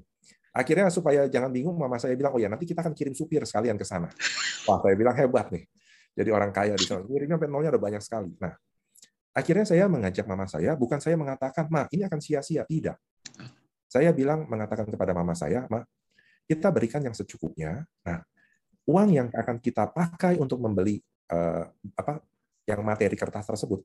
akhirnya 0.55 0.87
supaya 0.91 1.27
jangan 1.27 1.51
bingung 1.51 1.75
mama 1.75 1.99
saya 1.99 2.15
bilang 2.15 2.35
oh 2.35 2.41
ya 2.43 2.47
nanti 2.47 2.67
kita 2.67 2.83
akan 2.83 2.95
kirim 2.95 3.15
supir 3.15 3.43
sekalian 3.43 3.75
ke 3.75 3.83
sana 3.83 4.11
wah 4.67 4.79
saya 4.79 4.95
bilang 4.95 5.15
hebat 5.19 5.51
nih 5.51 5.67
jadi 6.15 6.31
orang 6.31 6.55
kaya 6.55 6.79
di 6.79 6.87
sana. 6.87 7.03
Ngirimnya 7.03 7.37
sampai 7.37 7.51
nolnya 7.51 7.71
ada 7.75 7.83
banyak 7.83 8.03
sekali. 8.03 8.31
Nah, 8.39 8.55
akhirnya 9.35 9.67
saya 9.67 9.91
mengajak 9.91 10.25
mama 10.31 10.47
saya, 10.47 10.79
bukan 10.79 11.03
saya 11.03 11.19
mengatakan, 11.19 11.67
ma 11.67 11.91
ini 11.91 12.07
akan 12.07 12.23
sia-sia. 12.23 12.63
Tidak. 12.63 12.97
Saya 13.91 14.15
bilang, 14.15 14.47
mengatakan 14.47 14.87
kepada 14.87 15.11
mama 15.11 15.35
saya, 15.35 15.67
ma 15.67 15.83
kita 16.47 16.71
berikan 16.71 17.03
yang 17.03 17.13
secukupnya. 17.13 17.83
Nah, 18.07 18.23
uang 18.87 19.11
yang 19.11 19.29
akan 19.35 19.59
kita 19.59 19.91
pakai 19.91 20.39
untuk 20.39 20.63
membeli 20.63 21.03
uh, 21.35 21.67
apa 21.99 22.23
yang 22.65 22.81
materi 22.87 23.19
kertas 23.19 23.45
tersebut, 23.45 23.83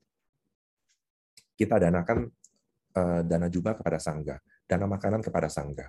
kita 1.58 1.82
danakan 1.82 2.30
uh, 2.94 3.20
dana 3.26 3.48
jubah 3.50 3.74
kepada 3.74 3.98
sangga, 3.98 4.38
dana 4.64 4.86
makanan 4.86 5.20
kepada 5.20 5.48
sangga. 5.50 5.88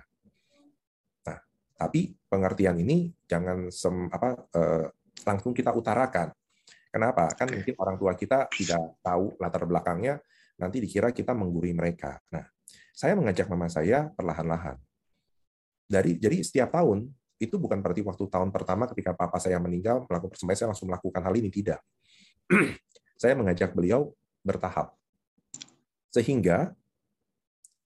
Nah, 1.28 1.38
tapi 1.78 2.12
pengertian 2.26 2.76
ini 2.82 3.12
jangan 3.30 3.70
sem, 3.70 4.10
apa 4.10 4.48
uh, 4.58 4.86
langsung 5.24 5.56
kita 5.56 5.72
utarakan. 5.74 6.30
Kenapa? 6.92 7.32
Kan 7.32 7.48
mungkin 7.48 7.74
orang 7.80 7.96
tua 7.96 8.12
kita 8.12 8.46
tidak 8.52 9.00
tahu 9.00 9.32
latar 9.40 9.64
belakangnya, 9.64 10.20
nanti 10.60 10.84
dikira 10.84 11.08
kita 11.08 11.32
mengguri 11.32 11.72
mereka. 11.72 12.20
Nah, 12.28 12.44
saya 12.92 13.16
mengajak 13.16 13.48
mama 13.48 13.72
saya 13.72 14.12
perlahan-lahan. 14.12 14.76
Dari 15.88 16.20
jadi 16.20 16.44
setiap 16.44 16.72
tahun 16.72 17.08
itu 17.40 17.58
bukan 17.58 17.80
berarti 17.80 18.04
waktu 18.06 18.24
tahun 18.28 18.54
pertama 18.54 18.86
ketika 18.92 19.16
papa 19.16 19.40
saya 19.40 19.58
meninggal 19.58 20.06
melakukan 20.06 20.36
persembahyaan 20.36 20.60
saya 20.60 20.68
langsung 20.70 20.88
melakukan 20.92 21.22
hal 21.24 21.34
ini 21.34 21.48
tidak. 21.48 21.80
saya 23.22 23.34
mengajak 23.34 23.72
beliau 23.72 24.12
bertahap. 24.44 24.94
Sehingga 26.12 26.76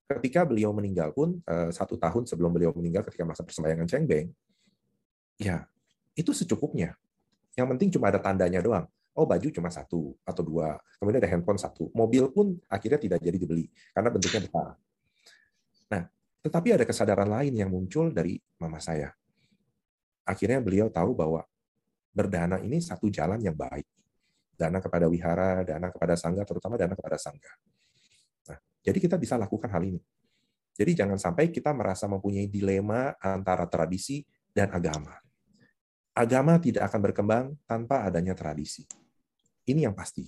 ketika 0.07 0.43
beliau 0.43 0.75
meninggal 0.75 1.15
pun 1.15 1.39
eh, 1.47 1.71
satu 1.71 1.95
tahun 1.95 2.27
sebelum 2.27 2.51
beliau 2.51 2.75
meninggal 2.75 3.07
ketika 3.07 3.23
masa 3.23 3.41
persembahyangan 3.47 3.87
Cengbeng, 3.87 4.29
ya 5.39 5.63
itu 6.17 6.35
secukupnya. 6.35 6.97
Yang 7.57 7.67
penting 7.73 7.89
cuma 7.97 8.13
ada 8.13 8.21
tandanya 8.21 8.61
doang. 8.61 8.85
Oh 9.17 9.25
baju 9.25 9.49
cuma 9.49 9.73
satu 9.73 10.13
atau 10.21 10.45
dua, 10.45 10.77
kemudian 11.01 11.17
ada 11.17 11.25
handphone 11.33 11.57
satu. 11.57 11.89
Mobil 11.97 12.29
pun 12.29 12.53
akhirnya 12.69 13.01
tidak 13.01 13.17
jadi 13.17 13.33
dibeli 13.33 13.65
karena 13.89 14.13
bentuknya 14.13 14.45
besar. 14.45 14.77
Nah, 15.89 16.05
tetapi 16.45 16.77
ada 16.77 16.85
kesadaran 16.85 17.25
lain 17.25 17.57
yang 17.57 17.73
muncul 17.73 18.13
dari 18.13 18.37
mama 18.61 18.77
saya. 18.77 19.09
Akhirnya 20.21 20.61
beliau 20.61 20.93
tahu 20.93 21.17
bahwa 21.17 21.41
berdana 22.13 22.61
ini 22.61 22.77
satu 22.77 23.09
jalan 23.09 23.41
yang 23.41 23.57
baik. 23.57 23.89
Dana 24.53 24.77
kepada 24.77 25.09
wihara, 25.09 25.65
dana 25.65 25.89
kepada 25.89 26.13
sangga, 26.13 26.45
terutama 26.45 26.77
dana 26.77 26.93
kepada 26.93 27.17
sangga. 27.17 27.49
Nah, 28.53 28.57
jadi 28.85 29.01
kita 29.01 29.17
bisa 29.17 29.33
lakukan 29.33 29.69
hal 29.73 29.81
ini. 29.81 30.01
Jadi 30.77 30.93
jangan 30.93 31.17
sampai 31.17 31.49
kita 31.49 31.73
merasa 31.73 32.05
mempunyai 32.05 32.45
dilema 32.45 33.17
antara 33.17 33.65
tradisi 33.65 34.21
dan 34.53 34.69
agama 34.69 35.17
agama 36.17 36.57
tidak 36.57 36.89
akan 36.89 36.99
berkembang 37.05 37.45
tanpa 37.69 38.09
adanya 38.09 38.33
tradisi. 38.33 38.81
Ini 39.69 39.85
yang 39.85 39.93
pasti. 39.93 40.25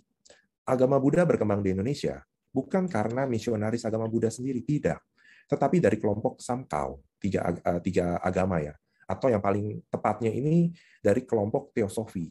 Agama 0.69 1.01
Buddha 1.01 1.25
berkembang 1.25 1.65
di 1.65 1.73
Indonesia 1.73 2.21
bukan 2.53 2.85
karena 2.85 3.25
misionaris 3.25 3.85
agama 3.89 4.05
Buddha 4.05 4.29
sendiri, 4.29 4.61
tidak. 4.61 5.01
Tetapi 5.49 5.81
dari 5.81 5.97
kelompok 5.97 6.37
Samkau, 6.37 7.01
tiga, 7.17 7.49
eh, 7.49 7.81
tiga 7.81 8.21
agama 8.21 8.61
ya. 8.61 8.77
Atau 9.09 9.33
yang 9.33 9.41
paling 9.41 9.81
tepatnya 9.89 10.29
ini 10.29 10.69
dari 11.01 11.25
kelompok 11.25 11.73
Teosofi, 11.73 12.29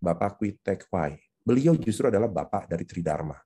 Bapak 0.00 0.40
Tek 0.64 0.88
Wai. 0.88 1.20
Beliau 1.44 1.76
justru 1.76 2.08
adalah 2.08 2.32
Bapak 2.32 2.64
dari 2.64 2.88
Tridharma. 2.88 3.36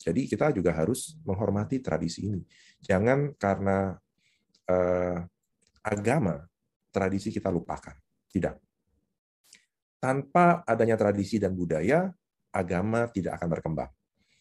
Jadi 0.00 0.28
kita 0.28 0.52
juga 0.52 0.72
harus 0.76 1.16
menghormati 1.24 1.80
tradisi 1.80 2.28
ini. 2.28 2.44
Jangan 2.84 3.36
karena 3.40 3.96
eh, 4.68 5.16
agama, 5.80 6.44
tradisi 6.92 7.32
kita 7.32 7.48
lupakan. 7.48 7.96
Tidak. 8.30 8.54
Tanpa 10.00 10.64
adanya 10.64 10.96
tradisi 10.96 11.36
dan 11.36 11.52
budaya, 11.52 12.08
agama 12.54 13.10
tidak 13.10 13.36
akan 13.36 13.48
berkembang. 13.52 13.90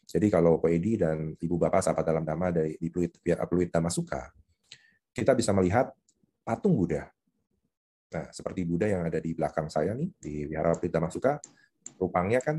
Jadi 0.10 0.28
kalau 0.34 0.58
Ko 0.58 0.66
Edi 0.66 0.98
dan 0.98 1.38
Ibu 1.38 1.56
Bapak 1.62 1.86
sahabat 1.86 2.02
dalam 2.02 2.26
dhamma 2.26 2.50
dari 2.50 2.74
di 2.82 2.90
Pluit, 2.90 3.14
Pluit 3.22 3.70
Damasuka, 3.70 4.26
kita 5.14 5.38
bisa 5.38 5.54
melihat 5.54 5.94
patung 6.42 6.74
Buddha. 6.74 7.06
Nah, 8.10 8.26
seperti 8.34 8.66
Buddha 8.66 8.90
yang 8.90 9.06
ada 9.06 9.22
di 9.22 9.38
belakang 9.38 9.70
saya 9.70 9.94
nih, 9.94 10.10
di 10.18 10.34
Wihara 10.50 10.74
Pluit 10.82 10.90
Damasuka, 10.90 11.38
rupanya 12.02 12.42
kan 12.42 12.58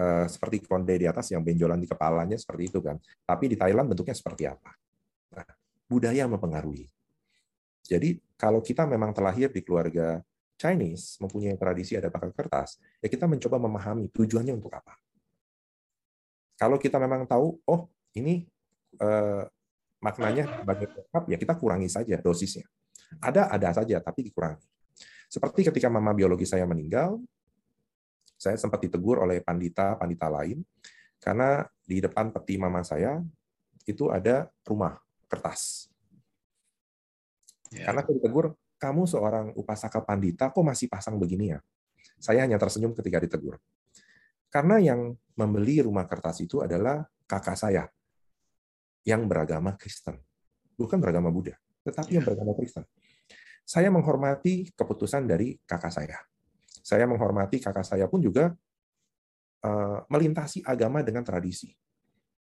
uh, 0.00 0.24
seperti 0.24 0.64
konde 0.64 0.96
di 0.96 1.04
atas 1.04 1.28
yang 1.28 1.44
benjolan 1.44 1.76
di 1.76 1.84
kepalanya 1.84 2.40
seperti 2.40 2.72
itu 2.72 2.80
kan. 2.80 2.96
Tapi 3.26 3.52
di 3.52 3.56
Thailand 3.60 3.92
bentuknya 3.92 4.16
seperti 4.16 4.48
apa? 4.48 4.72
Nah, 5.36 5.48
budaya 5.84 6.24
mempengaruhi. 6.24 6.88
Jadi 7.84 8.16
kalau 8.32 8.64
kita 8.64 8.88
memang 8.88 9.12
terlahir 9.12 9.52
di 9.52 9.60
keluarga 9.60 10.24
Chinese 10.58 11.22
mempunyai 11.22 11.54
tradisi 11.54 11.94
ada 11.94 12.10
bakal 12.10 12.34
kertas, 12.34 12.82
ya 12.98 13.06
kita 13.06 13.30
mencoba 13.30 13.62
memahami 13.62 14.10
tujuannya 14.10 14.58
untuk 14.58 14.74
apa. 14.74 14.98
Kalau 16.58 16.74
kita 16.82 16.98
memang 16.98 17.22
tahu, 17.30 17.62
oh 17.62 17.86
ini 18.18 18.42
eh, 18.98 19.42
maknanya 20.02 20.66
bagi 20.66 20.90
lengkap, 20.90 21.22
ya 21.30 21.36
kita 21.38 21.54
kurangi 21.54 21.86
saja 21.86 22.18
dosisnya. 22.18 22.66
Ada 23.22 23.54
ada 23.54 23.70
saja, 23.78 24.02
tapi 24.02 24.26
dikurangi. 24.26 24.66
Seperti 25.30 25.70
ketika 25.70 25.86
mama 25.86 26.10
biologi 26.10 26.42
saya 26.42 26.66
meninggal, 26.66 27.22
saya 28.34 28.58
sempat 28.58 28.82
ditegur 28.82 29.22
oleh 29.22 29.38
pandita-pandita 29.38 30.26
lain 30.26 30.62
karena 31.22 31.66
di 31.82 32.02
depan 32.02 32.34
peti 32.34 32.58
mama 32.58 32.82
saya 32.82 33.22
itu 33.86 34.10
ada 34.10 34.50
rumah 34.66 34.98
kertas. 35.30 35.90
Ya. 37.70 37.90
Karena 37.90 38.00
saya 38.02 38.14
ditegur, 38.18 38.56
kamu 38.78 39.04
seorang 39.04 39.46
upasaka 39.58 40.00
pandita 40.06 40.54
kok 40.54 40.64
masih 40.64 40.86
pasang 40.86 41.18
begini 41.18 41.52
ya? 41.52 41.60
Saya 42.18 42.46
hanya 42.46 42.58
tersenyum 42.58 42.94
ketika 42.94 43.18
ditegur. 43.22 43.58
Karena 44.48 44.80
yang 44.80 45.12
membeli 45.36 45.84
rumah 45.84 46.08
kertas 46.08 46.40
itu 46.40 46.64
adalah 46.64 47.04
kakak 47.28 47.58
saya 47.58 47.84
yang 49.04 49.28
beragama 49.28 49.76
Kristen. 49.76 50.16
Bukan 50.78 51.02
beragama 51.02 51.28
Buddha, 51.28 51.58
tetapi 51.84 52.16
yang 52.16 52.24
beragama 52.24 52.56
Kristen. 52.56 52.86
Saya 53.68 53.92
menghormati 53.92 54.72
keputusan 54.72 55.28
dari 55.28 55.60
kakak 55.68 55.92
saya. 55.92 56.16
Saya 56.80 57.04
menghormati 57.04 57.60
kakak 57.60 57.84
saya 57.84 58.08
pun 58.08 58.24
juga 58.24 58.56
uh, 59.60 59.98
melintasi 60.08 60.64
agama 60.64 61.04
dengan 61.04 61.20
tradisi. 61.20 61.68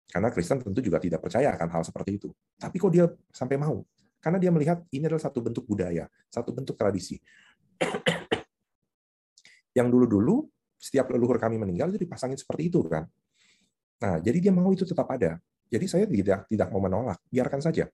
Karena 0.07 0.31
Kristen 0.31 0.63
tentu 0.63 0.79
juga 0.79 1.03
tidak 1.03 1.19
percaya 1.19 1.51
akan 1.51 1.69
hal 1.75 1.83
seperti 1.83 2.23
itu. 2.23 2.31
Tapi 2.55 2.77
kok 2.79 2.93
dia 2.95 3.11
sampai 3.35 3.59
mau? 3.59 3.83
Karena 4.27 4.43
dia 4.43 4.51
melihat 4.51 4.83
ini 4.91 5.07
adalah 5.07 5.23
satu 5.23 5.39
bentuk 5.39 5.63
budaya, 5.71 6.11
satu 6.27 6.51
bentuk 6.51 6.75
tradisi. 6.75 7.15
Yang 9.79 9.87
dulu-dulu 9.87 10.51
setiap 10.75 11.15
leluhur 11.15 11.39
kami 11.39 11.63
meninggal 11.63 11.95
itu 11.95 12.03
dipasangin 12.03 12.35
seperti 12.35 12.67
itu 12.67 12.83
kan. 12.91 13.07
Nah, 14.03 14.19
jadi 14.19 14.43
dia 14.43 14.51
mau 14.51 14.67
itu 14.75 14.83
tetap 14.83 15.07
ada. 15.15 15.39
Jadi 15.71 15.87
saya 15.87 16.11
tidak 16.11 16.51
tidak 16.51 16.69
mau 16.75 16.83
menolak, 16.83 17.23
biarkan 17.31 17.63
saja. 17.63 17.87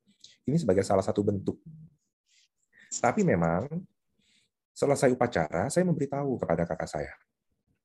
Ini 0.48 0.56
sebagai 0.56 0.80
salah 0.80 1.04
satu 1.04 1.20
bentuk. 1.20 1.60
Tapi 2.96 3.28
memang 3.28 3.68
selesai 4.72 5.12
upacara, 5.12 5.68
saya 5.68 5.84
memberitahu 5.84 6.40
kepada 6.40 6.64
kakak 6.64 6.88
saya 6.88 7.12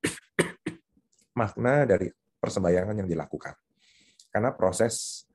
makna 1.40 1.84
dari 1.84 2.08
persembahyangan 2.40 2.96
yang 2.96 3.12
dilakukan. 3.12 3.60
Karena 4.32 4.56
proses 4.56 5.27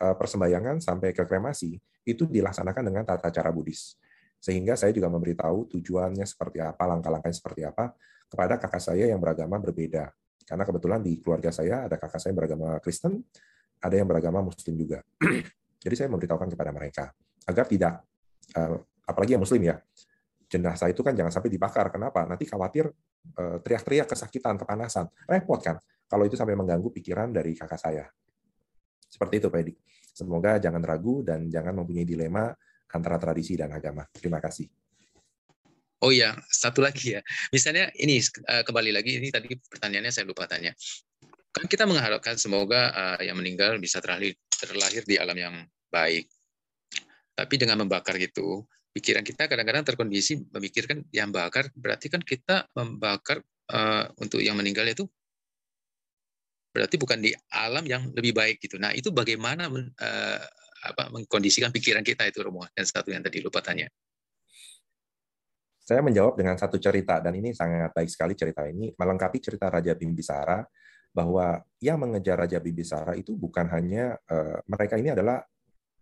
eh, 0.00 0.16
persembahyangan 0.16 0.80
sampai 0.80 1.12
ke 1.12 1.28
kremasi 1.28 1.76
itu 2.08 2.24
dilaksanakan 2.24 2.82
dengan 2.88 3.04
tata 3.04 3.28
cara 3.28 3.52
Buddhis. 3.52 4.00
Sehingga 4.40 4.72
saya 4.72 4.90
juga 4.96 5.12
memberitahu 5.12 5.68
tujuannya 5.76 6.24
seperti 6.24 6.64
apa, 6.64 6.80
langkah-langkahnya 6.88 7.36
seperti 7.36 7.62
apa 7.68 7.92
kepada 8.24 8.56
kakak 8.56 8.80
saya 8.80 9.04
yang 9.04 9.20
beragama 9.20 9.60
berbeda. 9.60 10.08
Karena 10.48 10.64
kebetulan 10.64 11.04
di 11.04 11.20
keluarga 11.20 11.52
saya 11.52 11.84
ada 11.84 12.00
kakak 12.00 12.18
saya 12.18 12.32
yang 12.32 12.40
beragama 12.40 12.68
Kristen, 12.80 13.20
ada 13.84 13.94
yang 13.94 14.08
beragama 14.08 14.40
Muslim 14.40 14.74
juga. 14.80 15.04
Jadi 15.84 15.94
saya 15.94 16.08
memberitahukan 16.08 16.48
kepada 16.56 16.72
mereka 16.72 17.04
agar 17.44 17.64
tidak, 17.68 18.00
eh, 18.56 18.76
apalagi 19.04 19.36
yang 19.36 19.42
Muslim 19.44 19.60
ya, 19.68 19.76
jenazah 20.48 20.88
itu 20.88 21.04
kan 21.04 21.12
jangan 21.12 21.32
sampai 21.32 21.52
dibakar. 21.52 21.92
Kenapa? 21.92 22.24
Nanti 22.24 22.48
khawatir 22.48 22.88
eh, 23.36 23.56
teriak-teriak 23.60 24.08
kesakitan, 24.08 24.56
kepanasan. 24.56 25.12
Repot 25.28 25.60
kan 25.60 25.76
kalau 26.08 26.24
itu 26.26 26.34
sampai 26.34 26.56
mengganggu 26.56 26.88
pikiran 26.90 27.30
dari 27.30 27.54
kakak 27.54 27.78
saya. 27.78 28.08
Seperti 29.10 29.42
itu, 29.42 29.50
Pak 29.50 29.60
Edi. 29.60 29.74
Semoga 30.14 30.62
jangan 30.62 30.82
ragu 30.86 31.26
dan 31.26 31.50
jangan 31.50 31.82
mempunyai 31.82 32.06
dilema 32.06 32.54
antara 32.90 33.18
tradisi 33.18 33.58
dan 33.58 33.74
agama. 33.74 34.06
Terima 34.14 34.38
kasih. 34.38 34.70
Oh 36.00 36.14
ya, 36.14 36.32
satu 36.48 36.80
lagi 36.80 37.18
ya. 37.18 37.20
Misalnya 37.52 37.92
ini 37.98 38.22
eh, 38.22 38.62
kembali 38.64 38.90
lagi 38.94 39.20
ini 39.20 39.28
tadi 39.28 39.52
pertanyaannya 39.52 40.12
saya 40.14 40.24
lupa 40.24 40.48
tanya. 40.48 40.72
Kan 41.50 41.66
kita 41.66 41.82
mengharapkan 41.82 42.38
semoga 42.38 42.94
uh, 42.94 43.18
yang 43.26 43.34
meninggal 43.34 43.74
bisa 43.82 43.98
terlahir, 43.98 44.38
terlahir 44.54 45.02
di 45.02 45.18
alam 45.18 45.34
yang 45.34 45.54
baik. 45.90 46.30
Tapi 47.34 47.54
dengan 47.58 47.82
membakar 47.82 48.22
gitu, 48.22 48.70
pikiran 48.94 49.26
kita 49.26 49.50
kadang-kadang 49.50 49.82
terkondisi 49.82 50.38
memikirkan 50.50 51.02
yang 51.10 51.34
bakar 51.34 51.66
berarti 51.74 52.06
kan 52.06 52.22
kita 52.22 52.70
membakar 52.74 53.42
uh, 53.74 54.06
untuk 54.18 54.38
yang 54.42 54.58
meninggal 54.58 54.86
itu 54.86 55.10
berarti 56.70 56.96
bukan 56.96 57.18
di 57.18 57.34
alam 57.50 57.82
yang 57.82 58.14
lebih 58.14 58.32
baik 58.34 58.62
gitu. 58.62 58.78
Nah 58.78 58.94
itu 58.94 59.10
bagaimana 59.10 59.66
uh, 59.66 60.42
apa 60.80 61.12
mengkondisikan 61.12 61.74
pikiran 61.74 62.00
kita 62.00 62.24
itu 62.30 62.40
Romo 62.40 62.64
dan 62.72 62.86
satu 62.86 63.12
yang 63.12 63.20
tadi 63.20 63.42
lupa 63.42 63.60
tanya. 63.60 63.90
Saya 65.82 66.06
menjawab 66.06 66.38
dengan 66.38 66.54
satu 66.54 66.78
cerita 66.78 67.18
dan 67.18 67.34
ini 67.34 67.50
sangat 67.50 67.90
baik 67.90 68.06
sekali 68.06 68.38
cerita 68.38 68.62
ini 68.70 68.94
melengkapi 68.94 69.42
cerita 69.42 69.66
Raja 69.66 69.98
Bimbisara 69.98 70.62
bahwa 71.10 71.58
yang 71.82 71.98
mengejar 71.98 72.38
Raja 72.38 72.62
Bimbisara 72.62 73.18
itu 73.18 73.34
bukan 73.34 73.66
hanya 73.74 74.14
uh, 74.30 74.62
mereka 74.70 74.94
ini 74.94 75.10
adalah 75.10 75.42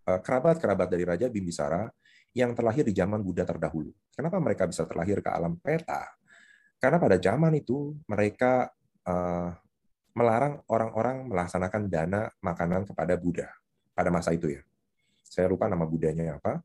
uh, 0.04 0.20
kerabat-kerabat 0.20 0.92
dari 0.92 1.08
Raja 1.08 1.32
Bimbisara 1.32 1.88
yang 2.36 2.52
terlahir 2.52 2.84
di 2.84 2.92
zaman 2.92 3.24
Buddha 3.24 3.48
terdahulu. 3.48 3.88
Kenapa 4.12 4.36
mereka 4.36 4.68
bisa 4.68 4.84
terlahir 4.84 5.24
ke 5.24 5.30
alam 5.32 5.56
peta? 5.56 6.04
Karena 6.76 7.00
pada 7.00 7.16
zaman 7.16 7.56
itu 7.56 7.96
mereka 8.06 8.68
uh, 9.08 9.50
melarang 10.18 10.58
orang-orang 10.66 11.30
melaksanakan 11.30 11.86
dana 11.86 12.26
makanan 12.42 12.82
kepada 12.90 13.14
Buddha 13.14 13.46
pada 13.94 14.10
masa 14.10 14.34
itu 14.34 14.50
ya. 14.50 14.62
Saya 15.22 15.46
lupa 15.46 15.70
nama 15.70 15.86
Budanya 15.86 16.42
apa. 16.42 16.58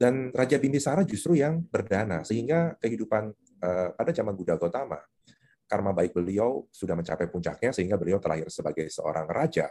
Dan 0.00 0.32
Raja 0.34 0.58
Bimbisara 0.58 1.06
justru 1.06 1.38
yang 1.38 1.62
berdana, 1.62 2.26
sehingga 2.26 2.74
kehidupan 2.82 3.30
uh, 3.62 3.88
pada 3.94 4.10
zaman 4.10 4.34
Buddha 4.34 4.58
Gautama, 4.58 4.98
karma 5.70 5.94
baik 5.94 6.10
beliau 6.16 6.66
sudah 6.74 6.98
mencapai 6.98 7.30
puncaknya, 7.30 7.70
sehingga 7.70 7.94
beliau 7.94 8.18
terlahir 8.18 8.50
sebagai 8.50 8.90
seorang 8.90 9.30
raja. 9.30 9.70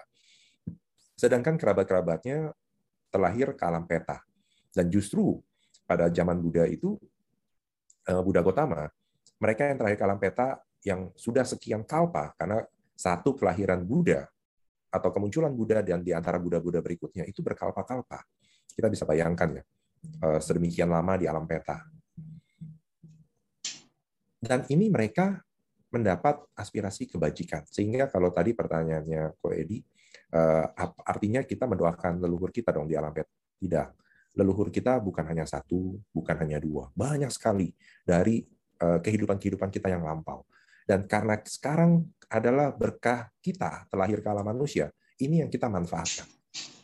Sedangkan 1.19 1.59
kerabat-kerabatnya 1.59 2.55
terlahir 3.11 3.59
ke 3.59 3.63
alam 3.67 3.83
peta. 3.83 4.23
Dan 4.71 4.87
justru 4.87 5.35
pada 5.83 6.07
zaman 6.07 6.39
Buddha 6.39 6.63
itu, 6.63 6.95
uh, 8.07 8.23
Buddha 8.23 8.39
Gautama, 8.39 8.87
mereka 9.35 9.67
yang 9.67 9.83
terlahir 9.83 9.99
ke 9.99 10.05
alam 10.07 10.19
peta 10.21 10.63
yang 10.81 11.13
sudah 11.13 11.45
sekian 11.45 11.85
kalpa, 11.85 12.33
karena 12.37 12.65
satu 12.97 13.37
kelahiran 13.37 13.81
Buddha 13.85 14.25
atau 14.91 15.09
kemunculan 15.13 15.53
Buddha 15.53 15.79
dan 15.85 16.03
di 16.03 16.11
antara 16.11 16.41
Buddha-Buddha 16.41 16.83
berikutnya 16.83 17.23
itu 17.25 17.39
berkalpa-kalpa. 17.39 18.21
Kita 18.71 18.87
bisa 18.91 19.07
bayangkan 19.07 19.61
ya 19.61 19.63
Eh, 20.01 20.39
sedemikian 20.41 20.89
lama 20.89 21.13
di 21.17 21.29
alam 21.29 21.45
peta. 21.45 21.85
Dan 24.41 24.65
ini 24.73 24.89
mereka 24.89 25.37
mendapat 25.93 26.41
aspirasi 26.57 27.05
kebajikan. 27.05 27.61
Sehingga 27.69 28.09
kalau 28.09 28.33
tadi 28.33 28.57
pertanyaannya 28.57 29.37
Ko 29.37 29.53
Edi, 29.53 29.77
eh, 30.33 30.65
artinya 31.05 31.45
kita 31.45 31.69
mendoakan 31.69 32.17
leluhur 32.17 32.49
kita 32.49 32.73
dong 32.73 32.89
di 32.89 32.97
alam 32.97 33.13
peta. 33.13 33.29
Tidak. 33.61 33.89
Leluhur 34.41 34.73
kita 34.73 34.97
bukan 34.97 35.21
hanya 35.29 35.45
satu, 35.45 36.01
bukan 36.09 36.35
hanya 36.41 36.57
dua. 36.57 36.89
Banyak 36.97 37.29
sekali 37.29 37.69
dari 38.01 38.41
eh, 38.81 38.99
kehidupan-kehidupan 39.05 39.69
kita 39.69 39.93
yang 39.93 40.01
lampau. 40.01 40.41
Dan 40.91 41.07
karena 41.07 41.39
sekarang 41.39 42.03
adalah 42.27 42.75
berkah 42.75 43.31
kita 43.39 43.87
terlahir 43.87 44.19
ke 44.19 44.27
alam 44.27 44.43
manusia, 44.43 44.91
ini 45.23 45.39
yang 45.39 45.47
kita 45.47 45.71
manfaatkan. 45.71 46.27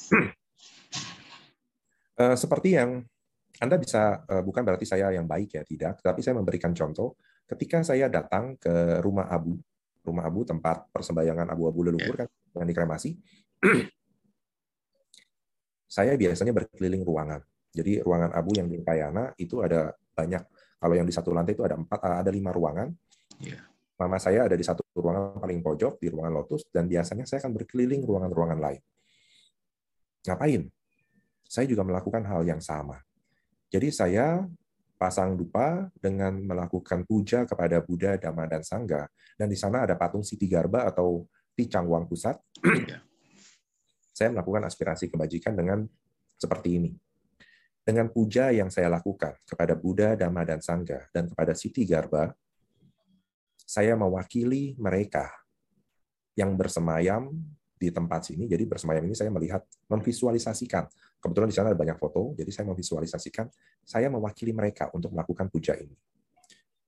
Eh, 2.17 2.33
seperti 2.33 2.73
yang 2.73 3.05
Anda 3.61 3.77
bisa 3.77 4.25
eh, 4.25 4.41
bukan 4.41 4.65
berarti 4.65 4.89
saya 4.89 5.13
yang 5.13 5.29
baik 5.29 5.53
ya 5.53 5.61
tidak, 5.61 6.01
tapi 6.01 6.25
saya 6.25 6.33
memberikan 6.33 6.73
contoh 6.73 7.13
ketika 7.45 7.85
saya 7.85 8.09
datang 8.09 8.57
ke 8.57 8.97
rumah 9.05 9.29
Abu, 9.29 9.53
rumah 10.01 10.25
Abu 10.25 10.41
tempat 10.41 10.89
persembahyangan 10.89 11.45
abu-abu 11.45 11.85
leluhur 11.85 12.17
kan 12.17 12.25
yang 12.57 12.65
dikremasi. 12.65 13.21
saya 16.01 16.17
biasanya 16.17 16.57
berkeliling 16.57 17.05
ruangan. 17.05 17.45
Jadi 17.69 18.01
ruangan 18.01 18.33
Abu 18.33 18.57
yang 18.57 18.65
di 18.65 18.81
Kayana 18.81 19.37
itu 19.37 19.61
ada 19.61 19.93
banyak. 19.93 20.41
Kalau 20.81 20.95
yang 20.97 21.05
di 21.05 21.13
satu 21.13 21.29
lantai 21.37 21.53
itu 21.53 21.61
ada 21.61 21.77
empat, 21.77 22.01
eh, 22.01 22.17
ada 22.25 22.31
lima 22.33 22.49
ruangan. 22.49 22.89
Yeah. 23.37 23.76
Mama 23.97 24.21
saya 24.21 24.45
ada 24.45 24.53
di 24.53 24.61
satu 24.61 24.85
ruangan 24.93 25.41
paling 25.41 25.59
pojok 25.65 25.97
di 25.97 26.13
ruangan 26.13 26.33
Lotus 26.37 26.69
dan 26.69 26.85
biasanya 26.85 27.25
saya 27.25 27.41
akan 27.41 27.53
berkeliling 27.57 28.05
ruangan-ruangan 28.05 28.59
lain. 28.61 28.81
Ngapain? 30.27 30.69
saya 31.47 31.65
juga 31.65 31.87
melakukan 31.87 32.27
hal 32.27 32.43
yang 32.43 32.59
sama. 32.59 32.99
Jadi 33.71 33.89
saya 33.91 34.43
pasang 34.99 35.39
dupa 35.39 35.87
dengan 35.95 36.35
melakukan 36.43 37.07
puja 37.07 37.47
kepada 37.47 37.79
Buddha, 37.79 38.19
Dhamma, 38.19 38.45
dan 38.47 38.61
Sangha. 38.63 39.07
Dan 39.39 39.47
di 39.47 39.57
sana 39.57 39.87
ada 39.87 39.95
patung 39.95 40.23
Siti 40.23 40.45
Garba 40.45 40.87
atau 40.87 41.25
Ticang 41.55 41.87
Wang 41.87 42.05
Pusat. 42.05 42.37
Iya. 42.61 42.99
saya 44.17 44.33
melakukan 44.33 44.65
aspirasi 44.65 45.13
kebajikan 45.13 45.53
dengan 45.53 45.85
seperti 46.41 46.81
ini. 46.81 46.91
Dengan 47.85 48.09
puja 48.09 48.49
yang 48.49 48.67
saya 48.73 48.89
lakukan 48.89 49.37
kepada 49.45 49.77
Buddha, 49.77 50.17
Dhamma, 50.17 50.41
dan 50.41 50.59
Sangha, 50.59 51.05
dan 51.13 51.29
kepada 51.29 51.53
Siti 51.53 51.85
Garba, 51.85 52.33
saya 53.67 53.99
mewakili 53.99 54.79
mereka 54.79 55.27
yang 56.39 56.55
bersemayam 56.55 57.35
di 57.75 57.91
tempat 57.91 58.31
sini. 58.31 58.47
Jadi 58.47 58.63
bersemayam 58.63 59.03
ini 59.03 59.13
saya 59.13 59.27
melihat, 59.27 59.67
memvisualisasikan. 59.91 60.87
Kebetulan 61.19 61.51
di 61.51 61.55
sana 61.55 61.75
ada 61.75 61.79
banyak 61.79 61.99
foto, 61.99 62.31
jadi 62.39 62.47
saya 62.47 62.65
memvisualisasikan, 62.71 63.51
saya 63.83 64.07
mewakili 64.07 64.55
mereka 64.55 64.87
untuk 64.95 65.11
melakukan 65.11 65.51
puja 65.51 65.75
ini. 65.75 65.93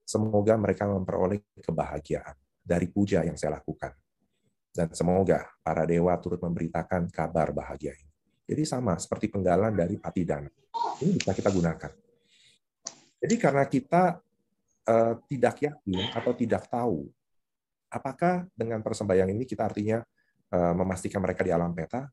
Semoga 0.08 0.56
mereka 0.56 0.88
memperoleh 0.88 1.44
kebahagiaan 1.60 2.34
dari 2.64 2.88
puja 2.90 3.28
yang 3.28 3.36
saya 3.36 3.60
lakukan. 3.60 3.94
Dan 4.72 4.90
semoga 4.96 5.46
para 5.60 5.84
dewa 5.84 6.16
turut 6.18 6.40
memberitakan 6.40 7.12
kabar 7.12 7.52
bahagia 7.52 7.92
ini. 7.94 8.14
Jadi 8.50 8.64
sama 8.66 8.98
seperti 8.98 9.30
penggalan 9.30 9.76
dari 9.76 10.00
Patidana. 10.00 10.50
Ini 11.04 11.12
bisa 11.14 11.36
kita 11.36 11.54
gunakan. 11.54 11.92
Jadi 13.20 13.36
karena 13.36 13.68
kita 13.68 14.18
uh, 14.88 15.20
tidak 15.28 15.60
yakin 15.60 16.14
atau 16.16 16.32
tidak 16.38 16.64
tahu 16.70 17.10
apakah 17.90 18.46
dengan 18.54 18.80
persembahyangan 18.86 19.34
ini 19.34 19.46
kita 19.50 19.66
artinya 19.66 20.00
Eh, 20.50 20.74
memastikan 20.74 21.22
mereka 21.22 21.46
di 21.46 21.54
alam 21.54 21.70
peta 21.78 22.10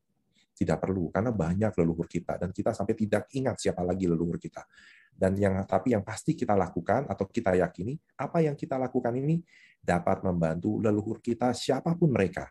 tidak 0.53 0.85
perlu 0.85 1.09
karena 1.09 1.33
banyak 1.33 1.73
leluhur 1.73 2.05
kita 2.05 2.37
dan 2.37 2.53
kita 2.53 2.77
sampai 2.77 2.93
tidak 2.93 3.33
ingat 3.33 3.57
siapa 3.57 3.81
lagi 3.81 4.05
leluhur 4.05 4.37
kita. 4.37 4.61
Dan 5.09 5.41
yang 5.41 5.57
tapi 5.65 5.97
yang 5.97 6.05
pasti 6.05 6.37
kita 6.37 6.53
lakukan 6.53 7.09
atau 7.09 7.25
kita 7.25 7.57
yakini 7.57 7.97
apa 8.21 8.45
yang 8.45 8.53
kita 8.53 8.77
lakukan 8.77 9.17
ini 9.17 9.41
dapat 9.81 10.21
membantu 10.21 10.77
leluhur 10.85 11.25
kita 11.25 11.57
siapa 11.57 11.97
pun 11.97 12.13
mereka 12.13 12.45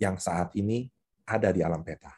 yang 0.00 0.16
saat 0.16 0.56
ini 0.56 0.88
ada 1.28 1.52
di 1.52 1.60
alam 1.60 1.84
peta. 1.84 2.16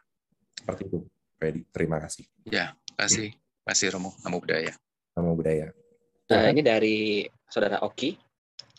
Seperti 0.55 0.87
itu, 0.87 1.03
Freddy. 1.35 1.67
Terima 1.75 1.99
kasih. 1.99 2.23
Ya, 2.47 2.79
kasih. 2.95 3.35
Kasih 3.67 3.99
Romo. 3.99 4.15
Namo 4.23 4.39
budaya. 4.39 4.79
Namo 5.19 5.35
budaya. 5.35 5.75
Nah, 6.31 6.47
ini 6.47 6.63
dari 6.63 7.27
saudara 7.51 7.83
Oki. 7.83 8.15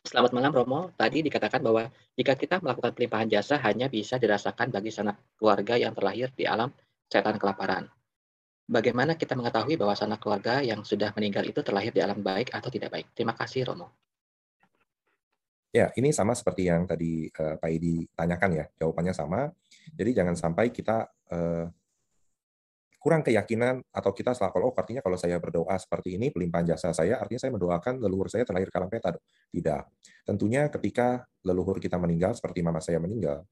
Selamat 0.03 0.31
malam 0.35 0.51
Romo. 0.51 0.91
Tadi 0.95 1.23
dikatakan 1.23 1.59
bahwa 1.59 1.87
jika 2.15 2.35
kita 2.35 2.59
melakukan 2.63 2.91
pelimpahan 2.95 3.27
jasa 3.27 3.59
hanya 3.63 3.87
bisa 3.91 4.15
dirasakan 4.19 4.71
bagi 4.71 4.91
sanak 4.91 5.19
keluarga 5.35 5.75
yang 5.75 5.91
terlahir 5.91 6.31
di 6.35 6.47
alam 6.47 6.71
setan 7.07 7.35
kelaparan. 7.39 7.87
Bagaimana 8.63 9.19
kita 9.19 9.35
mengetahui 9.35 9.75
bahwa 9.75 9.91
sanak 9.91 10.23
keluarga 10.23 10.63
yang 10.63 10.87
sudah 10.87 11.11
meninggal 11.19 11.43
itu 11.43 11.59
terlahir 11.59 11.91
di 11.91 11.99
alam 11.99 12.23
baik 12.23 12.55
atau 12.55 12.71
tidak 12.71 12.95
baik? 12.95 13.11
Terima 13.11 13.35
kasih 13.35 13.67
Romo. 13.67 13.91
Ya, 15.73 15.89
ini 15.97 16.13
sama 16.13 16.37
seperti 16.37 16.69
yang 16.69 16.85
tadi 16.85 17.27
uh, 17.33 17.57
Pak 17.59 17.69
Edi 17.69 18.05
tanyakan 18.13 18.49
ya, 18.55 18.65
jawabannya 18.77 19.11
sama. 19.11 19.49
Jadi 19.91 20.15
jangan 20.15 20.35
sampai 20.37 20.69
kita 20.69 21.09
uh, 21.33 21.65
kurang 23.03 23.19
keyakinan 23.19 23.83
atau 23.91 24.15
kita 24.15 24.31
salah 24.31 24.55
kalau 24.55 24.71
oh 24.71 24.75
artinya 24.79 25.03
kalau 25.03 25.19
saya 25.19 25.35
berdoa 25.35 25.75
seperti 25.75 26.15
ini 26.15 26.31
pelimpahan 26.31 26.71
jasa 26.71 26.95
saya 26.95 27.19
artinya 27.19 27.43
saya 27.43 27.51
mendoakan 27.51 27.99
leluhur 27.99 28.31
saya 28.31 28.47
terlahir 28.47 28.71
ke 28.71 28.77
alam 28.79 28.87
peta 28.87 29.11
tidak. 29.51 29.91
Tentunya 30.23 30.71
ketika 30.71 31.27
leluhur 31.43 31.83
kita 31.83 31.99
meninggal 31.99 32.31
seperti 32.31 32.63
mama 32.63 32.79
saya 32.79 33.03
meninggal 33.03 33.43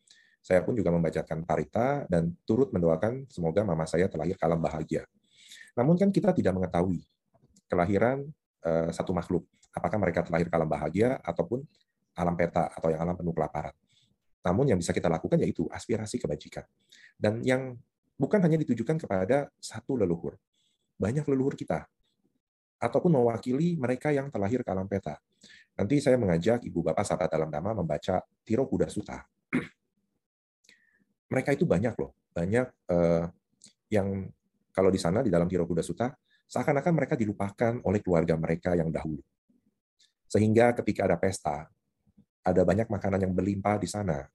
saya 0.41 0.65
pun 0.65 0.73
juga 0.73 0.89
membacakan 0.89 1.45
parita 1.45 2.09
dan 2.09 2.33
turut 2.49 2.73
mendoakan 2.73 3.29
semoga 3.29 3.61
mama 3.61 3.85
saya 3.85 4.09
terlahir 4.09 4.33
ke 4.33 4.45
alam 4.47 4.57
bahagia. 4.57 5.05
Namun 5.77 5.95
kan 6.01 6.09
kita 6.09 6.33
tidak 6.33 6.57
mengetahui 6.57 7.05
kelahiran 7.69 8.25
uh, 8.65 8.89
satu 8.89 9.13
makhluk. 9.13 9.45
Apakah 9.71 10.01
mereka 10.01 10.25
terlahir 10.25 10.49
ke 10.49 10.55
alam 10.57 10.67
bahagia 10.67 11.21
ataupun 11.21 11.61
alam 12.17 12.35
peta 12.35 12.73
atau 12.73 12.89
yang 12.89 13.05
alam 13.05 13.15
penuh 13.15 13.31
kelaparan. 13.31 13.71
Namun 14.41 14.73
yang 14.73 14.79
bisa 14.81 14.91
kita 14.91 15.07
lakukan 15.07 15.37
yaitu 15.37 15.69
aspirasi 15.69 16.17
kebajikan. 16.17 16.65
Dan 17.15 17.45
yang 17.45 17.77
bukan 18.21 18.37
hanya 18.45 18.61
ditujukan 18.61 19.01
kepada 19.01 19.49
satu 19.57 19.97
leluhur. 19.97 20.37
Banyak 21.01 21.25
leluhur 21.25 21.57
kita. 21.57 21.89
Ataupun 22.77 23.17
mewakili 23.17 23.73
mereka 23.73 24.13
yang 24.13 24.29
terlahir 24.29 24.61
ke 24.61 24.69
alam 24.69 24.85
peta. 24.85 25.17
Nanti 25.73 25.97
saya 25.97 26.21
mengajak 26.21 26.61
Ibu 26.61 26.85
Bapak 26.85 27.01
sahabat 27.01 27.33
dalam 27.33 27.49
nama 27.49 27.73
membaca 27.73 28.21
Tiro 28.45 28.69
Kuda 28.69 28.85
Suta. 28.93 29.25
mereka 31.33 31.49
itu 31.57 31.65
banyak 31.65 31.97
loh. 31.97 32.13
Banyak 32.29 32.67
uh, 32.93 33.25
yang 33.89 34.29
kalau 34.69 34.93
di 34.93 35.01
sana 35.01 35.25
di 35.25 35.33
dalam 35.33 35.49
Tiro 35.49 35.65
Kuda 35.65 35.81
Suta, 35.81 36.13
seakan-akan 36.45 36.93
mereka 36.93 37.17
dilupakan 37.17 37.81
oleh 37.81 37.99
keluarga 38.05 38.37
mereka 38.37 38.77
yang 38.77 38.93
dahulu. 38.93 39.21
Sehingga 40.29 40.77
ketika 40.77 41.09
ada 41.09 41.17
pesta, 41.17 41.65
ada 42.45 42.61
banyak 42.61 42.85
makanan 42.85 43.25
yang 43.25 43.33
berlimpah 43.33 43.81
di 43.81 43.89
sana. 43.89 44.25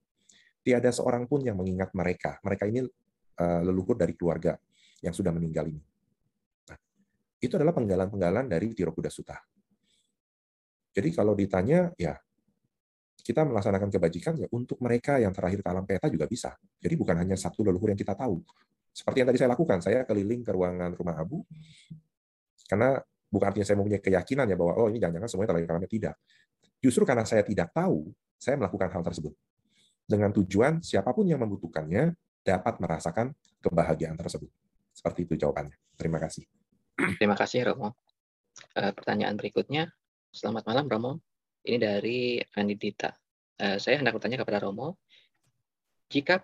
Tiada 0.67 0.91
seorang 0.91 1.31
pun 1.31 1.47
yang 1.47 1.55
mengingat 1.55 1.95
mereka. 1.95 2.43
Mereka 2.43 2.67
ini 2.67 2.83
Eh, 2.83 2.91
leluhur 3.37 3.97
dari 3.97 4.17
keluarga 4.17 4.57
yang 5.05 5.13
sudah 5.13 5.31
meninggal 5.31 5.69
ini. 5.69 5.83
Nah, 6.73 6.79
itu 7.41 7.53
adalah 7.57 7.77
penggalan-penggalan 7.77 8.49
dari 8.49 8.73
Tiro 8.73 8.97
Kuda 8.97 9.13
Suta. 9.13 9.37
Jadi 10.97 11.09
kalau 11.13 11.37
ditanya, 11.37 11.93
ya 12.01 12.17
kita 13.21 13.43
melaksanakan 13.45 13.91
kebajikan 13.91 14.35
ya 14.39 14.49
untuk 14.55 14.81
mereka 14.81 15.19
yang 15.19 15.35
terakhir 15.35 15.61
ke 15.61 15.69
alam 15.69 15.85
peta 15.85 16.07
juga 16.09 16.31
bisa. 16.31 16.55
Jadi 16.79 16.95
bukan 16.95 17.21
hanya 17.21 17.37
satu 17.37 17.67
leluhur 17.67 17.93
yang 17.93 17.99
kita 17.99 18.17
tahu. 18.17 18.41
Seperti 18.95 19.21
yang 19.21 19.29
tadi 19.29 19.39
saya 19.43 19.51
lakukan, 19.53 19.79
saya 19.85 20.09
keliling 20.09 20.41
ke 20.41 20.51
ruangan 20.57 20.97
rumah 20.97 21.21
Abu, 21.21 21.45
karena 22.65 22.97
bukan 23.29 23.47
artinya 23.53 23.67
saya 23.69 23.77
mempunyai 23.77 24.01
keyakinan 24.01 24.49
ya 24.49 24.57
bahwa 24.57 24.73
oh 24.81 24.89
ini 24.89 24.97
jangan-jangan 24.97 25.29
semuanya 25.29 25.49
terlahir 25.53 25.69
karena 25.69 25.89
tidak. 25.91 26.15
Justru 26.81 27.03
karena 27.05 27.25
saya 27.29 27.43
tidak 27.45 27.69
tahu, 27.77 28.09
saya 28.41 28.57
melakukan 28.57 28.89
hal 28.89 29.03
tersebut. 29.05 29.35
Dengan 30.07 30.31
tujuan 30.33 30.81
siapa 30.81 31.13
pun 31.13 31.27
yang 31.29 31.43
membutuhkannya 31.43 32.15
dapat 32.47 32.79
merasakan 32.79 33.35
kebahagiaan 33.59 34.15
tersebut. 34.15 34.47
Seperti 34.95 35.27
itu 35.27 35.35
jawabannya. 35.35 35.75
Terima 35.99 36.23
kasih. 36.23 36.47
Terima 37.19 37.35
kasih 37.35 37.67
Romo. 37.67 37.99
Eh, 38.79 38.95
pertanyaan 38.95 39.35
berikutnya. 39.35 39.91
Selamat 40.31 40.71
malam 40.71 40.87
Romo. 40.87 41.13
Ini 41.67 41.83
dari 41.83 42.39
Anidita. 42.55 43.11
Eh, 43.59 43.83
saya 43.83 43.99
hendak 43.99 44.15
bertanya 44.17 44.39
kepada 44.39 44.63
Romo. 44.63 45.03
Jika 46.07 46.39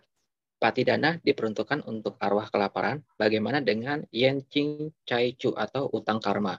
pati 0.58 0.82
dana 0.82 1.14
diperuntukkan 1.22 1.86
untuk 1.86 2.18
arwah 2.18 2.50
kelaparan, 2.50 3.06
bagaimana 3.14 3.62
dengan 3.62 4.02
yen 4.10 4.42
ching 4.50 4.90
chai 5.06 5.38
chu 5.38 5.54
atau 5.54 5.86
utang 5.94 6.18
karma? 6.18 6.58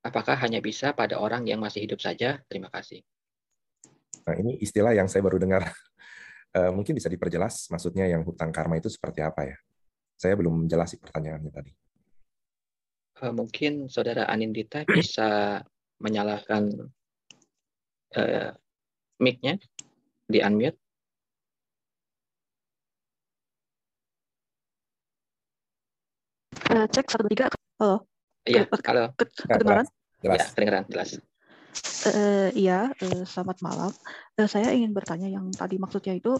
Apakah 0.00 0.40
hanya 0.40 0.64
bisa 0.64 0.96
pada 0.96 1.20
orang 1.20 1.44
yang 1.44 1.60
masih 1.60 1.84
hidup 1.84 2.00
saja? 2.00 2.40
Terima 2.48 2.72
kasih. 2.72 3.04
Nah, 4.24 4.34
ini 4.36 4.56
istilah 4.60 4.96
yang 4.96 5.08
saya 5.08 5.20
baru 5.20 5.36
dengar. 5.36 5.68
Eh, 6.58 6.70
mungkin 6.74 6.98
bisa 6.98 7.06
diperjelas 7.06 7.70
maksudnya 7.70 8.10
yang 8.10 8.26
hutang 8.26 8.50
karma 8.50 8.74
itu 8.82 8.90
seperti 8.90 9.22
apa 9.22 9.46
ya? 9.46 9.56
Saya 10.18 10.34
belum 10.34 10.66
menjelaskan 10.66 10.98
pertanyaannya 10.98 11.52
tadi. 11.54 11.70
Eh, 13.22 13.32
mungkin 13.34 13.86
saudara 13.86 14.26
Anindita 14.26 14.82
bisa 14.82 15.62
menyalakan 16.02 16.90
uh, 18.14 18.50
mic-nya 19.18 19.58
di 20.26 20.38
unmute. 20.38 20.78
Uh, 26.70 26.86
cek 26.86 27.06
satu 27.10 27.26
tiga. 27.26 27.50
Halo. 27.82 28.06
Iya, 28.46 28.66
halo. 28.70 29.14
Kedengaran? 29.18 29.86
Jelas. 30.22 30.38
Ya, 30.38 30.46
kedengaran, 30.54 30.84
jelas. 30.90 31.10
Uh, 32.08 32.48
iya, 32.54 32.88
uh, 32.94 33.22
selamat 33.26 33.58
malam. 33.60 33.92
Uh, 34.38 34.48
saya 34.48 34.72
ingin 34.72 34.94
bertanya 34.94 35.28
yang 35.28 35.50
tadi 35.52 35.76
maksudnya 35.76 36.14
itu 36.16 36.38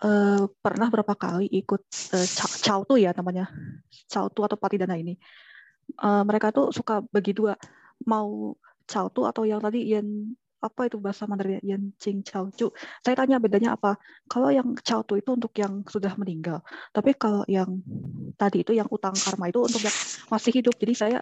uh, 0.00 0.42
pernah 0.62 0.88
berapa 0.88 1.14
kali 1.18 1.50
ikut 1.50 1.82
uh, 2.14 2.28
cautu 2.62 2.94
ya 2.96 3.12
namanya 3.12 3.50
cautu 4.06 4.40
atau 4.46 4.56
patidana 4.56 4.94
ini. 4.96 5.18
Uh, 6.00 6.24
mereka 6.24 6.54
tuh 6.54 6.72
suka 6.72 7.04
bagi 7.12 7.36
dua, 7.36 7.58
mau 8.08 8.56
cautu 8.88 9.28
atau 9.28 9.42
yang 9.44 9.60
tadi 9.60 9.92
yang 9.92 10.32
apa 10.64 10.88
itu 10.88 10.96
bahasa 10.96 11.28
Mandarin 11.28 11.60
yang 11.60 11.92
Cing 12.00 12.24
Chao 12.24 12.48
Chu. 12.48 12.72
Saya 13.04 13.12
tanya 13.12 13.36
bedanya 13.36 13.76
apa? 13.76 14.00
Kalau 14.24 14.48
yang 14.48 14.72
Chao 14.80 15.04
Tu 15.04 15.20
itu 15.20 15.36
untuk 15.36 15.52
yang 15.60 15.84
sudah 15.84 16.16
meninggal, 16.16 16.64
tapi 16.96 17.12
kalau 17.12 17.44
yang 17.44 17.84
tadi 18.40 18.64
itu 18.64 18.72
yang 18.72 18.88
utang 18.88 19.12
karma 19.12 19.52
itu 19.52 19.60
untuk 19.60 19.84
yang 19.84 19.92
masih 20.32 20.52
hidup. 20.56 20.74
Jadi 20.80 20.94
saya 20.96 21.18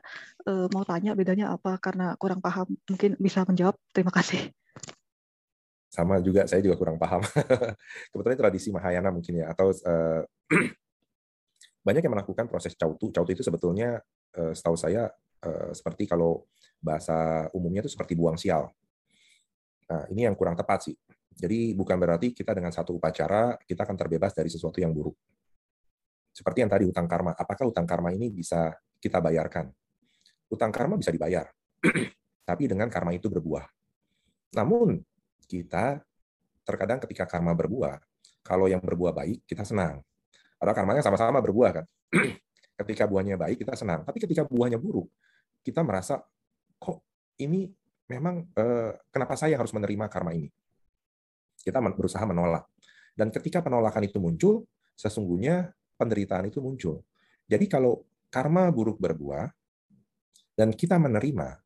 uh, 0.46 0.70
mau 0.70 0.86
tanya 0.86 1.18
bedanya 1.18 1.50
apa 1.50 1.74
karena 1.82 2.14
kurang 2.14 2.38
paham. 2.38 2.70
Mungkin 2.86 3.18
bisa 3.18 3.42
menjawab. 3.42 3.74
Terima 3.90 4.14
kasih. 4.14 4.54
Sama 5.92 6.22
juga, 6.24 6.48
saya 6.48 6.64
juga 6.64 6.78
kurang 6.78 6.96
paham. 6.96 7.20
Kebetulan 8.14 8.38
tradisi 8.38 8.72
Mahayana 8.72 9.12
mungkin 9.12 9.44
ya, 9.44 9.52
atau 9.52 9.74
uh, 9.74 10.24
banyak 11.86 12.00
yang 12.00 12.14
melakukan 12.14 12.48
proses 12.48 12.72
cautu. 12.78 13.12
Cautu 13.12 13.36
itu 13.36 13.44
sebetulnya 13.44 14.00
uh, 14.38 14.56
setahu 14.56 14.78
saya 14.78 15.12
uh, 15.44 15.70
seperti 15.76 16.08
kalau 16.08 16.48
bahasa 16.82 17.46
umumnya 17.54 17.84
itu 17.84 17.92
seperti 17.92 18.18
buang 18.18 18.34
sial 18.34 18.72
Nah, 19.92 20.08
ini 20.08 20.24
yang 20.24 20.32
kurang 20.32 20.56
tepat 20.56 20.88
sih. 20.88 20.96
Jadi 21.36 21.76
bukan 21.76 22.00
berarti 22.00 22.32
kita 22.32 22.56
dengan 22.56 22.72
satu 22.72 22.96
upacara 22.96 23.60
kita 23.60 23.84
akan 23.84 23.96
terbebas 23.96 24.32
dari 24.32 24.48
sesuatu 24.48 24.80
yang 24.80 24.96
buruk. 24.96 25.12
Seperti 26.32 26.64
yang 26.64 26.72
tadi 26.72 26.88
utang 26.88 27.04
karma. 27.04 27.36
Apakah 27.36 27.68
utang 27.68 27.84
karma 27.84 28.08
ini 28.08 28.32
bisa 28.32 28.72
kita 28.96 29.20
bayarkan? 29.20 29.68
Utang 30.48 30.72
karma 30.72 30.96
bisa 30.96 31.12
dibayar, 31.12 31.44
tapi 32.48 32.72
dengan 32.72 32.88
karma 32.88 33.12
itu 33.12 33.28
berbuah. 33.28 33.68
Namun 34.56 34.96
kita 35.44 36.00
terkadang 36.64 37.00
ketika 37.04 37.28
karma 37.28 37.52
berbuah, 37.52 38.00
kalau 38.40 38.68
yang 38.68 38.80
berbuah 38.80 39.12
baik 39.12 39.44
kita 39.44 39.64
senang. 39.64 40.00
Padahal 40.56 40.76
karmanya 40.76 41.02
sama-sama 41.04 41.40
berbuah 41.44 41.70
kan. 41.80 41.86
ketika 42.80 43.04
buahnya 43.04 43.36
baik 43.36 43.60
kita 43.60 43.76
senang, 43.76 44.04
tapi 44.04 44.20
ketika 44.20 44.48
buahnya 44.48 44.80
buruk 44.80 45.08
kita 45.62 45.84
merasa 45.86 46.18
kok 46.80 46.98
ini 47.38 47.70
memang 48.12 48.44
eh, 48.52 48.92
kenapa 49.08 49.34
saya 49.40 49.56
harus 49.56 49.72
menerima 49.72 50.06
karma 50.12 50.36
ini? 50.36 50.52
Kita 51.62 51.80
berusaha 51.80 52.22
menolak. 52.28 52.68
Dan 53.16 53.32
ketika 53.32 53.64
penolakan 53.64 54.04
itu 54.04 54.20
muncul, 54.20 54.68
sesungguhnya 54.96 55.72
penderitaan 55.96 56.48
itu 56.48 56.60
muncul. 56.60 57.00
Jadi 57.48 57.68
kalau 57.68 58.04
karma 58.28 58.68
buruk 58.72 59.00
berbuah 59.00 59.48
dan 60.56 60.72
kita 60.72 60.96
menerima, 61.00 61.56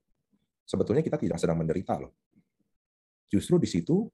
sebetulnya 0.67 1.03
kita 1.03 1.19
tidak 1.19 1.39
sedang 1.39 1.59
menderita 1.59 1.99
loh. 1.99 2.15
Justru 3.27 3.59
di 3.59 3.67
situ 3.71 4.07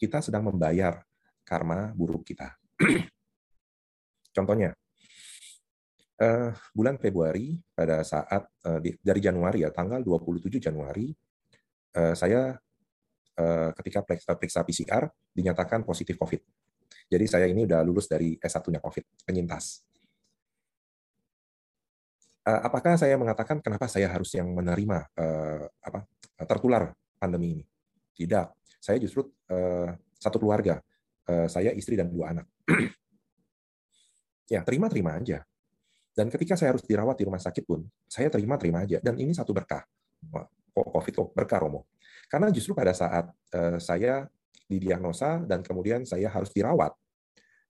kita 0.00 0.24
sedang 0.24 0.48
membayar 0.48 1.00
karma 1.44 1.92
buruk 1.92 2.24
kita. 2.24 2.56
Contohnya, 4.36 4.72
eh, 6.20 6.50
bulan 6.76 6.96
Februari 7.00 7.56
pada 7.72 8.04
saat 8.04 8.48
eh, 8.68 9.00
dari 9.00 9.20
Januari 9.20 9.64
ya 9.64 9.72
tanggal 9.72 10.04
27 10.04 10.60
Januari 10.60 11.10
saya 11.90 12.54
eh, 13.34 13.70
ketika 13.82 14.00
periksa 14.36 14.62
PCR 14.62 15.10
dinyatakan 15.34 15.82
positif 15.82 16.14
COVID. 16.20 16.42
Jadi 17.10 17.24
saya 17.26 17.46
ini 17.50 17.66
udah 17.66 17.82
lulus 17.82 18.06
dari 18.06 18.38
S1-nya 18.38 18.78
COVID, 18.78 19.26
penyintas. 19.26 19.82
Eh, 22.46 22.60
apakah 22.62 22.94
saya 22.94 23.18
mengatakan 23.18 23.58
kenapa 23.58 23.90
saya 23.90 24.06
harus 24.06 24.30
yang 24.34 24.50
menerima 24.54 25.06
apa 25.82 26.06
tertular 26.46 26.94
pandemi 27.18 27.58
ini? 27.58 27.64
Tidak. 28.14 28.46
Saya 28.80 28.96
justru 29.02 29.28
satu 30.16 30.36
keluarga. 30.40 30.80
Saya 31.46 31.70
istri 31.76 31.94
dan 31.94 32.10
dua 32.10 32.34
anak. 32.34 32.46
ya, 34.54 34.62
terima-terima 34.66 35.14
aja. 35.18 35.46
Dan 36.10 36.26
ketika 36.26 36.58
saya 36.58 36.74
harus 36.74 36.82
dirawat 36.82 37.16
di 37.16 37.24
rumah 37.24 37.38
sakit 37.38 37.62
pun, 37.62 37.86
saya 38.10 38.26
terima-terima 38.28 38.82
aja. 38.82 38.98
Dan 38.98 39.14
ini 39.20 39.30
satu 39.30 39.54
berkah 39.54 39.86
COVID 40.74 41.34
berkah 41.34 41.60
Romo. 41.62 41.90
Karena 42.30 42.46
justru 42.54 42.72
pada 42.72 42.94
saat 42.94 43.26
uh, 43.54 43.78
saya 43.82 44.26
didiagnosa 44.70 45.42
dan 45.42 45.66
kemudian 45.66 46.06
saya 46.06 46.30
harus 46.30 46.54
dirawat, 46.54 46.94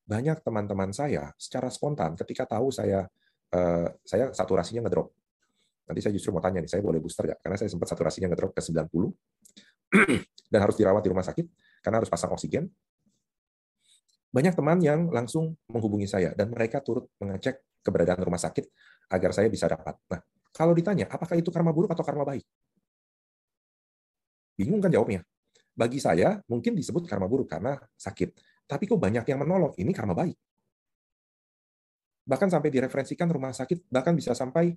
banyak 0.04 0.42
teman-teman 0.44 0.92
saya 0.92 1.32
secara 1.40 1.72
spontan 1.72 2.12
ketika 2.18 2.44
tahu 2.44 2.68
saya 2.68 3.08
uh, 3.56 3.88
saya 4.04 4.34
saturasinya 4.36 4.84
ngedrop. 4.84 5.14
Nanti 5.88 6.00
saya 6.04 6.12
justru 6.14 6.30
mau 6.30 6.42
tanya 6.44 6.62
nih, 6.62 6.70
saya 6.70 6.82
boleh 6.84 7.02
booster 7.02 7.26
nggak? 7.26 7.40
Karena 7.42 7.56
saya 7.58 7.70
sempat 7.72 7.88
saturasinya 7.90 8.30
ngedrop 8.30 8.54
ke 8.54 8.62
90 8.62 8.86
dan 10.52 10.60
harus 10.62 10.76
dirawat 10.78 11.02
di 11.02 11.10
rumah 11.10 11.26
sakit 11.26 11.46
karena 11.82 11.96
harus 11.98 12.10
pasang 12.12 12.30
oksigen. 12.30 12.70
Banyak 14.30 14.54
teman 14.54 14.78
yang 14.78 15.10
langsung 15.10 15.58
menghubungi 15.66 16.06
saya 16.06 16.30
dan 16.38 16.54
mereka 16.54 16.78
turut 16.78 17.10
mengecek 17.18 17.82
keberadaan 17.82 18.22
rumah 18.22 18.38
sakit 18.38 18.70
agar 19.10 19.34
saya 19.34 19.50
bisa 19.50 19.66
dapat. 19.66 19.98
Nah, 20.06 20.22
kalau 20.54 20.70
ditanya 20.70 21.10
apakah 21.10 21.34
itu 21.34 21.50
karma 21.50 21.74
buruk 21.74 21.90
atau 21.90 22.06
karma 22.06 22.22
baik? 22.22 22.46
Bingung 24.60 24.84
kan 24.84 24.92
jawabnya? 24.92 25.24
Bagi 25.72 25.96
saya, 25.96 26.36
mungkin 26.44 26.76
disebut 26.76 27.08
karma 27.08 27.24
buruk 27.24 27.48
karena 27.48 27.80
sakit. 27.96 28.36
Tapi 28.68 28.84
kok 28.84 29.00
banyak 29.00 29.24
yang 29.24 29.40
menolong, 29.40 29.72
ini 29.80 29.96
karma 29.96 30.12
baik. 30.12 30.36
Bahkan 32.28 32.48
sampai 32.52 32.68
direferensikan 32.68 33.32
rumah 33.32 33.56
sakit, 33.56 33.88
bahkan 33.88 34.12
bisa 34.12 34.36
sampai 34.36 34.76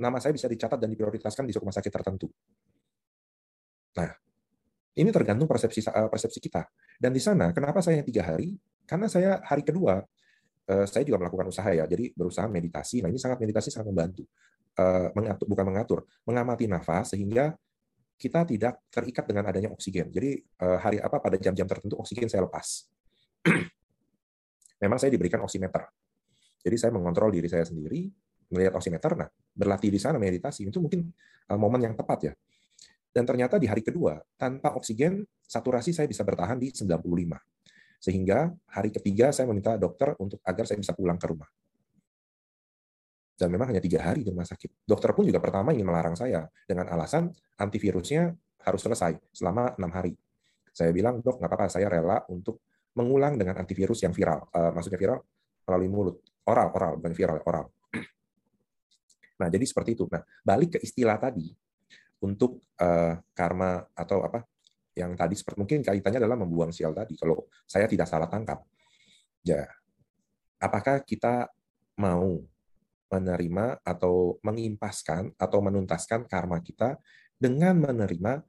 nama 0.00 0.16
saya 0.16 0.32
bisa 0.32 0.48
dicatat 0.48 0.80
dan 0.80 0.88
diprioritaskan 0.88 1.44
di 1.44 1.52
rumah 1.52 1.76
sakit 1.76 1.92
tertentu. 1.92 2.32
Nah, 4.00 4.10
ini 4.96 5.10
tergantung 5.12 5.44
persepsi 5.44 5.84
eh, 5.84 6.08
persepsi 6.08 6.40
kita. 6.40 6.64
Dan 6.96 7.12
di 7.12 7.20
sana, 7.20 7.52
kenapa 7.52 7.84
saya 7.84 8.00
tiga 8.00 8.24
hari? 8.24 8.56
Karena 8.88 9.06
saya 9.12 9.44
hari 9.44 9.62
kedua, 9.62 10.00
eh, 10.72 10.86
saya 10.88 11.04
juga 11.04 11.20
melakukan 11.20 11.52
usaha 11.52 11.68
ya, 11.68 11.84
jadi 11.84 12.08
berusaha 12.16 12.48
meditasi. 12.48 13.04
Nah, 13.04 13.12
ini 13.12 13.20
sangat 13.20 13.38
meditasi 13.44 13.68
sangat 13.68 13.92
membantu. 13.92 14.24
Eh, 14.72 15.08
mengatur, 15.12 15.46
bukan 15.52 15.64
mengatur, 15.68 15.98
mengamati 16.24 16.64
nafas 16.64 17.12
sehingga 17.12 17.52
kita 18.22 18.46
tidak 18.46 18.86
terikat 18.86 19.26
dengan 19.26 19.50
adanya 19.50 19.74
oksigen. 19.74 20.14
Jadi 20.14 20.38
eh, 20.38 20.78
hari 20.78 21.02
apa 21.02 21.18
pada 21.18 21.34
jam-jam 21.42 21.66
tertentu 21.66 21.98
oksigen 21.98 22.30
saya 22.30 22.46
lepas. 22.46 22.86
Memang 24.82 24.98
saya 25.02 25.10
diberikan 25.10 25.42
oximeter. 25.42 25.90
Jadi 26.62 26.76
saya 26.78 26.94
mengontrol 26.94 27.34
diri 27.34 27.50
saya 27.50 27.66
sendiri, 27.66 28.06
melihat 28.54 28.78
oximeter, 28.78 29.18
nah 29.18 29.26
berlatih 29.50 29.90
di 29.90 29.98
sana 29.98 30.22
meditasi 30.22 30.70
itu 30.70 30.78
mungkin 30.78 31.10
eh, 31.50 31.58
momen 31.58 31.82
yang 31.82 31.98
tepat 31.98 32.30
ya. 32.30 32.34
Dan 33.10 33.26
ternyata 33.26 33.58
di 33.58 33.66
hari 33.66 33.82
kedua 33.82 34.22
tanpa 34.38 34.72
oksigen 34.78 35.26
saturasi 35.42 35.90
saya 35.90 36.06
bisa 36.06 36.22
bertahan 36.22 36.62
di 36.62 36.70
95. 36.70 37.02
Sehingga 37.98 38.54
hari 38.70 38.94
ketiga 38.94 39.34
saya 39.34 39.50
meminta 39.50 39.74
dokter 39.74 40.14
untuk 40.22 40.38
agar 40.46 40.64
saya 40.64 40.78
bisa 40.78 40.94
pulang 40.94 41.18
ke 41.18 41.26
rumah 41.26 41.50
dan 43.42 43.50
memang 43.50 43.74
hanya 43.74 43.82
tiga 43.82 43.98
hari 44.06 44.22
di 44.22 44.30
rumah 44.30 44.46
sakit. 44.46 44.86
Dokter 44.86 45.10
pun 45.10 45.26
juga 45.26 45.42
pertama 45.42 45.74
ingin 45.74 45.82
melarang 45.82 46.14
saya 46.14 46.46
dengan 46.62 46.86
alasan 46.94 47.26
antivirusnya 47.58 48.30
harus 48.62 48.80
selesai 48.86 49.18
selama 49.34 49.74
enam 49.74 49.90
hari. 49.90 50.14
Saya 50.70 50.94
bilang, 50.94 51.18
dok, 51.18 51.42
nggak 51.42 51.50
apa-apa, 51.50 51.66
saya 51.66 51.90
rela 51.90 52.22
untuk 52.30 52.62
mengulang 52.94 53.34
dengan 53.34 53.58
antivirus 53.58 54.06
yang 54.06 54.14
viral. 54.14 54.46
Uh, 54.54 54.70
maksudnya 54.70 54.94
viral 54.94 55.18
melalui 55.66 55.90
mulut. 55.90 56.16
Oral, 56.46 56.70
oral, 56.70 57.02
bukan 57.02 57.12
viral, 57.18 57.42
oral. 57.42 57.66
Nah, 59.42 59.50
jadi 59.50 59.66
seperti 59.66 59.98
itu. 59.98 60.06
Nah, 60.06 60.22
balik 60.46 60.78
ke 60.78 60.86
istilah 60.86 61.18
tadi, 61.18 61.50
untuk 62.22 62.62
uh, 62.78 63.18
karma 63.34 63.82
atau 63.90 64.22
apa 64.22 64.46
yang 64.94 65.18
tadi 65.18 65.34
seperti 65.34 65.58
mungkin 65.58 65.82
kaitannya 65.82 66.22
adalah 66.22 66.38
membuang 66.38 66.70
sial 66.70 66.94
tadi. 66.94 67.18
Kalau 67.18 67.50
saya 67.66 67.90
tidak 67.90 68.06
salah 68.06 68.30
tangkap, 68.30 68.62
ya 69.42 69.66
apakah 70.62 71.02
kita 71.02 71.50
mau 71.98 72.38
menerima 73.12 73.84
atau 73.84 74.40
mengimpaskan 74.40 75.36
atau 75.36 75.58
menuntaskan 75.60 76.24
karma 76.24 76.64
kita 76.64 76.96
dengan 77.36 77.76
menerima 77.76 78.40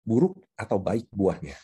buruk 0.00 0.40
atau 0.56 0.80
baik 0.80 1.12
buahnya. 1.12 1.56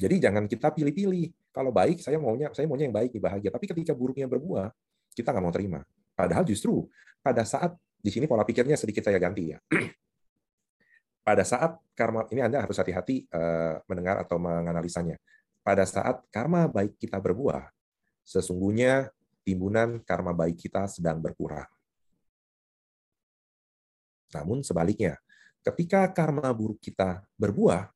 Jadi 0.00 0.16
jangan 0.16 0.44
kita 0.48 0.72
pilih-pilih. 0.72 1.32
Kalau 1.50 1.72
baik 1.74 2.00
saya 2.00 2.16
maunya 2.16 2.52
saya 2.52 2.68
maunya 2.68 2.88
yang 2.88 2.96
baik 2.96 3.16
bahagia. 3.20 3.50
Tapi 3.52 3.66
ketika 3.68 3.92
buruknya 3.92 4.28
berbuah, 4.28 4.72
kita 5.12 5.32
nggak 5.32 5.44
mau 5.44 5.52
terima. 5.52 5.80
Padahal 6.16 6.44
justru 6.44 6.88
pada 7.20 7.44
saat 7.44 7.76
di 8.00 8.08
sini 8.08 8.24
pola 8.24 8.44
pikirnya 8.48 8.80
sedikit 8.80 9.04
saya 9.04 9.20
ganti 9.20 9.52
ya. 9.52 9.58
pada 11.26 11.44
saat 11.44 11.76
karma 11.92 12.24
ini 12.32 12.40
Anda 12.40 12.64
harus 12.64 12.80
hati-hati 12.80 13.28
uh, 13.28 13.84
mendengar 13.84 14.24
atau 14.24 14.40
menganalisanya. 14.40 15.20
Pada 15.60 15.84
saat 15.84 16.24
karma 16.32 16.64
baik 16.64 16.96
kita 16.96 17.20
berbuah, 17.20 17.68
sesungguhnya 18.24 19.12
timbunan 19.50 19.98
karma 20.06 20.30
baik 20.30 20.54
kita 20.54 20.86
sedang 20.86 21.18
berkurang. 21.18 21.66
Namun 24.30 24.62
sebaliknya, 24.62 25.18
ketika 25.66 26.06
karma 26.14 26.54
buruk 26.54 26.78
kita 26.78 27.26
berbuah, 27.34 27.90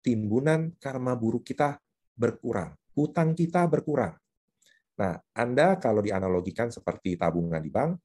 timbunan 0.00 0.72
karma 0.80 1.12
buruk 1.12 1.44
kita 1.44 1.76
berkurang, 2.16 2.72
hutang 2.96 3.36
kita 3.36 3.68
berkurang. 3.68 4.16
Nah, 4.96 5.20
Anda 5.36 5.76
kalau 5.76 6.00
dianalogikan 6.00 6.72
seperti 6.72 7.20
tabungan 7.20 7.60
di 7.60 7.68
bank, 7.68 8.00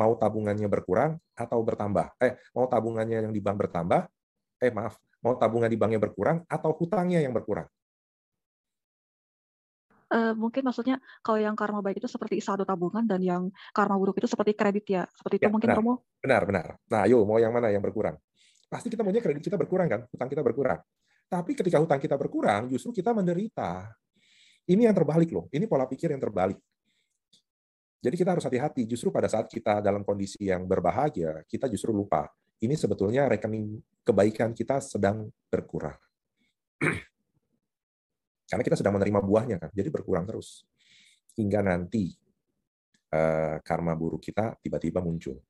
mau 0.00 0.16
tabungannya 0.16 0.72
berkurang 0.72 1.20
atau 1.36 1.60
bertambah? 1.60 2.16
Eh, 2.16 2.40
mau 2.56 2.64
tabungannya 2.64 3.28
yang 3.28 3.34
di 3.36 3.44
bank 3.44 3.68
bertambah? 3.68 4.08
Eh, 4.56 4.72
maaf, 4.72 4.96
mau 5.20 5.36
tabungan 5.36 5.68
di 5.68 5.76
banknya 5.76 6.00
berkurang 6.00 6.48
atau 6.48 6.72
hutangnya 6.72 7.20
yang 7.20 7.36
berkurang? 7.36 7.68
Uh, 10.12 10.36
mungkin 10.36 10.60
maksudnya 10.60 11.00
kalau 11.24 11.40
yang 11.40 11.56
karma 11.56 11.80
baik 11.80 12.04
itu 12.04 12.04
seperti 12.04 12.36
saldo 12.44 12.68
tabungan 12.68 13.08
dan 13.08 13.24
yang 13.24 13.48
karma 13.72 13.96
buruk 13.96 14.20
itu 14.20 14.28
seperti 14.28 14.52
kredit 14.52 14.84
ya, 14.84 15.02
seperti 15.08 15.40
itu 15.40 15.48
ya, 15.48 15.52
mungkin 15.52 15.72
benar, 15.72 15.80
Romo? 15.80 15.94
Benar, 16.20 16.42
benar. 16.44 16.68
Nah, 16.92 17.02
yuk 17.08 17.24
mau 17.24 17.40
yang 17.40 17.48
mana 17.48 17.72
yang 17.72 17.80
berkurang? 17.80 18.20
Pasti 18.68 18.92
kita 18.92 19.00
maunya 19.00 19.24
kredit 19.24 19.40
kita 19.40 19.56
berkurang 19.56 19.88
kan, 19.88 20.04
hutang 20.12 20.28
kita 20.28 20.44
berkurang. 20.44 20.84
Tapi 21.32 21.56
ketika 21.56 21.80
hutang 21.80 21.96
kita 21.96 22.20
berkurang, 22.20 22.68
justru 22.68 22.92
kita 22.92 23.16
menderita. 23.16 23.88
Ini 24.68 24.92
yang 24.92 24.92
terbalik 24.92 25.32
loh. 25.32 25.48
Ini 25.48 25.64
pola 25.64 25.88
pikir 25.88 26.12
yang 26.12 26.20
terbalik. 26.20 26.60
Jadi 28.02 28.14
kita 28.20 28.36
harus 28.36 28.44
hati-hati. 28.44 28.84
Justru 28.84 29.08
pada 29.08 29.32
saat 29.32 29.48
kita 29.48 29.80
dalam 29.80 30.04
kondisi 30.04 30.44
yang 30.44 30.68
berbahagia, 30.68 31.40
kita 31.48 31.72
justru 31.72 31.94
lupa. 31.94 32.28
Ini 32.60 32.76
sebetulnya 32.76 33.32
rekening 33.32 33.80
kebaikan 34.04 34.52
kita 34.52 34.82
sedang 34.82 35.30
berkurang. 35.48 35.96
Karena 38.52 38.68
kita 38.68 38.76
sedang 38.76 39.00
menerima 39.00 39.24
buahnya 39.24 39.56
kan, 39.56 39.72
jadi 39.72 39.88
berkurang 39.88 40.28
terus. 40.28 40.68
Hingga 41.32 41.64
nanti 41.64 42.12
uh, 43.16 43.56
karma 43.64 43.96
buruk 43.96 44.20
kita 44.20 44.60
tiba-tiba 44.60 45.00
muncul. 45.00 45.40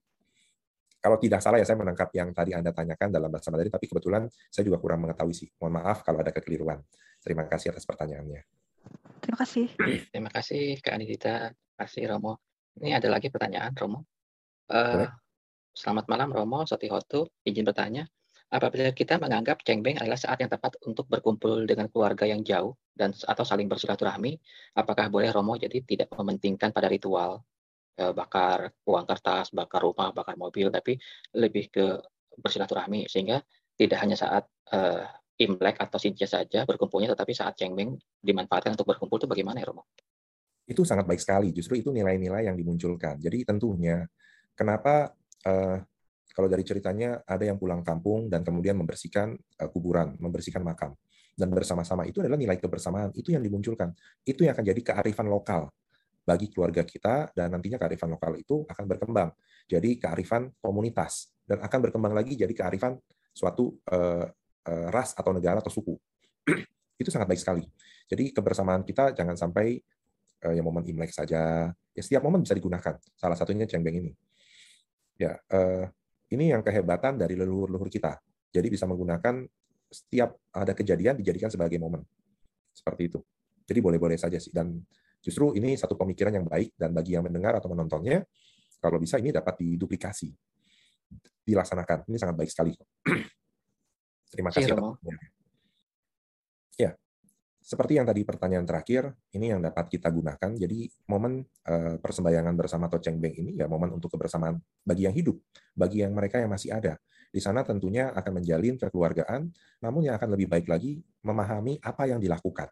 Kalau 1.03 1.19
tidak 1.19 1.43
salah 1.43 1.59
ya 1.59 1.67
saya 1.67 1.83
menangkap 1.83 2.15
yang 2.15 2.31
tadi 2.31 2.55
Anda 2.55 2.71
tanyakan 2.71 3.11
dalam 3.11 3.27
bahasa 3.27 3.51
Mandarin, 3.51 3.75
tapi 3.75 3.91
kebetulan 3.91 4.31
saya 4.47 4.63
juga 4.63 4.79
kurang 4.79 5.03
mengetahui 5.03 5.35
sih. 5.35 5.51
Mohon 5.59 5.83
maaf 5.83 6.07
kalau 6.07 6.23
ada 6.23 6.31
kekeliruan. 6.31 6.79
Terima 7.19 7.43
kasih 7.51 7.75
atas 7.75 7.83
pertanyaannya. 7.83 8.47
Terima 9.19 9.39
kasih. 9.43 9.67
Terima 10.15 10.31
kasih 10.31 10.79
Kak 10.79 10.95
Anindita 10.95 11.51
kasih 11.75 12.07
Romo. 12.07 12.39
Ini 12.79 13.03
ada 13.03 13.11
lagi 13.11 13.35
pertanyaan 13.35 13.75
Romo. 13.75 14.07
Uh, 14.71 15.11
selamat 15.75 16.07
malam 16.07 16.31
Romo, 16.31 16.63
Sotihotu. 16.71 17.27
Izin 17.43 17.67
bertanya, 17.67 18.07
apabila 18.53 18.93
kita 18.93 19.17
menganggap 19.17 19.65
cengbeng 19.65 19.97
adalah 19.97 20.21
saat 20.21 20.37
yang 20.45 20.53
tepat 20.53 20.77
untuk 20.85 21.09
berkumpul 21.09 21.65
dengan 21.65 21.89
keluarga 21.89 22.29
yang 22.29 22.45
jauh 22.45 22.77
dan 22.93 23.17
atau 23.25 23.45
saling 23.49 23.67
bersilaturahmi, 23.67 24.37
apakah 24.77 25.09
boleh 25.09 25.33
Romo 25.33 25.57
jadi 25.57 25.81
tidak 25.81 26.13
mementingkan 26.13 26.71
pada 26.71 26.93
ritual 26.93 27.41
uh, 27.97 28.13
bakar 28.13 28.71
uang 28.85 29.05
kertas, 29.09 29.51
bakar 29.57 29.81
rumah, 29.81 30.13
bakar 30.13 30.37
mobil, 30.37 30.69
tapi 30.69 31.01
lebih 31.33 31.73
ke 31.73 31.87
bersilaturahmi 32.37 33.09
sehingga 33.09 33.41
tidak 33.75 33.99
hanya 34.05 34.17
saat 34.21 34.45
uh, 34.77 35.09
Imlek 35.41 35.81
atau 35.81 35.97
Sinja 35.97 36.29
saja 36.29 36.69
berkumpulnya, 36.69 37.17
tetapi 37.17 37.33
saat 37.33 37.57
Cengbeng 37.57 37.97
dimanfaatkan 38.21 38.77
untuk 38.77 38.93
berkumpul 38.93 39.17
itu 39.17 39.27
bagaimana 39.27 39.65
ya 39.65 39.73
Romo? 39.73 39.89
itu 40.67 40.83
sangat 40.87 41.05
baik 41.05 41.21
sekali. 41.21 41.49
Justru 41.51 41.79
itu 41.83 41.91
nilai-nilai 41.91 42.47
yang 42.47 42.57
dimunculkan. 42.57 43.19
Jadi 43.19 43.43
tentunya 43.43 44.07
kenapa 44.55 45.11
uh, 45.47 45.79
kalau 46.33 46.49
dari 46.49 46.65
ceritanya 46.65 47.21
ada 47.25 47.45
yang 47.45 47.61
pulang 47.61 47.85
kampung 47.85 48.29
dan 48.33 48.43
kemudian 48.43 48.77
membersihkan 48.77 49.37
uh, 49.37 49.69
kuburan, 49.69 50.17
membersihkan 50.19 50.65
makam 50.65 50.97
dan 51.33 51.49
bersama-sama 51.49 52.05
itu 52.05 52.21
adalah 52.21 52.37
nilai 52.37 52.61
kebersamaan 52.61 53.09
itu 53.17 53.33
yang 53.33 53.41
dimunculkan. 53.41 53.93
Itu 54.21 54.45
yang 54.45 54.53
akan 54.53 54.65
jadi 54.69 54.81
kearifan 54.85 55.33
lokal 55.33 55.73
bagi 56.23 56.53
keluarga 56.53 56.85
kita 56.85 57.33
dan 57.35 57.51
nantinya 57.51 57.81
kearifan 57.81 58.15
lokal 58.15 58.39
itu 58.39 58.63
akan 58.69 58.85
berkembang 58.87 59.35
jadi 59.67 59.99
kearifan 59.99 60.53
komunitas 60.63 61.33
dan 61.49 61.59
akan 61.65 61.79
berkembang 61.89 62.15
lagi 62.15 62.39
jadi 62.39 62.51
kearifan 62.55 63.01
suatu 63.33 63.75
uh, 63.91 64.27
uh, 64.69 64.89
ras 64.93 65.17
atau 65.17 65.33
negara 65.35 65.59
atau 65.65 65.73
suku. 65.73 65.95
itu 67.01 67.09
sangat 67.11 67.27
baik 67.31 67.41
sekali. 67.41 67.65
Jadi 68.07 68.31
kebersamaan 68.37 68.85
kita 68.85 69.17
jangan 69.17 69.35
sampai 69.35 69.81
uh, 70.45 70.53
ya 70.53 70.63
momen 70.63 70.85
Imlek 70.87 71.11
saja. 71.15 71.73
Ya 71.73 72.03
setiap 72.03 72.23
momen 72.25 72.45
bisa 72.45 72.53
digunakan. 72.53 73.01
Salah 73.17 73.37
satunya 73.39 73.65
cengbeng 73.65 73.97
ini. 74.05 74.13
Ya, 75.21 75.39
ini 76.33 76.51
yang 76.51 76.65
kehebatan 76.65 77.21
dari 77.21 77.37
leluhur-leluhur 77.37 77.93
kita. 77.93 78.17
Jadi 78.53 78.69
bisa 78.73 78.89
menggunakan 78.89 79.45
setiap 79.93 80.33
ada 80.53 80.73
kejadian 80.73 81.21
dijadikan 81.21 81.53
sebagai 81.53 81.77
momen. 81.77 82.01
Seperti 82.73 83.13
itu. 83.13 83.21
Jadi 83.69 83.79
boleh-boleh 83.85 84.17
saja 84.17 84.41
sih. 84.41 84.49
Dan 84.49 84.81
justru 85.21 85.53
ini 85.53 85.77
satu 85.77 85.95
pemikiran 85.95 86.33
yang 86.33 86.47
baik 86.49 86.73
dan 86.75 86.97
bagi 86.97 87.13
yang 87.17 87.29
mendengar 87.29 87.57
atau 87.61 87.69
menontonnya, 87.69 88.25
kalau 88.81 88.97
bisa 88.97 89.21
ini 89.21 89.31
dapat 89.31 89.61
diduplikasi, 89.61 90.33
dilaksanakan. 91.45 92.09
Ini 92.09 92.17
sangat 92.17 92.37
baik 92.41 92.51
sekali. 92.51 92.73
Terima 94.33 94.49
kasih. 94.49 94.73
Ya, 96.81 96.97
seperti 97.63 97.95
yang 97.95 98.07
tadi 98.11 98.27
pertanyaan 98.27 98.67
terakhir, 98.67 99.15
ini 99.39 99.55
yang 99.55 99.63
dapat 99.63 99.87
kita 99.87 100.11
gunakan. 100.11 100.51
Jadi 100.59 100.91
momen 101.07 101.47
uh, 101.71 101.97
persembahyangan 102.03 102.55
bersama 102.59 102.91
Toceng 102.91 103.23
Beng 103.23 103.39
ini 103.39 103.55
ya 103.55 103.71
momen 103.71 103.95
untuk 103.95 104.19
kebersamaan 104.19 104.59
bagi 104.83 105.07
yang 105.07 105.15
hidup, 105.15 105.39
bagi 105.73 106.03
yang 106.03 106.11
mereka 106.11 106.43
yang 106.43 106.51
masih 106.51 106.75
ada. 106.75 106.99
Di 107.33 107.41
sana 107.41 107.65
tentunya 107.65 108.11
akan 108.13 108.43
menjalin 108.43 108.77
kekeluargaan, 108.77 109.49
namun 109.81 110.11
yang 110.11 110.19
akan 110.19 110.37
lebih 110.37 110.51
baik 110.51 110.67
lagi 110.69 111.01
memahami 111.25 111.81
apa 111.81 112.11
yang 112.11 112.19
dilakukan. 112.21 112.69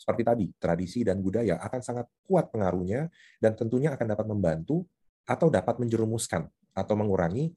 Seperti 0.00 0.22
tadi, 0.24 0.46
tradisi 0.56 1.04
dan 1.04 1.20
budaya 1.20 1.60
akan 1.60 1.80
sangat 1.84 2.06
kuat 2.24 2.48
pengaruhnya 2.48 3.12
dan 3.36 3.52
tentunya 3.52 3.92
akan 3.92 4.06
dapat 4.16 4.26
membantu 4.30 4.88
atau 5.28 5.52
dapat 5.52 5.76
menjerumuskan 5.76 6.48
atau 6.72 6.94
mengurangi 6.96 7.52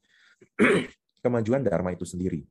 kemajuan 1.24 1.64
Dharma 1.64 1.96
itu 1.96 2.04
sendiri. 2.04 2.44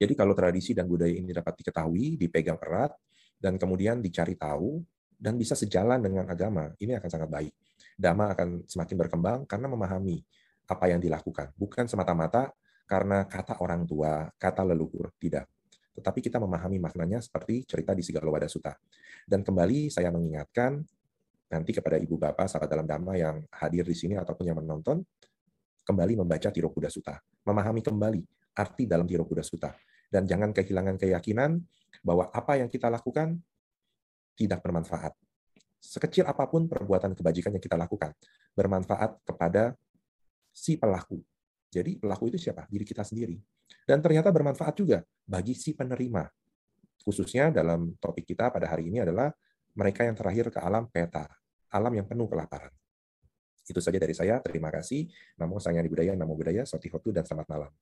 Jadi 0.00 0.16
kalau 0.16 0.32
tradisi 0.32 0.72
dan 0.72 0.88
budaya 0.88 1.12
ini 1.12 1.28
dapat 1.28 1.60
diketahui, 1.60 2.16
dipegang 2.16 2.56
erat, 2.56 2.96
dan 3.36 3.60
kemudian 3.60 4.00
dicari 4.00 4.32
tahu, 4.32 4.80
dan 5.20 5.36
bisa 5.36 5.52
sejalan 5.52 6.00
dengan 6.00 6.24
agama, 6.24 6.72
ini 6.80 6.96
akan 6.96 7.10
sangat 7.12 7.28
baik. 7.28 7.52
Dhamma 8.00 8.32
akan 8.32 8.64
semakin 8.64 8.96
berkembang 8.96 9.38
karena 9.44 9.68
memahami 9.68 10.24
apa 10.64 10.88
yang 10.88 11.04
dilakukan. 11.04 11.52
Bukan 11.52 11.84
semata-mata 11.84 12.48
karena 12.88 13.28
kata 13.28 13.60
orang 13.60 13.84
tua, 13.84 14.32
kata 14.40 14.64
leluhur, 14.64 15.12
tidak. 15.20 15.44
Tetapi 15.92 16.24
kita 16.24 16.40
memahami 16.40 16.80
maknanya 16.80 17.20
seperti 17.20 17.68
cerita 17.68 17.92
di 17.92 18.00
Sigalowada 18.00 18.48
Sutta. 18.48 18.72
Dan 19.28 19.44
kembali 19.44 19.92
saya 19.92 20.08
mengingatkan 20.08 20.80
nanti 21.52 21.76
kepada 21.76 22.00
ibu 22.00 22.16
bapak 22.16 22.48
sahabat 22.48 22.72
dalam 22.72 22.88
dhamma 22.88 23.20
yang 23.20 23.36
hadir 23.52 23.84
di 23.84 23.92
sini 23.92 24.16
ataupun 24.16 24.48
yang 24.48 24.56
menonton, 24.64 25.04
kembali 25.84 26.24
membaca 26.24 26.48
Tirokuda 26.48 26.88
Sutta. 26.88 27.20
Memahami 27.44 27.84
kembali 27.84 28.22
arti 28.56 28.88
dalam 28.88 29.04
Tirokuda 29.04 29.44
Sutta 29.44 29.76
dan 30.10 30.26
jangan 30.26 30.50
kehilangan 30.50 30.98
keyakinan 30.98 31.62
bahwa 32.02 32.28
apa 32.34 32.58
yang 32.58 32.66
kita 32.66 32.90
lakukan 32.90 33.38
tidak 34.34 34.60
bermanfaat. 34.60 35.14
Sekecil 35.80 36.28
apa 36.28 36.44
pun 36.50 36.68
perbuatan 36.68 37.16
kebajikan 37.16 37.56
yang 37.56 37.62
kita 37.62 37.78
lakukan, 37.78 38.12
bermanfaat 38.52 39.22
kepada 39.24 39.72
si 40.52 40.76
pelaku. 40.76 41.22
Jadi 41.70 41.96
pelaku 41.96 42.28
itu 42.28 42.36
siapa? 42.36 42.66
Diri 42.68 42.84
kita 42.84 43.06
sendiri. 43.06 43.38
Dan 43.86 44.02
ternyata 44.02 44.28
bermanfaat 44.34 44.74
juga 44.76 45.06
bagi 45.24 45.54
si 45.54 45.72
penerima. 45.72 46.26
Khususnya 47.00 47.48
dalam 47.48 47.96
topik 47.96 48.28
kita 48.28 48.52
pada 48.52 48.68
hari 48.68 48.92
ini 48.92 49.00
adalah 49.00 49.32
mereka 49.72 50.04
yang 50.04 50.18
terakhir 50.18 50.52
ke 50.52 50.58
alam 50.60 50.90
peta, 50.90 51.30
alam 51.72 51.92
yang 51.94 52.04
penuh 52.04 52.28
kelaparan. 52.28 52.74
Itu 53.64 53.78
saja 53.78 54.02
dari 54.02 54.12
saya. 54.12 54.42
Terima 54.42 54.68
kasih. 54.68 55.06
Namo 55.38 55.62
Sang 55.62 55.78
Yang 55.78 55.94
Budaya, 55.94 56.12
Namo 56.18 56.34
Budaya, 56.34 56.66
Soti 56.66 56.90
Hotu, 56.90 57.14
dan 57.14 57.22
selamat 57.22 57.46
malam. 57.46 57.72